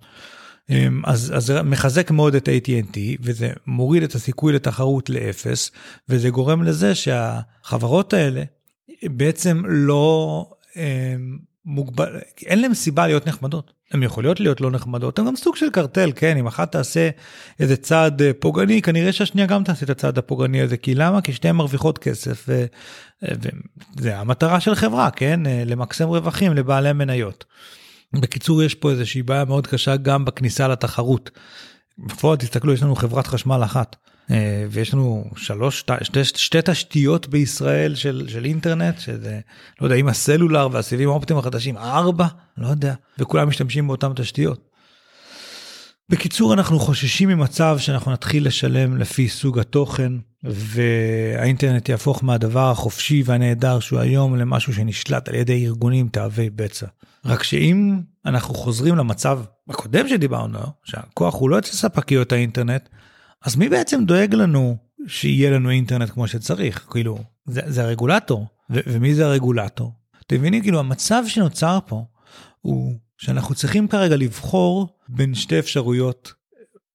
אמ, 0.70 1.03
אז, 1.05 1.32
אז 1.36 1.47
זה 1.47 1.62
מחזק 1.62 2.11
מאוד 2.11 2.34
את 2.34 2.49
AT&T 2.49 2.99
וזה 3.20 3.51
מוריד 3.66 4.03
את 4.03 4.14
הסיכוי 4.14 4.53
לתחרות 4.53 5.11
לאפס 5.11 5.70
וזה 6.09 6.30
גורם 6.30 6.62
לזה 6.62 6.95
שהחברות 6.95 8.12
האלה 8.12 8.43
בעצם 9.03 9.62
לא 9.66 10.47
אמ, 10.76 11.38
מוגבל, 11.64 12.18
אין 12.47 12.61
להם 12.61 12.74
סיבה 12.74 13.07
להיות 13.07 13.26
נחמדות. 13.26 13.72
הן 13.90 14.03
יכולות 14.03 14.40
להיות 14.40 14.61
לא 14.61 14.70
נחמדות, 14.70 15.18
הן 15.18 15.26
גם 15.26 15.36
סוג 15.36 15.57
של 15.57 15.70
קרטל, 15.70 16.12
כן, 16.16 16.36
אם 16.36 16.47
אחת 16.47 16.72
תעשה 16.72 17.11
איזה 17.61 17.76
צעד 17.76 18.22
אה, 18.22 18.30
פוגעני, 18.40 18.82
כנראה 18.82 19.12
שהשנייה 19.12 19.47
גם 19.47 19.64
תעשה 19.64 19.84
את 19.84 19.90
הצעד 19.90 20.18
הפוגעני 20.18 20.61
הזה, 20.61 20.76
כי 20.76 20.95
למה? 20.95 21.20
כי 21.20 21.32
שתיהן 21.32 21.57
מרוויחות 21.57 21.99
כסף, 21.99 22.49
וזה 23.22 24.18
המטרה 24.18 24.61
של 24.61 24.74
חברה, 24.74 25.11
כן, 25.11 25.47
אה, 25.47 25.62
למקסם 25.66 26.09
רווחים 26.09 26.55
לבעלי 26.55 26.92
מניות. 26.92 27.45
בקיצור, 28.12 28.62
יש 28.62 28.74
פה 28.74 28.90
איזושהי 28.90 29.22
בעיה 29.22 29.45
מאוד 29.45 29.66
קשה 29.66 29.97
גם 29.97 30.24
בכניסה 30.24 30.68
לתחרות. 30.68 31.30
בפועל 31.99 32.36
תסתכלו, 32.36 32.72
יש 32.72 32.82
לנו 32.82 32.97
חברת 32.97 33.26
חשמל 33.26 33.61
אחת. 33.64 33.97
אה, 34.31 34.66
ויש 34.70 34.95
לנו 34.95 35.25
שלוש, 35.37 35.85
שתי, 36.03 36.25
שתי 36.25 36.59
תשתיות 36.64 37.29
בישראל 37.29 37.95
של, 37.95 38.25
של 38.29 38.45
אינטרנט, 38.45 38.99
שזה, 38.99 39.41
לא 39.81 39.87
יודע, 39.87 39.97
עם 39.97 40.09
הסלולר 40.09 40.68
והסיבים 40.72 41.09
האופטיים 41.09 41.39
החדשים, 41.39 41.77
ארבע, 41.77 42.27
לא 42.59 42.68
יודע, 42.68 42.95
וכולם 43.18 43.49
משתמשים 43.49 43.87
באותן 43.87 44.12
תשתיות. 44.16 44.75
בקיצור, 46.09 46.55
אנחנו 46.55 46.79
חוששים 46.79 47.29
ממצב 47.29 47.77
שאנחנו 47.79 48.12
נתחיל 48.12 48.47
לשלם 48.47 48.97
לפי 48.97 49.29
סוג 49.29 49.59
התוכן, 49.59 50.12
והאינטרנט 50.43 51.89
יהפוך 51.89 52.25
מהדבר 52.25 52.70
החופשי 52.70 53.22
והנהדר 53.27 53.81
שהוא 53.81 53.99
היום 53.99 54.37
למשהו 54.37 54.75
שנשלט 54.75 55.29
על 55.29 55.35
ידי 55.35 55.66
ארגונים 55.66 56.09
תאבי 56.09 56.51
בצע. 56.51 56.87
רק 57.25 57.43
שאם 57.43 58.01
אנחנו 58.27 58.55
חוזרים 58.55 58.97
למצב 58.97 59.41
הקודם 59.68 60.09
שדיברנו, 60.09 60.59
שהכוח 60.85 61.35
הוא 61.35 61.51
לא 61.51 61.59
אצל 61.59 61.72
ספקיות 61.72 62.33
האינטרנט, 62.33 62.89
אז 63.45 63.57
מי 63.57 63.68
בעצם 63.68 64.05
דואג 64.05 64.34
לנו 64.34 64.76
שיהיה 65.07 65.51
לנו 65.51 65.70
אינטרנט 65.70 66.11
כמו 66.11 66.28
שצריך? 66.28 66.86
כאילו, 66.90 67.18
זה, 67.47 67.61
זה 67.66 67.82
הרגולטור. 67.84 68.47
ו- 68.70 68.80
ומי 68.86 69.14
זה 69.14 69.26
הרגולטור? 69.26 69.92
אתם 70.26 70.36
מבינים? 70.36 70.62
כאילו, 70.62 70.78
המצב 70.78 71.22
שנוצר 71.26 71.78
פה 71.86 72.05
הוא 72.61 72.95
שאנחנו 73.18 73.55
צריכים 73.55 73.88
כרגע 73.88 74.16
לבחור 74.16 74.88
בין 75.09 75.34
שתי 75.34 75.59
אפשרויות 75.59 76.32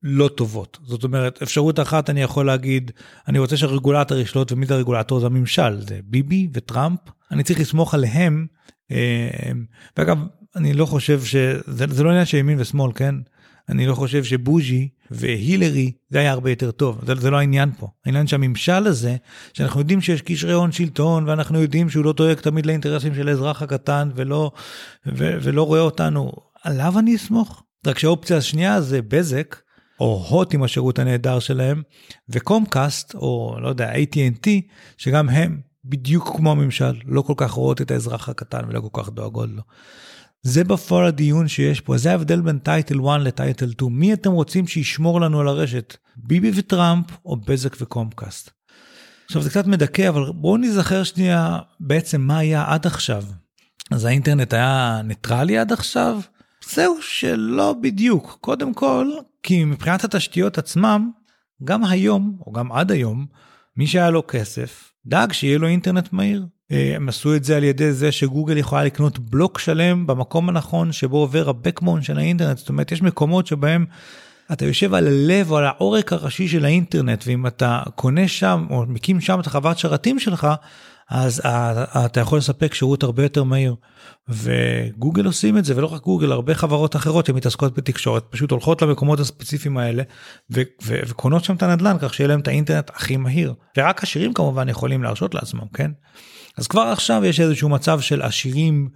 לא 0.04 0.28
טובות. 0.28 0.78
זאת 0.84 1.04
אומרת, 1.04 1.42
אפשרות 1.42 1.80
אחת 1.80 2.10
אני 2.10 2.22
יכול 2.22 2.46
להגיד, 2.46 2.92
אני 3.28 3.40
רוצה 3.40 3.58
שהרגולטור 3.58 4.18
ישלוט, 4.18 4.52
ומי 4.52 4.66
זה 4.66 4.74
הרגולטור? 4.74 5.20
זה 5.20 5.26
הממשל, 5.26 5.82
זה 5.82 6.00
ביבי 6.04 6.48
וטראמפ. 6.54 7.00
אני 7.32 7.44
צריך 7.44 7.60
לסמוך 7.60 7.94
עליהם. 7.94 8.48
אה, 8.92 9.52
ואגב, 9.98 10.18
אני 10.56 10.74
לא 10.74 10.86
חושב 10.86 11.24
שזה 11.24 11.86
זה 11.90 12.04
לא 12.04 12.10
עניין 12.10 12.26
של 12.26 12.38
ימין 12.38 12.60
ושמאל, 12.60 12.92
כן? 12.96 13.16
אני 13.70 13.88
לא 13.88 13.96
חושב 13.96 14.24
שבוז'י 14.24 14.90
והילרי 15.12 15.92
זה 16.10 16.20
היה 16.20 16.32
הרבה 16.32 16.50
יותר 16.50 16.72
טוב, 16.72 17.02
זה, 17.06 17.16
זה 17.16 17.30
לא 17.30 17.38
העניין 17.38 17.72
פה. 17.80 17.88
העניין 18.06 18.28
שהממשל 18.28 18.88
הזה, 18.88 19.16
שאנחנו 19.54 19.80
יודעים 19.80 20.02
שיש 20.02 20.22
קשרי 20.22 20.54
הון 20.54 20.72
שלטון 20.72 21.30
ואנחנו 21.30 21.62
יודעים 21.62 21.90
שהוא 21.90 22.06
לא 22.06 22.14
דואג 22.14 22.38
תמיד 22.38 22.66
לאינטרסים 22.66 23.16
של 23.16 23.28
האזרח 23.28 23.62
הקטן 23.62 24.10
ולא, 24.16 24.52
ו, 25.08 25.38
ולא 25.42 25.64
רואה 25.64 25.82
אותנו, 25.82 26.32
עליו 26.64 27.00
אני 27.00 27.16
אסמוך? 27.16 27.64
רק 27.88 28.00
שהאופציה 28.00 28.38
השנייה 28.38 28.82
זה 28.82 29.02
בזק, 29.02 29.56
או 30.00 30.26
הוט 30.30 30.54
עם 30.54 30.64
השירות 30.64 31.00
הנהדר 31.00 31.40
שלהם, 31.40 31.82
וקומקאסט, 32.30 33.16
או 33.16 33.58
לא 33.62 33.70
יודע, 33.70 33.94
AT&T, 33.94 34.48
שגם 34.98 35.30
הם 35.30 35.60
בדיוק 35.86 36.36
כמו 36.36 36.52
הממשל, 36.52 36.94
לא 37.06 37.22
כל 37.22 37.34
כך 37.38 37.52
רואות 37.52 37.82
את 37.82 37.92
האזרח 37.92 38.30
הקטן 38.30 38.62
ולא 38.68 38.82
כל 38.82 39.02
כך 39.04 39.10
דואגות 39.10 39.50
לו. 39.50 39.62
זה 40.42 40.64
בפועל 40.64 41.06
הדיון 41.06 41.48
שיש 41.48 41.82
פה, 41.82 41.98
זה 41.98 42.12
ההבדל 42.12 42.42
בין 42.42 42.60
title 42.60 43.00
1 43.10 43.20
ל 43.20 43.28
title 43.28 43.72
2. 43.72 44.00
מי 44.00 44.14
אתם 44.14 44.32
רוצים 44.32 44.68
שישמור 44.68 45.22
לנו 45.22 45.40
על 45.40 45.48
הרשת? 45.48 45.98
ביבי 46.18 46.52
וטראמפ 46.56 47.06
או 47.26 47.36
בזק 47.36 47.82
וקומקאסט? 47.82 48.50
עכשיו 49.26 49.42
זה 49.42 49.50
קצת 49.50 49.68
מדכא, 49.68 50.10
אבל 50.10 50.32
בואו 50.32 50.58
נזכר 50.58 51.04
שנייה 51.04 51.60
בעצם 51.80 52.22
מה 52.22 52.38
היה 52.38 52.66
עד 52.68 52.86
עכשיו. 52.86 53.24
אז 53.92 54.06
האינטרנט 54.06 54.54
היה 54.54 55.02
ניטרלי 55.04 55.58
עד 55.58 55.72
עכשיו? 55.72 56.20
זהו 56.70 56.98
שלא 57.02 57.76
בדיוק. 57.82 58.38
קודם 58.42 58.74
כל, 58.74 59.12
כי 59.44 59.66
מבחינת 59.66 60.04
התשתיות 60.04 60.58
עצמם, 60.58 61.12
גם 61.64 61.86
היום, 61.86 62.38
או 62.46 62.52
גם 62.52 62.72
עד 62.72 62.92
היום, 62.92 63.26
מי 63.78 63.88
שהיה 63.88 64.10
לו 64.10 64.24
כסף, 64.28 64.92
דאג 65.06 65.32
שיהיה 65.32 65.58
לו 65.58 65.68
אינטרנט 65.68 66.14
מהיר. 66.14 66.46
אה, 66.72 66.94
הם 66.96 67.10
עשו 67.10 67.36
את 67.36 67.44
זה 67.44 67.58
על 67.58 67.64
ידי 67.64 67.94
זה 67.94 68.12
שגוגל 68.12 68.58
יכולה 68.58 68.84
לקנות 68.84 69.20
בלוק 69.20 69.60
שלם 69.60 70.08
במקום 70.08 70.50
הנכון 70.50 70.92
שבו 70.92 71.18
עובר 71.18 71.50
הבקמון 71.50 72.02
של 72.02 72.18
האינטרנט. 72.18 72.58
זאת 72.58 72.70
אומרת, 72.70 72.92
יש 72.92 73.02
מקומות 73.02 73.48
שבהם 73.48 73.86
אתה 74.54 74.66
יושב 74.66 74.94
על 74.94 75.08
הלב 75.08 75.52
או 75.52 75.58
על 75.58 75.66
העורק 75.66 76.14
הראשי 76.14 76.48
של 76.48 76.66
האינטרנט, 76.66 77.24
ואם 77.28 77.48
אתה 77.48 77.82
קונה 77.96 78.28
שם 78.28 78.66
או 78.70 78.84
מקים 78.88 79.22
שם 79.22 79.40
את 79.40 79.48
החוות 79.48 79.78
שרתים 79.78 80.20
שלך, 80.20 80.48
אז 81.10 81.42
אתה 82.06 82.20
יכול 82.20 82.38
לספק 82.38 82.74
שירות 82.74 83.04
הרבה 83.04 83.24
יותר 83.24 83.44
מהיר. 83.44 83.76
וגוגל 84.30 85.26
עושים 85.26 85.58
את 85.58 85.66
זה, 85.66 85.78
ולא 85.78 85.94
רק 85.94 86.02
גוגל, 86.02 86.32
הרבה 86.32 86.56
חברות 86.56 86.96
אחרות 86.96 87.26
שמתעסקות 87.26 87.78
בתקשורת, 87.78 88.24
פשוט 88.30 88.52
הולכות 88.52 88.82
למקומות 88.82 89.20
הספציפיים 89.20 89.78
האלה 89.78 90.04
ו- 90.52 90.62
ו- 90.84 91.00
וקונות 91.08 91.44
שם 91.44 91.56
את 91.56 91.64
הנדל"ן 91.64 91.98
כך 92.02 92.14
שיהיה 92.14 92.28
להם 92.28 92.40
את 92.40 92.48
האינטרנט 92.48 92.90
הכי 92.90 93.18
מהיר. 93.18 93.54
ורק 93.78 94.04
עשירים 94.04 94.34
כמובן 94.34 94.70
יכולים 94.70 95.04
להרשות 95.04 95.36
לעצמם, 95.36 95.68
כן? 95.74 95.92
אז 96.60 96.68
כבר 96.68 96.82
עכשיו 96.82 97.26
יש 97.26 97.40
איזשהו 97.40 97.70
מצב 97.70 98.00
של 98.00 98.22
עשירים, 98.22 98.90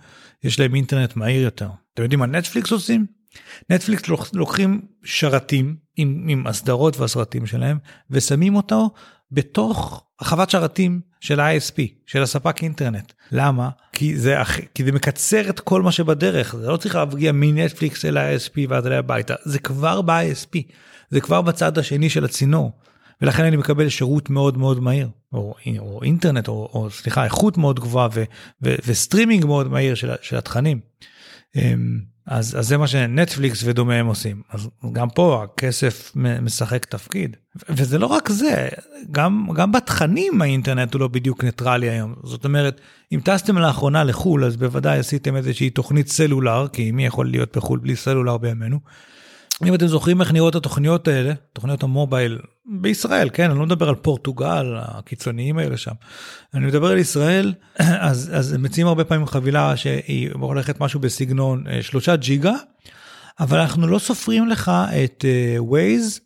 יש 0.44 0.60
להם 0.60 0.76
אינטרנט 0.76 1.16
מהיר 1.16 1.42
יותר. 1.42 1.70
אתם 1.94 2.04
יודעים 2.04 2.20
מה 2.20 2.26
נטפליקס 2.26 2.72
עושים? 2.72 3.06
נטפליקס 3.70 4.10
לוקחים 4.34 4.82
שרתים 5.04 5.76
עם, 5.98 6.26
עם 6.30 6.48
הסדרות 6.48 6.98
והסרטים 6.98 7.46
שלהם 7.46 7.78
ושמים 8.10 8.56
אותו 8.56 8.90
בתוך 9.32 10.04
החוות 10.20 10.50
שרתים 10.50 11.02
של 11.20 11.40
ה-ISP, 11.40 11.82
של 12.06 12.24
הספק 12.24 12.64
אינטרנט. 12.64 13.14
למה? 13.32 13.70
כי 13.94 14.18
זה, 14.18 14.38
כי 14.76 14.84
זה 14.84 14.92
מקצר 14.92 15.50
את 15.50 15.60
כל 15.60 15.82
מה 15.82 15.92
שבדרך, 15.92 16.56
זה 16.56 16.68
לא 16.68 16.78
צריך 16.78 16.96
להגיע 16.96 17.32
מנטפליקס 17.32 18.06
אל 18.06 18.18
ה-ISP 18.18 18.60
ואז 18.70 18.88
אלי 18.88 18.96
הביתה, 18.96 19.36
זה 19.46 19.60
כבר 19.60 20.02
ב-ISP, 20.02 20.60
זה 21.10 21.22
כבר 21.22 21.42
בצד 21.42 21.78
השני 21.78 22.10
של 22.10 22.26
הצינור. 22.26 22.72
ולכן 23.24 23.44
אני 23.44 23.58
מקבל 23.58 23.90
שירות 23.90 24.30
מאוד 24.30 24.58
מאוד 24.58 24.80
מהיר, 24.80 25.10
או, 25.34 25.56
או 25.80 26.04
אינטרנט, 26.04 26.48
או, 26.48 26.70
או 26.74 26.90
סליחה, 26.92 27.24
איכות 27.24 27.58
מאוד 27.58 27.80
גבוהה 27.80 28.08
ו, 28.14 28.24
ו, 28.64 28.76
וסטרימינג 28.86 29.46
מאוד 29.46 29.72
מהיר 29.72 29.96
של, 29.96 30.12
של 30.22 30.38
התכנים. 30.38 30.80
אמ, 31.56 32.00
אז, 32.28 32.60
אז 32.60 32.68
זה 32.68 32.78
מה 32.78 32.88
שנטפליקס 32.88 33.64
ודומה 33.64 33.96
הם 33.96 34.06
עושים. 34.06 34.42
אז 34.50 34.70
גם 34.92 35.10
פה 35.10 35.44
הכסף 35.44 36.12
משחק 36.16 36.86
תפקיד. 36.86 37.38
וזה 37.70 38.00
לא 38.00 38.06
רק 38.06 38.30
זה, 38.30 38.70
גם, 39.12 39.48
גם 39.56 39.72
בתכנים 39.72 40.42
האינטרנט 40.42 40.94
הוא 40.94 41.00
לא 41.00 41.08
בדיוק 41.08 41.44
ניטרלי 41.44 41.90
היום. 41.90 42.16
זאת 42.24 42.46
אומרת, 42.46 42.82
אם 43.12 43.20
טסתם 43.24 43.58
לאחרונה 43.58 44.04
לחו"ל, 44.04 44.44
אז 44.44 44.58
בוודאי 44.58 45.00
עשיתם 45.00 45.36
איזושהי 45.36 45.70
תוכנית 45.70 46.08
סלולר, 46.08 46.68
כי 46.74 46.92
מי 46.92 47.06
יכול 47.06 47.30
להיות 47.30 47.58
בחו"ל 47.58 47.80
בלי 47.80 47.96
סלולר 47.96 48.38
בימינו. 48.38 48.80
אם 49.68 49.76
אתם 49.76 49.88
זוכרים 49.88 50.22
איך 50.22 50.32
נראות 50.32 50.56
התוכניות 50.56 51.08
האלה, 51.08 51.34
תוכניות 51.54 51.84
המובייל 51.84 52.40
בישראל, 52.66 53.30
כן, 53.34 53.50
אני 53.50 53.60
לא 53.60 53.66
מדבר 53.66 53.90
על 53.90 53.96
פורטוגל, 53.96 54.76
הקיצוניים 54.78 55.58
האלה 55.58 55.78
שם. 55.78 55.92
אני 56.54 56.66
מדבר 56.66 56.92
על 56.92 56.98
ישראל, 56.98 57.54
אז, 57.80 58.32
אז 58.34 58.54
מציעים 58.54 58.88
הרבה 58.88 59.04
פעמים 59.04 59.26
חבילה 59.26 59.78
שהיא 59.78 60.30
הולכת 60.34 60.80
משהו 60.80 61.00
בסגנון 61.00 61.64
אה, 61.68 61.82
שלושה 61.82 62.16
ג'יגה, 62.16 62.54
אבל 63.40 63.60
אנחנו 63.60 63.88
לא 63.88 64.00
סופרים 64.00 64.48
לך 64.48 64.72
את 65.04 65.26
ווייז, 65.58 66.20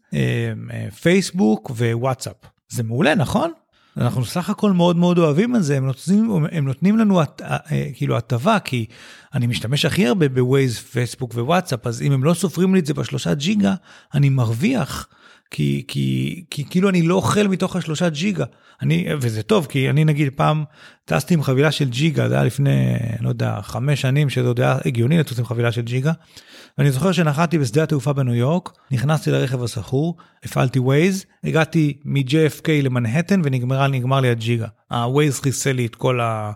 פייסבוק 1.01 1.69
ווואטסאפ. 1.69 2.35
זה 2.69 2.83
מעולה, 2.83 3.15
נכון? 3.15 3.51
אנחנו 3.97 4.25
סך 4.25 4.49
הכל 4.49 4.71
מאוד 4.71 4.95
מאוד 4.95 5.17
אוהבים 5.17 5.55
את 5.55 5.63
זה, 5.63 5.77
הם 5.77 5.85
נותנים, 5.85 6.45
הם 6.51 6.65
נותנים 6.65 6.97
לנו 6.97 7.21
הת, 7.21 7.41
אה, 7.41 7.57
אה, 7.71 7.87
כאילו 7.93 8.17
הטבה, 8.17 8.59
כי 8.59 8.85
אני 9.33 9.47
משתמש 9.47 9.85
הכי 9.85 10.07
הרבה 10.07 10.29
בווייז, 10.29 10.77
פייסבוק 10.77 11.33
ווואטסאפ, 11.33 11.87
אז 11.87 12.01
אם 12.01 12.11
הם 12.11 12.23
לא 12.23 12.33
סופרים 12.33 12.73
לי 12.73 12.79
את 12.79 12.85
זה 12.85 12.93
בשלושה 12.93 13.33
ג'יגה, 13.33 13.75
אני 14.13 14.29
מרוויח 14.29 15.07
כי, 15.51 15.83
כי, 15.87 16.43
כי 16.49 16.65
כאילו 16.69 16.89
אני 16.89 17.01
לא 17.01 17.15
אוכל 17.15 17.47
מתוך 17.47 17.75
השלושה 17.75 18.09
ג'יגה. 18.09 18.45
אני, 18.81 19.07
וזה 19.21 19.43
טוב, 19.43 19.65
כי 19.65 19.89
אני 19.89 20.05
נגיד 20.05 20.29
פעם 20.35 20.63
טסתי 21.05 21.33
עם 21.33 21.43
חבילה 21.43 21.71
של 21.71 21.89
ג'יגה, 21.89 22.29
זה 22.29 22.35
היה 22.35 22.43
לפני, 22.43 22.95
לא 23.21 23.29
יודע, 23.29 23.59
חמש 23.61 24.01
שנים, 24.01 24.29
שזה 24.29 24.47
עוד 24.47 24.59
היה 24.59 24.77
הגיוני 24.85 25.17
לטוס 25.17 25.39
עם 25.39 25.45
חבילה 25.45 25.71
של 25.71 25.81
ג'יגה. 25.81 26.11
ואני 26.77 26.91
זוכר 26.91 27.11
שנחתי 27.11 27.57
בשדה 27.57 27.83
התעופה 27.83 28.13
בניו 28.13 28.33
יורק, 28.33 28.69
נכנסתי 28.91 29.31
לרכב 29.31 29.63
השכור, 29.63 30.17
הפעלתי 30.43 30.79
ווייז, 30.79 31.25
הגעתי 31.43 31.97
מ-JFK 32.05 32.69
למנהטן 32.83 33.41
ונגמר 33.43 33.87
נגמר 33.87 34.19
לי 34.19 34.29
הג'יגה. 34.29 34.67
הווייז 34.91 35.39
חיסל 35.39 35.71
לי 35.71 35.85
את 35.85 35.95
כל, 35.95 36.21
ה, 36.21 36.51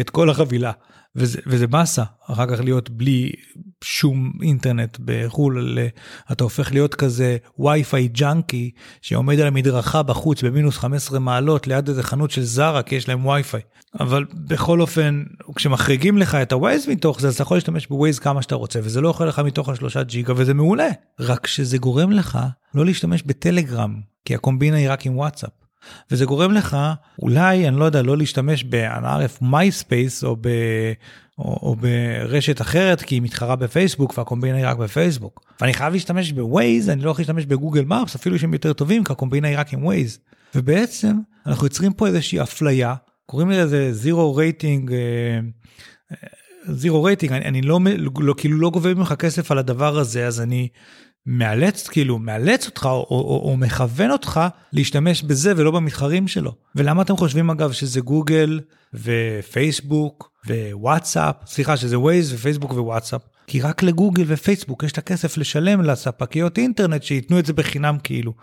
את 0.00 0.10
כל 0.10 0.30
החבילה. 0.30 0.72
וזה, 1.16 1.66
באסה 1.66 2.02
אחר 2.26 2.46
כך 2.46 2.60
להיות 2.60 2.90
בלי 2.90 3.30
שום 3.84 4.32
אינטרנט 4.42 4.98
בחו"ל 5.04 5.78
אתה 6.32 6.44
הופך 6.44 6.72
להיות 6.72 6.94
כזה 6.94 7.36
Wi-Fi 7.58 8.08
junkie 8.08 8.70
שעומד 9.02 9.40
על 9.40 9.46
המדרכה 9.46 10.02
בחוץ 10.02 10.42
במינוס 10.42 10.78
15 10.78 11.18
מעלות 11.18 11.66
ליד 11.66 11.88
איזה 11.88 12.02
חנות 12.02 12.30
של 12.30 12.42
זארה 12.42 12.82
כי 12.82 12.94
יש 12.94 13.08
להם 13.08 13.26
וי-פיי 13.26 13.60
אבל 14.00 14.24
בכל 14.34 14.80
אופן 14.80 15.22
כשמחריגים 15.56 16.18
לך 16.18 16.34
את 16.34 16.52
הווייז 16.52 16.88
מתוך 16.88 17.20
זה 17.20 17.28
אז 17.28 17.34
אתה 17.34 17.42
יכול 17.42 17.56
להשתמש 17.56 17.86
בווייז 17.86 18.18
כמה 18.18 18.42
שאתה 18.42 18.54
רוצה 18.54 18.80
וזה 18.82 19.00
לא 19.00 19.08
אוכל 19.08 19.24
לך 19.24 19.38
מתוך 19.38 19.68
השלושה 19.68 20.02
ג'יגה 20.02 20.32
וזה 20.36 20.54
מעולה 20.54 20.88
רק 21.20 21.46
שזה 21.46 21.78
גורם 21.78 22.12
לך 22.12 22.38
לא 22.74 22.84
להשתמש 22.84 23.22
בטלגרם 23.22 24.00
כי 24.24 24.34
הקומבינה 24.34 24.76
היא 24.76 24.90
רק 24.90 25.06
עם 25.06 25.16
וואטסאפ. 25.16 25.61
וזה 26.10 26.24
גורם 26.24 26.52
לך 26.52 26.76
אולי 27.22 27.68
אני 27.68 27.76
לא 27.76 27.84
יודע 27.84 28.02
לא 28.02 28.16
להשתמש 28.16 28.64
באנא 28.64 29.03
עארף 29.03 29.42
מייספייס 29.42 30.24
או, 30.24 30.36
או, 31.38 31.44
או 31.62 31.76
ברשת 31.76 32.60
אחרת 32.60 33.02
כי 33.02 33.14
היא 33.14 33.22
מתחרה 33.22 33.56
בפייסבוק 33.56 34.18
והקומבינה 34.18 34.56
היא 34.56 34.66
רק 34.66 34.76
בפייסבוק. 34.76 35.44
ואני 35.60 35.74
חייב 35.74 35.92
להשתמש 35.92 36.32
בווייז 36.32 36.90
אני 36.90 37.02
לא 37.02 37.10
יכול 37.10 37.22
להשתמש 37.22 37.46
ב 37.46 37.51
Google 37.51 37.84
Maps 37.84 38.14
אפילו 38.14 38.38
שהם 38.38 38.52
יותר 38.52 38.72
טובים 38.72 39.04
כי 39.04 39.12
הקומבינה 39.12 39.48
היא 39.48 39.58
רק 39.58 39.72
עם 39.72 39.84
ווייז. 39.84 40.18
ובעצם 40.54 41.16
אנחנו 41.46 41.66
יוצרים 41.66 41.92
פה 41.92 42.06
איזושהי 42.06 42.42
אפליה 42.42 42.94
קוראים 43.26 43.50
לזה 43.50 43.92
zero 43.92 44.36
rating. 44.36 44.94
Zero 46.66 47.02
rating 47.02 47.32
אני, 47.32 47.44
אני 47.44 47.62
לא, 47.62 47.80
לא 48.18 48.34
כאילו 48.36 48.58
לא 48.58 48.70
גובה 48.70 48.94
ממך 48.94 49.14
כסף 49.18 49.50
על 49.50 49.58
הדבר 49.58 49.98
הזה 49.98 50.26
אז 50.26 50.40
אני 50.40 50.68
מאלץ 51.26 51.88
כאילו 51.88 52.18
מאלץ 52.18 52.66
אותך 52.66 52.84
או, 52.84 53.06
או, 53.10 53.50
או 53.50 53.56
מכוון 53.56 54.10
אותך 54.10 54.40
להשתמש 54.72 55.22
בזה 55.22 55.52
ולא 55.56 55.70
במתחרים 55.70 56.28
שלו. 56.28 56.54
ולמה 56.76 57.02
אתם 57.02 57.16
חושבים 57.16 57.50
אגב 57.50 57.72
שזה 57.72 58.00
גוגל 58.00 58.60
ופייסבוק 58.94 60.32
ווואטסאפ 60.48 61.36
סליחה 61.46 61.76
שזה 61.76 61.98
ווייז 61.98 62.32
ופייסבוק 62.32 62.72
ווואטסאפ 62.72 63.22
כי 63.46 63.60
רק 63.60 63.82
לגוגל 63.82 64.24
ופייסבוק 64.26 64.82
יש 64.82 64.92
את 64.92 64.98
הכסף 64.98 65.36
לשלם 65.36 65.82
לספקיות 65.82 66.58
אינטרנט 66.58 67.02
שייתנו 67.02 67.38
את 67.38 67.46
זה 67.46 67.52
בחינם 67.52 67.96
כאילו. 68.04 68.34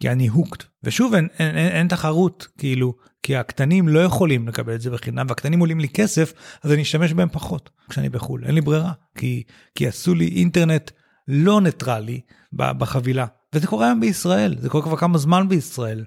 כי 0.00 0.10
אני 0.10 0.26
hooked 0.26 0.64
ושוב 0.84 1.14
אין, 1.14 1.28
אין, 1.38 1.56
אין, 1.56 1.68
אין 1.68 1.88
תחרות 1.88 2.46
כאילו 2.58 2.94
כי 3.22 3.36
הקטנים 3.36 3.88
לא 3.88 4.00
יכולים 4.00 4.48
לקבל 4.48 4.74
את 4.74 4.80
זה 4.80 4.90
בחינם 4.90 5.26
והקטנים 5.28 5.60
עולים 5.60 5.80
לי 5.80 5.88
כסף 5.88 6.32
אז 6.62 6.72
אני 6.72 6.82
אשתמש 6.82 7.12
בהם 7.12 7.28
פחות 7.32 7.70
כשאני 7.90 8.08
בחו"ל 8.08 8.44
אין 8.44 8.54
לי 8.54 8.60
ברירה 8.60 8.92
כי 9.18 9.42
כי 9.74 9.88
עשו 9.88 10.14
לי 10.14 10.28
אינטרנט 10.28 10.90
לא 11.28 11.60
ניטרלי 11.60 12.20
בחבילה. 12.52 13.26
וזה 13.52 13.66
קורה 13.66 13.86
היום 13.86 14.00
בישראל, 14.00 14.56
זה 14.58 14.68
קורה 14.68 14.84
כבר 14.84 14.96
כמה 14.96 15.18
זמן 15.18 15.48
בישראל. 15.48 16.04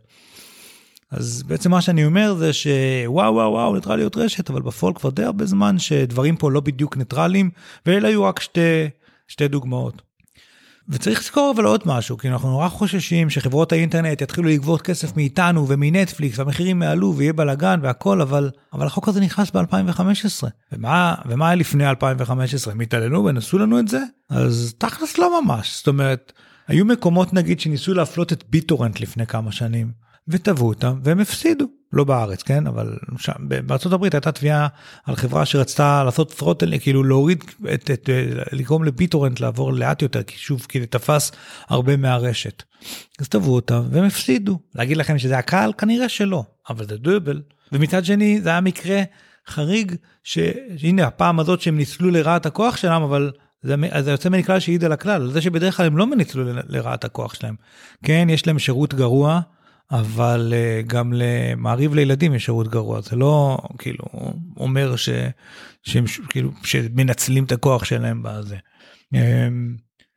אז 1.11 1.43
בעצם 1.43 1.71
מה 1.71 1.81
שאני 1.81 2.05
אומר 2.05 2.35
זה 2.35 2.53
שוואו 2.53 3.33
וואו 3.33 3.51
וואו 3.51 3.75
ניטרליות 3.75 4.17
רשת, 4.17 4.49
אבל 4.49 4.61
בפועל 4.61 4.93
כבר 4.93 5.09
די 5.09 5.23
הרבה 5.23 5.45
זמן 5.45 5.79
שדברים 5.79 6.35
פה 6.35 6.51
לא 6.51 6.59
בדיוק 6.59 6.97
ניטרלים, 6.97 7.49
ואלה 7.85 8.07
היו 8.07 8.23
רק 8.23 8.39
שתי, 8.39 8.89
שתי 9.27 9.47
דוגמאות. 9.47 10.01
וצריך 10.89 11.19
לזכור 11.19 11.53
אבל 11.55 11.65
עוד 11.65 11.83
משהו, 11.85 12.17
כי 12.17 12.29
אנחנו 12.29 12.49
נורא 12.49 12.69
חוששים 12.69 13.29
שחברות 13.29 13.71
האינטרנט 13.71 14.21
יתחילו 14.21 14.49
לגבות 14.49 14.81
כסף 14.81 15.17
מאיתנו 15.17 15.67
ומנטפליקס 15.67 16.39
והמחירים 16.39 16.81
יעלו 16.81 17.13
ויהיה 17.17 17.33
בלאגן 17.33 17.79
והכל, 17.83 18.21
אבל, 18.21 18.49
אבל 18.73 18.85
החוק 18.85 19.07
הזה 19.07 19.21
נכנס 19.21 19.51
ב-2015. 19.51 20.47
ומה, 20.71 21.15
ומה 21.25 21.47
היה 21.47 21.55
לפני 21.55 21.89
2015? 21.89 22.73
הם 22.73 22.79
התעללו 22.79 23.25
ונעשו 23.25 23.57
לנו 23.57 23.79
את 23.79 23.87
זה? 23.87 23.99
אז 24.29 24.75
תכלס 24.77 25.17
לא 25.17 25.41
ממש. 25.41 25.77
זאת 25.77 25.87
אומרת, 25.87 26.33
היו 26.67 26.85
מקומות 26.85 27.33
נגיד 27.33 27.59
שניסו 27.59 27.93
להפלות 27.93 28.33
את 28.33 28.43
ביטורנט 28.49 28.99
לפני 28.99 29.25
כמה 29.25 29.51
שנים, 29.51 29.91
ותבעו 30.27 30.67
אותם 30.67 30.99
והם 31.03 31.19
הפסידו. 31.19 31.65
לא 31.95 32.03
בארץ 32.03 32.43
כן 32.43 32.67
אבל 32.67 32.97
בארצות 33.65 33.93
הברית 33.93 34.13
הייתה 34.13 34.31
תביעה 34.31 34.67
על 35.05 35.15
חברה 35.15 35.45
שרצתה 35.45 36.03
לעשות 36.03 36.31
ת'רוטל 36.31 36.79
כאילו 36.79 37.03
להוריד 37.03 37.43
את, 37.73 37.91
את 37.91 38.09
לגרום 38.51 38.83
לביטורנט 38.83 39.39
לעבור 39.39 39.73
לאט 39.73 40.01
יותר 40.01 40.23
כי 40.23 40.37
שוב 40.37 40.65
כי 40.69 40.79
זה 40.79 40.87
תפס 40.87 41.31
הרבה 41.69 41.97
מהרשת. 41.97 42.63
אז 43.19 43.29
תבעו 43.29 43.55
אותם 43.55 43.83
והם 43.91 44.03
הפסידו 44.03 44.59
להגיד 44.75 44.97
לכם 44.97 45.17
שזה 45.17 45.37
הקהל 45.37 45.73
כנראה 45.77 46.09
שלא 46.09 46.43
אבל 46.69 46.87
זה 46.87 46.97
דובל 46.97 47.41
ומצד 47.71 48.05
שני 48.05 48.41
זה 48.41 48.49
היה 48.49 48.61
מקרה 48.61 49.01
חריג 49.47 49.95
שהנה 50.23 51.07
הפעם 51.07 51.39
הזאת 51.39 51.61
שהם 51.61 51.77
ניצלו 51.77 52.11
לרעת 52.11 52.45
הכוח 52.45 52.77
שלהם 52.77 53.01
אבל 53.01 53.31
זה, 53.63 53.75
זה 53.99 54.11
יוצא 54.11 54.29
מכלל 54.29 54.59
שהעיד 54.59 54.83
על 54.83 54.91
הכלל 54.91 55.21
על 55.21 55.31
זה 55.31 55.41
שבדרך 55.41 55.77
כלל 55.77 55.85
הם 55.85 55.97
לא 55.97 56.07
ניצלו 56.17 56.43
לרעת 56.67 57.05
הכוח 57.05 57.33
שלהם 57.33 57.55
כן 58.03 58.27
יש 58.29 58.47
להם 58.47 58.59
שירות 58.59 58.93
גרוע. 58.93 59.41
אבל 59.91 60.53
uh, 60.53 60.87
גם 60.87 61.13
למעריב 61.15 61.93
לילדים 61.93 62.33
יש 62.33 62.45
שירות 62.45 62.67
גרוע 62.67 63.01
זה 63.01 63.15
לא 63.15 63.57
כאילו 63.77 64.03
אומר 64.57 64.95
ש, 64.95 65.09
שהם 65.83 66.05
כאילו 66.29 66.51
שמנצלים 66.63 67.43
את 67.43 67.51
הכוח 67.51 67.83
שלהם 67.83 68.23
בזה. 68.23 68.55
Um, 69.15 69.17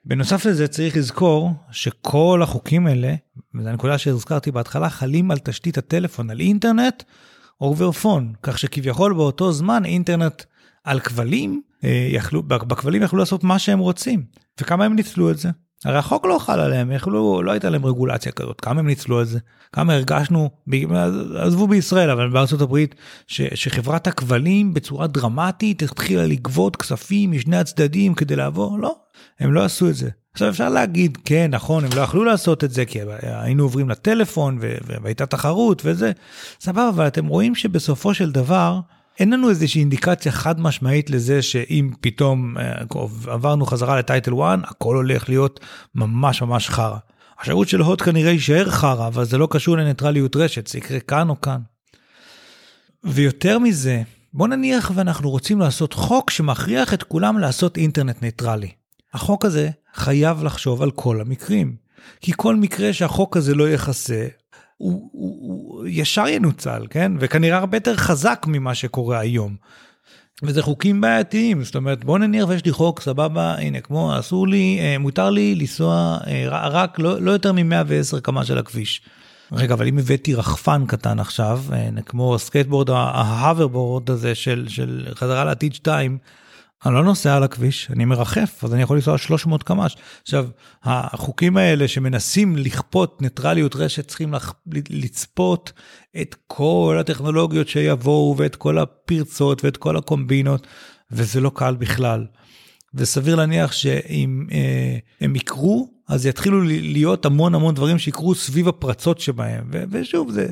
בנוסף 0.04 0.46
לזה 0.46 0.68
צריך 0.68 0.96
לזכור 0.96 1.52
שכל 1.70 2.40
החוקים 2.42 2.86
האלה, 2.86 3.14
וזו 3.54 3.68
הנקודה 3.68 3.98
שהזכרתי 3.98 4.50
בהתחלה, 4.50 4.90
חלים 4.90 5.30
על 5.30 5.38
תשתית 5.38 5.78
הטלפון, 5.78 6.30
על 6.30 6.40
אינטרנט 6.40 7.02
אובר 7.60 7.92
פון, 7.92 8.32
כך 8.42 8.58
שכביכול 8.58 9.14
באותו 9.14 9.52
זמן 9.52 9.84
אינטרנט 9.84 10.42
על 10.84 11.00
כבלים, 11.00 11.62
אה, 11.84 12.08
יכלו, 12.10 12.42
בכבלים 12.42 13.02
יכלו 13.02 13.18
לעשות 13.18 13.44
מה 13.44 13.58
שהם 13.58 13.78
רוצים. 13.78 14.22
וכמה 14.60 14.84
הם 14.84 14.94
ניצלו 14.94 15.30
את 15.30 15.38
זה? 15.38 15.50
הרי 15.84 15.98
החוק 15.98 16.26
לא 16.26 16.38
חל 16.38 16.60
עליהם, 16.60 16.92
יכלו, 16.92 17.42
לא 17.42 17.50
הייתה 17.50 17.70
להם 17.70 17.86
רגולציה 17.86 18.32
כזאת, 18.32 18.60
כמה 18.60 18.80
הם 18.80 18.86
ניצלו 18.86 19.22
את 19.22 19.28
זה, 19.28 19.38
כמה 19.72 19.94
הרגשנו, 19.94 20.50
עזבו 21.38 21.66
בישראל, 21.66 22.10
אבל 22.10 22.30
בארצות 22.30 22.60
הברית, 22.60 22.94
ש, 23.26 23.42
שחברת 23.54 24.06
הכבלים 24.06 24.74
בצורה 24.74 25.06
דרמטית 25.06 25.82
התחילה 25.82 26.26
לגבות 26.26 26.76
כספים 26.76 27.32
משני 27.32 27.56
הצדדים 27.56 28.14
כדי 28.14 28.36
לעבור, 28.36 28.78
לא, 28.78 28.96
הם 29.40 29.52
לא 29.52 29.64
עשו 29.64 29.88
את 29.88 29.94
זה. 29.94 30.10
עכשיו 30.32 30.48
אפשר 30.48 30.68
להגיד, 30.68 31.18
כן, 31.24 31.50
נכון, 31.50 31.84
הם 31.84 31.90
לא 31.96 32.00
יכלו 32.00 32.24
לעשות 32.24 32.64
את 32.64 32.70
זה, 32.70 32.84
כי 32.84 32.98
היינו 33.22 33.62
עוברים 33.62 33.88
לטלפון 33.88 34.58
והייתה 35.02 35.26
תחרות 35.26 35.82
וזה, 35.84 36.12
סבבה, 36.60 36.88
אבל 36.88 37.06
אתם 37.06 37.26
רואים 37.26 37.54
שבסופו 37.54 38.14
של 38.14 38.30
דבר, 38.32 38.80
אין 39.18 39.32
לנו 39.32 39.50
איזושהי 39.50 39.80
אינדיקציה 39.80 40.32
חד 40.32 40.60
משמעית 40.60 41.10
לזה 41.10 41.42
שאם 41.42 41.90
פתאום 42.00 42.58
אה, 42.58 42.72
עברנו 43.26 43.66
חזרה 43.66 43.98
לטייטל 43.98 44.32
1 44.42 44.58
הכל 44.64 44.96
הולך 44.96 45.28
להיות 45.28 45.60
ממש 45.94 46.42
ממש 46.42 46.70
חרא. 46.70 46.98
השירות 47.40 47.68
של 47.68 47.80
הוט 47.80 48.02
כנראה 48.02 48.30
יישאר 48.30 48.70
חרא 48.70 49.06
אבל 49.06 49.24
זה 49.24 49.38
לא 49.38 49.48
קשור 49.50 49.76
לניטרליות 49.76 50.36
רשת 50.36 50.66
זה 50.66 50.78
יקרה 50.78 51.00
כאן 51.00 51.28
או 51.28 51.40
כאן. 51.40 51.60
ויותר 53.04 53.58
מזה 53.58 54.02
בוא 54.32 54.48
נניח 54.48 54.92
ואנחנו 54.94 55.30
רוצים 55.30 55.60
לעשות 55.60 55.92
חוק 55.92 56.30
שמכריח 56.30 56.94
את 56.94 57.02
כולם 57.02 57.38
לעשות 57.38 57.76
אינטרנט 57.76 58.22
ניטרלי. 58.22 58.70
החוק 59.14 59.44
הזה 59.44 59.70
חייב 59.94 60.42
לחשוב 60.42 60.82
על 60.82 60.90
כל 60.90 61.20
המקרים. 61.20 61.76
כי 62.20 62.32
כל 62.36 62.56
מקרה 62.56 62.92
שהחוק 62.92 63.36
הזה 63.36 63.54
לא 63.54 63.70
יכסה 63.70 64.26
הוא, 64.78 65.10
הוא, 65.12 65.38
הוא 65.40 65.86
ישר 65.86 66.28
ינוצל, 66.28 66.86
כן? 66.90 67.12
וכנראה 67.20 67.58
הרבה 67.58 67.76
יותר 67.76 67.96
חזק 67.96 68.46
ממה 68.48 68.74
שקורה 68.74 69.18
היום. 69.18 69.56
וזה 70.42 70.62
חוקים 70.62 71.00
בעייתיים, 71.00 71.64
זאת 71.64 71.76
אומרת 71.76 72.04
בוא 72.04 72.18
נניח 72.18 72.48
ויש 72.48 72.64
לי 72.64 72.72
חוק 72.72 73.00
סבבה 73.00 73.54
הנה 73.54 73.80
כמו 73.80 74.18
אסור 74.18 74.48
לי 74.48 74.78
אה, 74.80 74.98
מותר 74.98 75.30
לי 75.30 75.54
לנסוע 75.54 76.18
אה, 76.26 76.44
רק 76.48 76.98
לא, 76.98 77.20
לא 77.20 77.30
יותר 77.30 77.52
מ-110 77.52 78.20
קמ"ש 78.20 78.48
על 78.48 78.59
הכביש. 78.58 79.02
רגע 79.52 79.74
אבל 79.74 79.88
אם 79.88 79.98
הבאתי 79.98 80.34
רחפן 80.34 80.86
קטן 80.86 81.20
עכשיו 81.20 81.60
אה, 81.72 81.88
כמו 82.06 82.38
סקייטבורד 82.38 82.90
ה 82.90 83.01
hoverboard 83.01 84.11
הזה 84.10 84.34
של 84.34 84.64
של 84.68 85.06
חזרה 85.14 85.44
לעתיד 85.44 85.74
2 85.74 86.18
אני 86.86 86.94
לא 86.94 87.04
נוסע 87.04 87.36
על 87.36 87.42
הכביש, 87.42 87.90
אני 87.90 88.04
מרחף, 88.04 88.64
אז 88.64 88.74
אני 88.74 88.82
יכול 88.82 88.96
לנסוע 88.96 89.18
300 89.18 89.62
קמ"ש. 89.62 89.96
עכשיו, 90.22 90.46
החוקים 90.82 91.56
האלה 91.56 91.88
שמנסים 91.88 92.56
לכפות 92.56 93.22
ניטרליות 93.22 93.76
רשת 93.76 94.08
צריכים 94.08 94.34
לח... 94.34 94.54
לצפות 94.90 95.72
את 96.20 96.36
כל 96.46 96.96
הטכנולוגיות 97.00 97.68
שיבואו 97.68 98.34
ואת 98.38 98.56
כל 98.56 98.78
הפרצות 98.78 99.64
ואת 99.64 99.76
כל 99.76 99.96
הקומבינות, 99.96 100.66
וזה 101.10 101.40
לא 101.40 101.50
קל 101.54 101.74
בכלל. 101.74 102.26
וסביר 102.94 103.34
להניח 103.34 103.72
שאם 103.72 104.46
אה, 104.52 104.98
הם 105.20 105.36
יקרו, 105.36 105.97
אז 106.09 106.26
יתחילו 106.26 106.62
להיות 106.64 107.24
המון 107.24 107.54
המון 107.54 107.74
דברים 107.74 107.98
שיקרו 107.98 108.34
סביב 108.34 108.68
הפרצות 108.68 109.20
שבהם. 109.20 109.70
ו- 109.72 109.82
ושוב, 109.90 110.30
זה, 110.30 110.46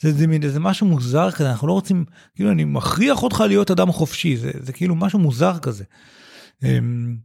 זה, 0.00 0.12
זה, 0.12 0.26
זה, 0.42 0.50
זה 0.50 0.60
משהו 0.60 0.86
מוזר 0.86 1.30
כזה, 1.30 1.50
אנחנו 1.50 1.68
לא 1.68 1.72
רוצים, 1.72 2.04
כאילו, 2.34 2.50
אני 2.50 2.64
מכריח 2.64 3.22
אותך 3.22 3.44
להיות 3.48 3.70
אדם 3.70 3.92
חופשי, 3.92 4.36
זה, 4.36 4.50
זה 4.60 4.72
כאילו 4.72 4.94
משהו 4.94 5.18
מוזר 5.18 5.58
כזה. 5.58 5.84
אמ, 6.62 7.16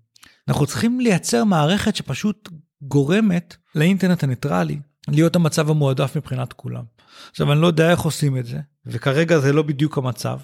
אנחנו 0.47 0.65
צריכים 0.65 0.99
לייצר 0.99 1.43
מערכת 1.43 1.95
שפשוט 1.95 2.49
גורמת 2.81 3.55
לאינטרנט 3.75 4.23
הניטרלי 4.23 4.79
להיות 5.07 5.35
המצב 5.35 5.69
המועדף 5.69 6.17
מבחינת 6.17 6.53
כולם. 6.53 6.83
עכשיו 7.31 7.51
אני 7.51 7.61
לא 7.61 7.67
יודע 7.67 7.91
איך 7.91 7.99
עושים 7.99 8.37
את 8.37 8.45
זה, 8.45 8.59
וכרגע 8.85 9.39
זה 9.39 9.53
לא 9.53 9.61
בדיוק 9.61 9.97
המצב, 9.97 10.39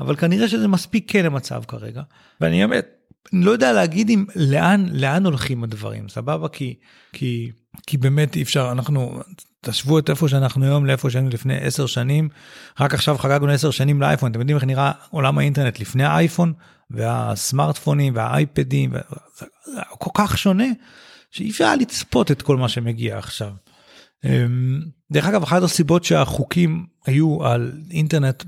אבל 0.00 0.16
כנראה 0.16 0.48
שזה 0.48 0.68
מספיק 0.68 1.12
כן 1.12 1.24
המצב 1.24 1.62
כרגע, 1.68 2.02
ואני 2.40 2.66
באמת, 2.66 2.86
אני 3.32 3.44
לא 3.44 3.50
יודע 3.50 3.72
להגיד 3.72 4.10
אם 4.10 4.24
לאן 4.36 4.86
לאן 4.92 5.24
הולכים 5.24 5.64
הדברים 5.64 6.08
סבבה? 6.08 6.48
כי 6.48 6.74
כי 7.12 7.50
כי 7.86 7.96
באמת 7.96 8.36
אי 8.36 8.42
אפשר 8.42 8.68
אנחנו 8.72 9.20
תשוו 9.60 9.98
את 9.98 10.10
איפה 10.10 10.28
שאנחנו 10.28 10.64
היום 10.64 10.86
לאיפה 10.86 11.10
שהיינו 11.10 11.28
לפני 11.28 11.56
10 11.56 11.86
שנים. 11.86 12.28
רק 12.80 12.94
עכשיו 12.94 13.18
חגגנו 13.18 13.50
10 13.50 13.70
שנים 13.70 14.00
לאייפון. 14.00 14.30
אתם 14.30 14.40
יודעים 14.40 14.56
איך 14.56 14.64
נראה 14.64 14.92
עולם 15.10 15.38
האינטרנט 15.38 15.80
לפני 15.80 16.04
האייפון? 16.04 16.52
והסמארטפונים 16.90 18.16
והאייפדים 18.16 18.92
זה 19.34 19.80
כל 19.98 20.10
כך 20.14 20.38
שונה 20.38 20.66
שאי 21.30 21.50
אפשר 21.50 21.76
לצפות 21.76 22.30
את 22.30 22.42
כל 22.42 22.56
מה 22.56 22.68
שמגיע 22.68 23.18
עכשיו. 23.18 23.52
אמ, 24.24 24.80
דרך 25.12 25.26
אגב 25.26 25.42
אחת 25.42 25.62
הסיבות 25.62 26.04
שהחוקים 26.04 26.86
היו 27.06 27.44
על 27.44 27.72
אינטרנט 27.90 28.44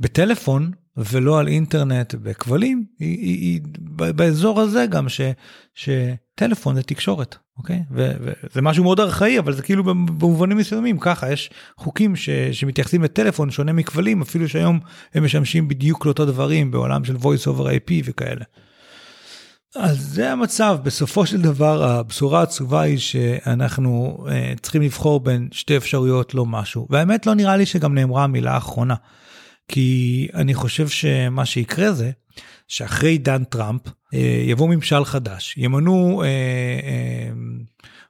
בטלפון 0.00 0.70
ולא 0.96 1.40
על 1.40 1.48
אינטרנט 1.48 2.14
בכבלים 2.14 2.84
היא, 2.98 3.18
היא, 3.18 3.38
היא 3.40 3.60
באזור 4.14 4.60
הזה 4.60 4.86
גם 4.86 5.08
ש, 5.08 5.20
שטלפון 5.74 6.74
זה 6.74 6.82
תקשורת 6.82 7.36
אוקיי 7.58 7.82
וזה 7.90 8.62
משהו 8.62 8.84
מאוד 8.84 9.00
ארכאי 9.00 9.38
אבל 9.38 9.52
זה 9.52 9.62
כאילו 9.62 9.84
במובנים 9.84 10.56
מסוימים 10.56 10.98
ככה 10.98 11.32
יש 11.32 11.50
חוקים 11.76 12.16
ש, 12.16 12.30
שמתייחסים 12.30 13.02
לטלפון 13.02 13.50
שונה 13.50 13.72
מכבלים 13.72 14.22
אפילו 14.22 14.48
שהיום 14.48 14.80
הם 15.14 15.24
משמשים 15.24 15.68
בדיוק 15.68 16.06
לאותו 16.06 16.26
דברים 16.26 16.70
בעולם 16.70 17.04
של 17.04 17.16
voice 17.16 17.46
over 17.46 17.66
IP 17.66 17.92
וכאלה. 18.04 18.44
אז 19.76 19.98
זה 19.98 20.32
המצב 20.32 20.78
בסופו 20.82 21.26
של 21.26 21.42
דבר 21.42 21.82
הבשורה 21.82 22.40
העצובה 22.40 22.80
היא 22.80 22.98
שאנחנו 22.98 24.18
uh, 24.26 24.60
צריכים 24.60 24.82
לבחור 24.82 25.20
בין 25.20 25.48
שתי 25.52 25.76
אפשרויות 25.76 26.34
לא 26.34 26.46
משהו 26.46 26.86
והאמת 26.90 27.26
לא 27.26 27.34
נראה 27.34 27.56
לי 27.56 27.66
שגם 27.66 27.94
נאמרה 27.94 28.24
המילה 28.24 28.52
האחרונה. 28.54 28.94
כי 29.72 30.28
אני 30.34 30.54
חושב 30.54 30.88
שמה 30.88 31.46
שיקרה 31.46 31.92
זה 31.92 32.10
שאחרי 32.68 33.10
עידן 33.10 33.44
טראמפ 33.44 33.80
אה, 34.14 34.42
יבוא 34.46 34.68
ממשל 34.68 35.04
חדש, 35.04 35.54
ימנו 35.56 36.22
אה, 36.22 36.26
אה, 36.26 37.30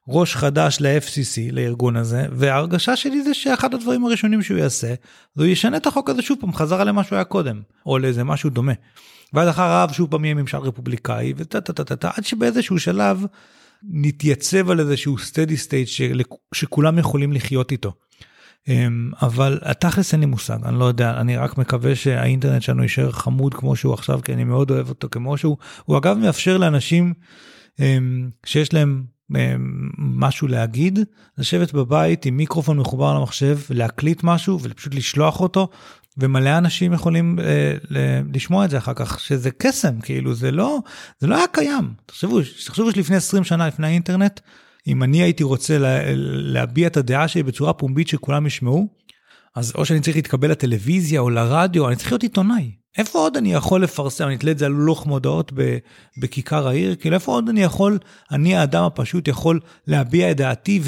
ראש 0.08 0.36
חדש 0.36 0.78
ל-FCC, 0.80 1.52
לארגון 1.52 1.96
הזה, 1.96 2.26
וההרגשה 2.32 2.96
שלי 2.96 3.22
זה 3.22 3.34
שאחד 3.34 3.74
הדברים 3.74 4.04
הראשונים 4.04 4.42
שהוא 4.42 4.58
יעשה, 4.58 4.94
זה 5.34 5.48
ישנה 5.48 5.76
את 5.76 5.86
החוק 5.86 6.10
הזה 6.10 6.22
שוב 6.22 6.38
פעם 6.40 6.52
חזרה 6.52 6.84
למה 6.84 7.04
שהוא 7.04 7.16
היה 7.16 7.24
קודם, 7.24 7.60
או 7.86 7.98
לאיזה 7.98 8.24
משהו 8.24 8.50
דומה. 8.50 8.72
ואז 9.32 9.48
אחריו 9.48 9.88
שוב 9.92 10.10
פעם 10.10 10.24
יהיה 10.24 10.34
ממשל 10.34 10.58
רפובליקאי, 10.58 11.34
טה 11.48 11.60
טה 11.60 11.84
טה 11.84 11.96
טה, 11.96 12.10
עד 12.16 12.24
שבאיזשהו 12.24 12.78
שלב 12.78 13.26
נתייצב 13.90 14.70
על 14.70 14.80
איזשהו 14.80 15.16
steady 15.16 15.66
state 15.66 16.02
שכולם 16.54 16.98
יכולים 16.98 17.32
לחיות 17.32 17.72
איתו. 17.72 17.92
אמ, 18.68 19.10
אבל 19.22 19.58
תכלס 19.78 20.12
אין 20.12 20.20
לי 20.20 20.26
מושג 20.26 20.58
אני 20.64 20.78
לא 20.78 20.84
יודע 20.84 21.20
אני 21.20 21.36
רק 21.36 21.58
מקווה 21.58 21.94
שהאינטרנט 21.94 22.62
שלנו 22.62 22.82
יישאר 22.82 23.12
חמוד 23.12 23.54
כמו 23.54 23.76
שהוא 23.76 23.94
עכשיו 23.94 24.20
כי 24.24 24.32
אני 24.32 24.44
מאוד 24.44 24.70
אוהב 24.70 24.88
אותו 24.88 25.08
כמו 25.10 25.38
שהוא. 25.38 25.56
הוא 25.84 25.98
אגב 25.98 26.18
מאפשר 26.18 26.56
לאנשים 26.56 27.14
אמ, 27.80 28.30
שיש 28.46 28.74
להם 28.74 29.04
אמ, 29.36 29.90
משהו 29.98 30.48
להגיד 30.48 30.98
לשבת 31.38 31.72
בבית 31.72 32.24
עם 32.24 32.36
מיקרופון 32.36 32.78
מחובר 32.78 33.14
למחשב 33.14 33.58
להקליט 33.70 34.20
משהו 34.22 34.58
ופשוט 34.62 34.94
לשלוח 34.94 35.40
אותו 35.40 35.68
ומלא 36.18 36.58
אנשים 36.58 36.92
יכולים 36.92 37.38
אה, 37.38 38.22
לשמוע 38.34 38.64
את 38.64 38.70
זה 38.70 38.78
אחר 38.78 38.94
כך 38.94 39.20
שזה 39.20 39.50
קסם 39.50 40.00
כאילו 40.00 40.34
זה 40.34 40.50
לא 40.50 40.78
זה 41.18 41.26
לא 41.26 41.36
היה 41.36 41.46
קיים. 41.52 41.94
תחשבו 42.06 42.40
תחשבו 42.66 42.92
שלפני 42.92 43.16
20 43.16 43.44
שנה 43.44 43.66
לפני 43.66 43.86
האינטרנט 43.86 44.40
אם 44.86 45.02
אני 45.02 45.22
הייתי 45.22 45.42
רוצה 45.42 45.78
לה, 45.78 45.98
להביע 46.26 46.86
את 46.86 46.96
הדעה 46.96 47.28
שלי 47.28 47.42
בצורה 47.42 47.72
פומבית 47.72 48.08
שכולם 48.08 48.46
ישמעו, 48.46 48.88
אז 49.56 49.72
או 49.74 49.84
שאני 49.84 50.00
צריך 50.00 50.16
להתקבל 50.16 50.50
לטלוויזיה 50.50 51.20
או 51.20 51.30
לרדיו, 51.30 51.88
אני 51.88 51.96
צריך 51.96 52.12
להיות 52.12 52.22
עיתונאי. 52.22 52.70
איפה 52.98 53.18
עוד 53.18 53.36
אני 53.36 53.52
יכול 53.52 53.82
לפרסם, 53.82 54.26
אני 54.26 54.34
אתלה 54.34 54.50
את 54.50 54.58
זה 54.58 54.66
על 54.66 54.72
לוח 54.72 55.06
מודעות 55.06 55.52
בכיכר 56.18 56.68
העיר, 56.68 56.94
כאילו 56.94 57.14
איפה 57.14 57.32
עוד 57.32 57.48
אני 57.48 57.62
יכול, 57.62 57.98
אני 58.30 58.56
האדם 58.56 58.84
הפשוט 58.84 59.28
יכול 59.28 59.60
להביע 59.86 60.30
את 60.30 60.36
דעתי 60.36 60.80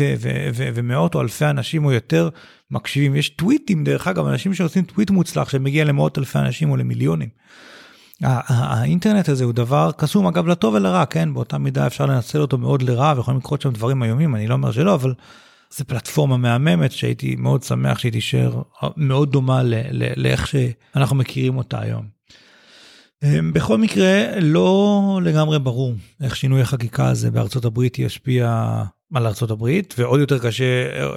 ומאות 0.74 1.14
או 1.14 1.20
אלפי 1.20 1.44
אנשים 1.44 1.84
או 1.84 1.92
יותר 1.92 2.28
מקשיבים. 2.70 3.16
יש 3.16 3.28
טוויטים 3.28 3.84
דרך 3.84 4.08
אגב, 4.08 4.26
אנשים 4.26 4.54
שעושים 4.54 4.84
טוויט 4.84 5.10
מוצלח 5.10 5.48
שמגיע 5.48 5.84
למאות 5.84 6.18
אלפי 6.18 6.38
אנשים 6.38 6.70
או 6.70 6.76
למיליונים. 6.76 7.28
האינטרנט 8.24 9.28
הזה 9.28 9.44
הוא 9.44 9.52
דבר 9.52 9.90
קסום 9.96 10.26
אגב 10.26 10.46
לטוב 10.46 10.74
ולרע 10.74 11.06
כן 11.06 11.34
באותה 11.34 11.58
מידה 11.58 11.86
אפשר 11.86 12.06
לנצל 12.06 12.40
אותו 12.40 12.58
מאוד 12.58 12.82
לרע 12.82 13.12
ויכולים 13.16 13.40
לקרות 13.40 13.60
שם 13.60 13.70
דברים 13.70 14.02
איומים 14.02 14.34
אני 14.34 14.46
לא 14.46 14.54
אומר 14.54 14.72
שלא 14.72 14.94
אבל. 14.94 15.14
זה 15.70 15.84
פלטפורמה 15.84 16.36
מהממת 16.36 16.92
שהייתי 16.92 17.36
מאוד 17.38 17.62
שמח 17.62 17.98
שהיא 17.98 18.12
תישאר 18.12 18.62
מאוד 18.96 19.32
דומה 19.32 19.62
לאיך 20.16 20.46
שאנחנו 20.46 21.16
מכירים 21.16 21.56
אותה 21.56 21.80
היום. 21.80 22.14
אמ, 23.22 23.52
בכל 23.52 23.78
מקרה 23.78 24.40
לא 24.40 25.20
לגמרי 25.22 25.58
ברור 25.58 25.94
איך 26.22 26.36
שינוי 26.36 26.60
החקיקה 26.60 27.08
הזה 27.08 27.30
בארצות 27.30 27.64
הברית 27.64 27.98
ישפיע 27.98 28.82
על 29.14 29.26
ארצות 29.26 29.50
הברית 29.50 29.94
ועוד 29.98 30.20
יותר 30.20 30.38
קשה 30.38 30.64
אה, 30.64 31.14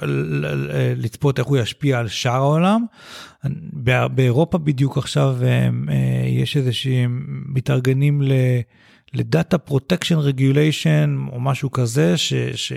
לצפות 0.96 1.38
איך 1.38 1.46
הוא 1.46 1.56
ישפיע 1.56 1.98
על 1.98 2.08
שאר 2.08 2.34
העולם. 2.34 2.84
באירופה 4.14 4.58
בדיוק 4.58 4.98
עכשיו 4.98 5.36
אה, 5.42 5.48
אה, 5.48 5.68
יש 6.38 6.56
איזה 6.56 6.72
שהם 6.72 7.42
מתארגנים 7.46 8.22
ל 9.14 9.23
data 9.23 9.58
protection 9.58 10.18
regulation 10.18 11.16
או 11.32 11.40
משהו 11.40 11.70
כזה 11.70 12.16
ש, 12.16 12.34
ש, 12.34 12.72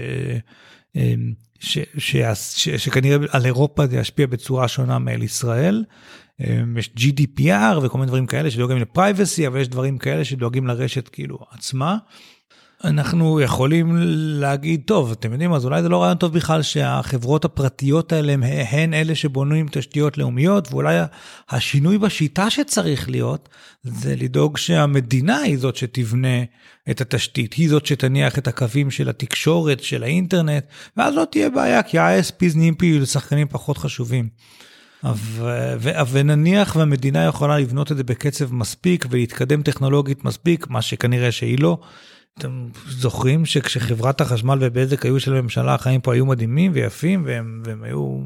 ש, 1.59 1.79
ש, 1.97 2.15
ש, 2.55 2.69
שכנראה 2.69 3.17
על 3.29 3.45
אירופה 3.45 3.87
זה 3.87 3.97
ישפיע 3.97 4.27
בצורה 4.27 4.67
שונה 4.67 4.99
מעל 4.99 5.23
ישראל. 5.23 5.83
יש 6.77 6.89
GDPR 6.97 7.77
וכל 7.83 7.97
מיני 7.97 8.07
דברים 8.07 8.25
כאלה 8.25 8.51
שדואגים 8.51 8.77
לפרייבסי 8.77 9.47
אבל 9.47 9.59
יש 9.59 9.67
דברים 9.67 9.97
כאלה 9.97 10.25
שדואגים 10.25 10.67
לרשת 10.67 11.07
כאילו 11.07 11.39
עצמה. 11.51 11.97
אנחנו 12.83 13.41
יכולים 13.41 13.95
להגיד, 14.39 14.81
טוב, 14.85 15.11
אתם 15.11 15.31
יודעים, 15.31 15.53
אז 15.53 15.65
אולי 15.65 15.81
זה 15.81 15.89
לא 15.89 16.01
רעיון 16.01 16.17
טוב 16.17 16.33
בכלל 16.33 16.61
שהחברות 16.61 17.45
הפרטיות 17.45 18.11
האלה 18.13 18.35
הן 18.69 18.93
אלה 18.93 19.15
שבונים 19.15 19.67
תשתיות 19.71 20.17
לאומיות, 20.17 20.67
ואולי 20.71 20.95
השינוי 21.49 21.97
בשיטה 21.97 22.49
שצריך 22.49 23.09
להיות, 23.09 23.49
זה 23.83 24.15
לדאוג 24.15 24.57
שהמדינה 24.57 25.37
היא 25.37 25.57
זאת 25.57 25.75
שתבנה 25.75 26.43
את 26.89 27.01
התשתית, 27.01 27.53
היא 27.53 27.69
זאת 27.69 27.85
שתניח 27.85 28.37
את 28.37 28.47
הקווים 28.47 28.91
של 28.91 29.09
התקשורת, 29.09 29.83
של 29.83 30.03
האינטרנט, 30.03 30.63
ואז 30.97 31.15
לא 31.15 31.25
תהיה 31.31 31.49
בעיה, 31.49 31.83
כי 31.83 31.99
ה-ISPs 31.99 32.55
נהיים 32.55 32.75
פעיל 32.75 33.01
לשחקנים 33.01 33.47
פחות 33.47 33.77
חשובים. 33.77 34.29
ונניח 36.11 36.75
והמדינה 36.75 37.25
יכולה 37.25 37.59
לבנות 37.59 37.91
את 37.91 37.97
זה 37.97 38.03
בקצב 38.03 38.53
מספיק 38.53 39.05
ולהתקדם 39.09 39.63
טכנולוגית 39.63 40.25
מספיק, 40.25 40.69
מה 40.69 40.81
שכנראה 40.81 41.31
שהיא 41.31 41.59
לא, 41.59 41.77
אתם 42.39 42.67
זוכרים 42.89 43.45
שכשחברת 43.45 44.21
החשמל 44.21 44.57
ובזק 44.61 45.05
היו 45.05 45.19
של 45.19 45.35
הממשלה 45.35 45.73
החיים 45.73 46.01
פה 46.01 46.13
היו 46.13 46.25
מדהימים 46.25 46.71
ויפים 46.75 47.23
והם, 47.25 47.63
והם 47.65 47.83
היו 47.83 48.21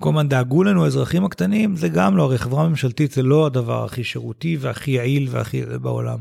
כל 0.00 0.08
הזמן 0.08 0.28
דאגו 0.28 0.64
לנו 0.64 0.84
האזרחים 0.84 1.24
הקטנים 1.24 1.76
זה 1.76 1.88
גם 1.88 2.16
לא 2.16 2.22
הרי 2.22 2.38
חברה 2.38 2.68
ממשלתית 2.68 3.12
זה 3.12 3.22
לא 3.22 3.46
הדבר 3.46 3.84
הכי 3.84 4.04
שירותי 4.04 4.56
והכי 4.60 4.90
יעיל 4.90 5.28
והכי 5.30 5.62
בעולם. 5.82 6.18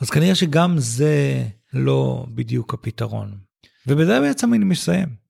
אז 0.00 0.10
כנראה 0.10 0.34
שגם 0.34 0.78
זה 0.78 1.44
לא 1.72 2.26
בדיוק 2.34 2.74
הפתרון. 2.74 3.34
ובזה 3.86 4.20
בעצם 4.20 4.54
אני 4.54 4.64
מסיים. 4.64 5.24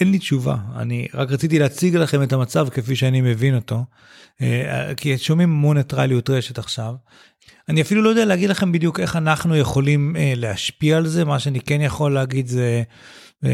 אין 0.00 0.10
לי 0.10 0.18
תשובה 0.18 0.56
אני 0.76 1.06
רק 1.14 1.30
רציתי 1.30 1.58
להציג 1.58 1.96
לכם 1.96 2.22
את 2.22 2.32
המצב 2.32 2.68
כפי 2.68 2.96
שאני 2.96 3.20
מבין 3.20 3.54
אותו 3.54 3.84
אה, 4.42 4.92
כי 4.96 5.18
שומעים 5.18 5.50
המון 5.50 5.76
ניטרליות 5.76 6.30
רשת 6.30 6.58
עכשיו 6.58 6.94
אני 7.68 7.82
אפילו 7.82 8.02
לא 8.02 8.08
יודע 8.08 8.24
להגיד 8.24 8.50
לכם 8.50 8.72
בדיוק 8.72 9.00
איך 9.00 9.16
אנחנו 9.16 9.56
יכולים 9.56 10.16
אה, 10.16 10.32
להשפיע 10.36 10.96
על 10.96 11.06
זה, 11.06 11.24
מה 11.24 11.38
שאני 11.38 11.60
כן 11.60 11.80
יכול 11.80 12.14
להגיד 12.14 12.46
זה 12.46 12.82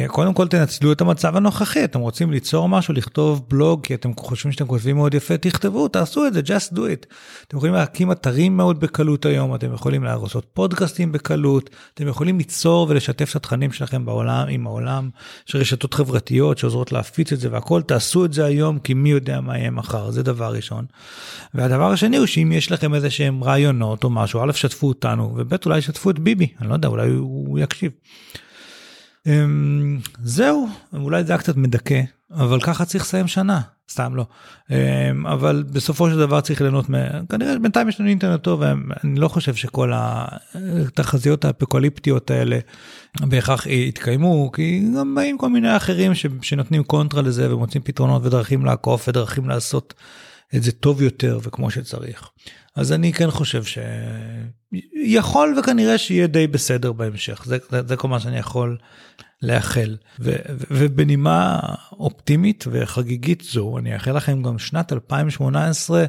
קודם 0.06 0.34
כל 0.34 0.48
תנצלו 0.48 0.92
את 0.92 1.00
המצב 1.00 1.36
הנוכחי 1.36 1.84
אתם 1.84 2.00
רוצים 2.00 2.30
ליצור 2.30 2.68
משהו 2.68 2.94
לכתוב 2.94 3.46
בלוג 3.48 3.84
כי 3.84 3.94
אתם 3.94 4.10
חושבים 4.20 4.52
שאתם 4.52 4.66
כותבים 4.66 4.96
מאוד 4.96 5.14
יפה 5.14 5.36
תכתבו 5.36 5.88
תעשו 5.88 6.26
את 6.26 6.34
זה 6.34 6.40
just 6.40 6.74
do 6.74 6.78
it. 6.78 7.06
אתם 7.46 7.56
יכולים 7.56 7.74
להקים 7.74 8.12
אתרים 8.12 8.56
מאוד 8.56 8.80
בקלות 8.80 9.26
היום 9.26 9.54
אתם 9.54 9.74
יכולים 9.74 10.04
לעשות 10.04 10.46
פודקאסטים 10.54 11.12
בקלות 11.12 11.70
אתם 11.94 12.08
יכולים 12.08 12.38
ליצור 12.38 12.86
ולשתף 12.90 13.30
את 13.30 13.36
התכנים 13.36 13.72
שלכם 13.72 14.04
בעולם 14.04 14.48
עם 14.48 14.66
העולם 14.66 15.10
של 15.46 15.58
רשתות 15.58 15.94
חברתיות 15.94 16.58
שעוזרות 16.58 16.92
להפיץ 16.92 17.32
את 17.32 17.40
זה 17.40 17.52
והכל 17.52 17.82
תעשו 17.82 18.24
את 18.24 18.32
זה 18.32 18.44
היום 18.44 18.78
כי 18.78 18.94
מי 18.94 19.10
יודע 19.10 19.40
מה 19.40 19.58
יהיה 19.58 19.70
מחר 19.70 20.10
זה 20.10 20.22
דבר 20.22 20.52
ראשון. 20.52 20.84
והדבר 21.54 21.90
השני 21.90 22.16
הוא 22.16 22.26
שאם 22.26 22.52
יש 22.52 22.72
לכם 22.72 22.94
איזה 22.94 23.10
שהם 23.10 23.44
רעיונות 23.44 24.04
או 24.04 24.10
משהו 24.10 24.40
א' 24.44 24.52
שתפו 24.52 24.88
אותנו 24.88 25.34
וב' 25.36 25.54
אולי 25.66 25.82
שתפו 25.82 26.10
את 26.10 26.18
ביבי 26.18 26.48
אני 26.60 26.68
לא 26.68 26.74
יודע 26.74 26.88
אולי 26.88 27.08
הוא 27.10 27.58
יקשיב. 27.58 27.92
אמ, 29.28 29.98
זהו, 30.22 30.68
אולי 30.92 31.24
זה 31.24 31.32
היה 31.32 31.38
קצת 31.38 31.56
מדכא, 31.56 32.00
אבל 32.32 32.60
ככה 32.60 32.84
צריך 32.84 33.04
לסיים 33.04 33.26
שנה. 33.26 33.60
סתם 33.90 34.16
לא. 34.16 34.26
אמ, 34.70 35.26
אבל 35.26 35.64
בסופו 35.72 36.10
של 36.10 36.18
דבר 36.18 36.40
צריך 36.40 36.60
ליהנות, 36.60 36.86
כנראה 37.28 37.58
בינתיים 37.58 37.88
יש 37.88 38.00
לנו 38.00 38.08
אינטרנט 38.08 38.42
טוב, 38.42 38.60
ואני 38.62 39.20
לא 39.20 39.28
חושב 39.28 39.54
שכל 39.54 39.92
התחזיות 39.94 41.44
האפוקליפטיות 41.44 42.30
האלה 42.30 42.58
בהכרח 43.20 43.66
יתקיימו, 43.66 44.52
כי 44.52 44.84
גם 44.96 45.14
באים 45.14 45.38
כל 45.38 45.48
מיני 45.48 45.76
אחרים 45.76 46.12
שנותנים 46.42 46.84
קונטרה 46.84 47.22
לזה 47.22 47.54
ומוצאים 47.54 47.82
פתרונות 47.82 48.26
ודרכים 48.26 48.64
לעקוף 48.64 49.08
ודרכים 49.08 49.48
לעשות 49.48 49.94
את 50.56 50.62
זה 50.62 50.72
טוב 50.72 51.02
יותר 51.02 51.38
וכמו 51.42 51.70
שצריך. 51.70 52.30
אז 52.76 52.92
אני 52.92 53.12
כן 53.12 53.30
חושב 53.30 53.62
שיכול 53.64 55.54
וכנראה 55.58 55.98
שיהיה 55.98 56.26
די 56.26 56.46
בסדר 56.46 56.92
בהמשך, 56.92 57.42
זה, 57.46 57.58
זה, 57.70 57.82
זה 57.88 57.96
כל 57.96 58.08
מה 58.08 58.20
שאני 58.20 58.38
יכול 58.38 58.76
לאחל. 59.42 59.96
ו, 60.20 60.30
ו, 60.30 60.64
ובנימה 60.70 61.60
אופטימית 61.92 62.64
וחגיגית 62.70 63.40
זו, 63.40 63.78
אני 63.78 63.94
אאחל 63.94 64.16
לכם 64.16 64.42
גם 64.42 64.58
שנת 64.58 64.92
2018 64.92 66.04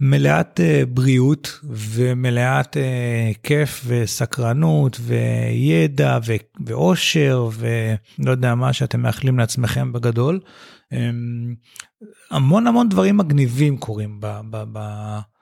מלאת 0.00 0.60
uh, 0.60 0.86
בריאות 0.86 1.60
ומלאת 1.64 2.76
uh, 2.76 3.38
כיף 3.42 3.84
וסקרנות 3.86 5.00
וידע 5.00 6.18
ו, 6.26 6.32
ואושר 6.66 7.48
ולא 7.52 8.30
יודע 8.30 8.54
מה 8.54 8.72
שאתם 8.72 9.00
מאחלים 9.00 9.38
לעצמכם 9.38 9.92
בגדול. 9.92 10.40
Um, 10.92 10.96
המון 12.30 12.66
המון 12.66 12.88
דברים 12.88 13.16
מגניבים 13.16 13.76
קורים 13.76 14.20
ב, 14.20 14.26
ב, 14.50 14.64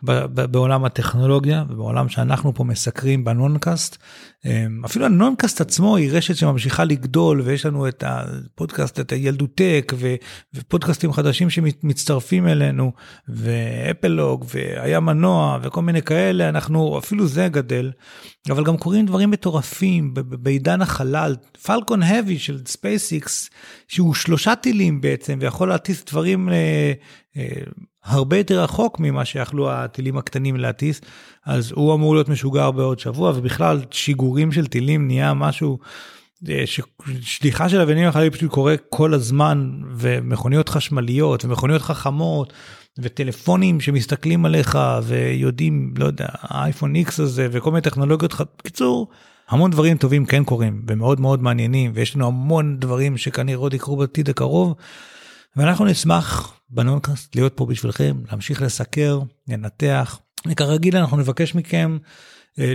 ב, 0.04 0.44
בעולם 0.44 0.84
הטכנולוגיה 0.84 1.64
ובעולם 1.70 2.08
שאנחנו 2.08 2.54
פה 2.54 2.64
מסקרים 2.64 3.24
בנונקאסט. 3.24 3.96
אמ, 4.44 4.82
אפילו 4.84 5.06
הנונקאסט 5.06 5.60
עצמו 5.60 5.96
היא 5.96 6.10
רשת 6.12 6.36
שממשיכה 6.36 6.84
לגדול 6.84 7.40
ויש 7.40 7.66
לנו 7.66 7.88
את 7.88 8.04
הפודקאסט 8.06 9.00
את 9.00 9.12
הילדוטק 9.12 9.92
ופודקאסטים 10.54 11.12
חדשים 11.12 11.50
שמצטרפים 11.50 12.48
אלינו 12.48 12.92
ואפלוג 13.28 14.44
והיה 14.54 15.00
מנוע 15.00 15.58
וכל 15.62 15.82
מיני 15.82 16.02
כאלה 16.02 16.48
אנחנו 16.48 16.98
אפילו 16.98 17.26
זה 17.26 17.48
גדל 17.48 17.92
אבל 18.50 18.64
גם 18.64 18.76
קורים 18.76 19.06
דברים 19.06 19.30
מטורפים 19.30 20.14
בעידן 20.14 20.82
החלל 20.82 21.36
Falcon 21.62 22.02
Heavy 22.02 22.38
של 22.38 22.60
SpaceX 22.66 23.50
שהוא 23.88 24.14
שלושה 24.14 24.54
טילים 24.54 25.00
בעצם 25.00 25.38
ויכול 25.40 25.68
להטיס 25.68 26.04
דברים. 26.04 26.47
אה, 26.52 26.92
אה, 27.36 27.48
הרבה 28.04 28.38
יותר 28.38 28.62
רחוק 28.62 29.00
ממה 29.00 29.24
שיכלו 29.24 29.70
הטילים 29.70 30.18
הקטנים 30.18 30.56
להטיס, 30.56 31.00
אז 31.46 31.72
הוא 31.72 31.94
אמור 31.94 32.14
להיות 32.14 32.28
משוגר 32.28 32.70
בעוד 32.70 32.98
שבוע, 32.98 33.32
ובכלל 33.36 33.80
שיגורים 33.90 34.52
של 34.52 34.66
טילים 34.66 35.06
נהיה 35.06 35.34
משהו, 35.34 35.78
אה, 36.48 36.64
שליחה 37.20 37.68
של 37.68 37.80
אבנים 37.80 38.08
החללים 38.08 38.30
פשוט 38.30 38.50
קורה 38.50 38.74
כל 38.88 39.14
הזמן, 39.14 39.70
ומכוניות 39.94 40.68
חשמליות, 40.68 41.44
ומכוניות 41.44 41.82
חכמות, 41.82 42.52
וטלפונים 42.98 43.80
שמסתכלים 43.80 44.44
עליך, 44.44 44.78
ויודעים, 45.02 45.94
לא 45.98 46.04
יודע, 46.04 46.26
האייפון 46.32 46.96
X 46.96 47.22
הזה, 47.22 47.48
וכל 47.50 47.70
מיני 47.70 47.82
טכנולוגיות, 47.82 48.34
בקיצור, 48.58 49.08
המון 49.48 49.70
דברים 49.70 49.96
טובים 49.96 50.26
כן 50.26 50.44
קורים, 50.44 50.82
ומאוד 50.88 51.20
מאוד 51.20 51.42
מעניינים, 51.42 51.90
ויש 51.94 52.16
לנו 52.16 52.26
המון 52.26 52.76
דברים 52.78 53.16
שכנראה 53.16 53.58
עוד 53.58 53.74
יקרו 53.74 53.96
בעתיד 53.96 54.30
הקרוב. 54.30 54.74
ואנחנו 55.58 55.84
נשמח 55.84 56.60
בנונקאסט 56.70 57.36
להיות 57.36 57.52
פה 57.56 57.66
בשבילכם, 57.66 58.16
להמשיך 58.30 58.62
לסקר, 58.62 59.20
לנתח. 59.48 60.20
וכרגיל 60.46 60.96
אנחנו 60.96 61.16
נבקש 61.16 61.54
מכם, 61.54 61.98
אה, 62.58 62.72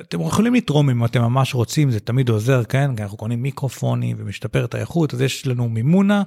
אתם 0.00 0.20
יכולים 0.20 0.54
לתרום 0.54 0.90
אם 0.90 1.04
אתם 1.04 1.22
ממש 1.22 1.54
רוצים, 1.54 1.90
זה 1.90 2.00
תמיד 2.00 2.28
עוזר, 2.28 2.64
כן? 2.64 2.96
כי 2.96 3.02
אנחנו 3.02 3.16
קונים 3.16 3.42
מיקרופונים 3.42 4.16
ומשתפר 4.20 4.64
את 4.64 4.74
האיכות, 4.74 5.14
אז 5.14 5.20
יש 5.20 5.46
לנו 5.46 5.68
מימונה, 5.68 6.22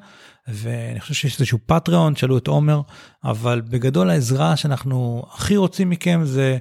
ואני 0.47 0.99
חושב 0.99 1.13
שיש 1.13 1.39
איזשהו 1.39 1.59
פטריון, 1.65 2.15
שאלו 2.15 2.37
את 2.37 2.47
עומר, 2.47 2.81
אבל 3.23 3.61
בגדול 3.61 4.09
העזרה 4.09 4.57
שאנחנו 4.57 5.23
הכי 5.33 5.57
רוצים 5.57 5.89
מכם 5.89 6.21
זה, 6.23 6.57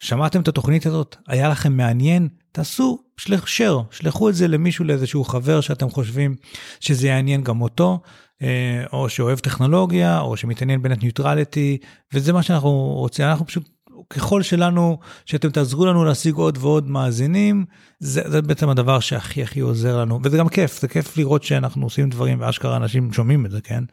שמעתם 0.00 0.40
את 0.40 0.48
התוכנית 0.48 0.86
הזאת, 0.86 1.16
היה 1.28 1.48
לכם 1.48 1.76
מעניין, 1.76 2.28
תעשו 2.56 2.98
שלח 3.16 3.44
share, 3.44 3.82
שלחו 3.90 4.28
את 4.28 4.34
זה 4.34 4.48
למישהו, 4.48 4.84
לאיזשהו 4.84 5.24
חבר 5.24 5.60
שאתם 5.60 5.90
חושבים 5.90 6.34
שזה 6.80 7.08
יעניין 7.08 7.42
גם 7.42 7.62
אותו. 7.62 8.00
אה, 8.42 8.84
או 8.92 9.08
שאוהב 9.08 9.38
טכנולוגיה, 9.38 10.20
או 10.20 10.36
שמתעניין 10.36 10.82
בנט 10.82 11.02
ניוטרליטי, 11.02 11.78
וזה 12.14 12.32
מה 12.32 12.42
שאנחנו 12.42 12.70
רוצים, 12.70 13.24
אנחנו 13.24 13.46
פשוט, 13.46 13.68
ככל 14.10 14.42
שלנו, 14.42 14.98
שאתם 15.26 15.50
תעזרו 15.50 15.86
לנו 15.86 16.04
להשיג 16.04 16.34
עוד 16.34 16.58
ועוד 16.60 16.88
מאזינים, 16.88 17.64
זה, 18.00 18.22
זה 18.26 18.42
בעצם 18.42 18.68
הדבר 18.68 19.00
שהכי 19.00 19.42
הכי 19.42 19.60
עוזר 19.60 20.00
לנו, 20.00 20.20
וזה 20.22 20.36
גם 20.36 20.48
כיף, 20.48 20.80
זה 20.80 20.88
כיף 20.88 21.16
לראות 21.16 21.42
שאנחנו 21.42 21.86
עושים 21.86 22.10
דברים, 22.10 22.40
ואשכרה 22.40 22.76
אנשים 22.76 23.12
שומעים 23.12 23.46
את 23.46 23.50
זה, 23.50 23.60
כן? 23.60 23.84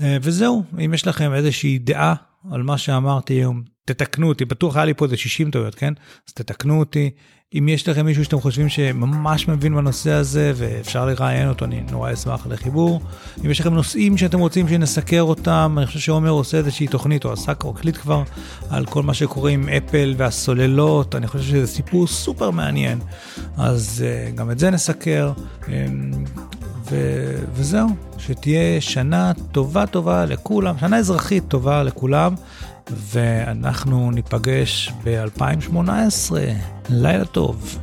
אה, 0.00 0.16
וזהו, 0.22 0.64
אם 0.84 0.94
יש 0.94 1.06
לכם 1.06 1.34
איזושהי 1.34 1.78
דעה 1.78 2.14
על 2.50 2.62
מה 2.62 2.78
שאמרתי 2.78 3.34
היום, 3.34 3.73
תתקנו 3.84 4.28
אותי, 4.28 4.44
בטוח 4.44 4.76
היה 4.76 4.84
לי 4.84 4.94
פה 4.94 5.04
איזה 5.04 5.16
60 5.16 5.50
טעויות, 5.50 5.74
כן? 5.74 5.92
אז 6.28 6.32
תתקנו 6.32 6.78
אותי. 6.78 7.10
אם 7.58 7.68
יש 7.68 7.88
לכם 7.88 8.06
מישהו 8.06 8.24
שאתם 8.24 8.40
חושבים 8.40 8.68
שממש 8.68 9.48
מבין 9.48 9.74
בנושא 9.74 10.10
הזה 10.10 10.52
ואפשר 10.56 11.06
לראיין 11.06 11.48
אותו, 11.48 11.64
אני 11.64 11.82
נורא 11.90 12.12
אשמח 12.12 12.46
לחיבור. 12.46 13.00
אם 13.44 13.50
יש 13.50 13.60
לכם 13.60 13.74
נושאים 13.74 14.16
שאתם 14.16 14.38
רוצים 14.38 14.68
שנסקר 14.68 15.22
אותם, 15.22 15.74
אני 15.78 15.86
חושב 15.86 15.98
שעומר 15.98 16.30
עושה 16.30 16.56
איזושהי 16.56 16.86
תוכנית, 16.86 17.24
או 17.24 17.32
עסק 17.32 17.64
או 17.64 17.70
הקליט 17.70 17.96
כבר, 17.96 18.22
על 18.70 18.86
כל 18.86 19.02
מה 19.02 19.14
שקורה 19.14 19.50
עם 19.50 19.68
אפל 19.68 20.14
והסוללות, 20.16 21.14
אני 21.14 21.26
חושב 21.26 21.44
שזה 21.44 21.66
סיפור 21.66 22.06
סופר 22.06 22.50
מעניין. 22.50 22.98
אז 23.56 24.04
uh, 24.04 24.36
גם 24.36 24.50
את 24.50 24.58
זה 24.58 24.70
נסקר. 24.70 25.32
Um, 25.62 25.68
ו- 26.90 27.44
וזהו, 27.52 27.88
שתהיה 28.18 28.80
שנה 28.80 29.32
טובה 29.52 29.86
טובה 29.86 30.24
לכולם, 30.24 30.78
שנה 30.78 30.96
אזרחית 30.96 31.44
טובה 31.48 31.82
לכולם, 31.82 32.34
ואנחנו 32.90 34.10
ניפגש 34.10 34.92
ב-2018. 35.04 36.32
לילה 36.88 37.24
טוב. 37.24 37.78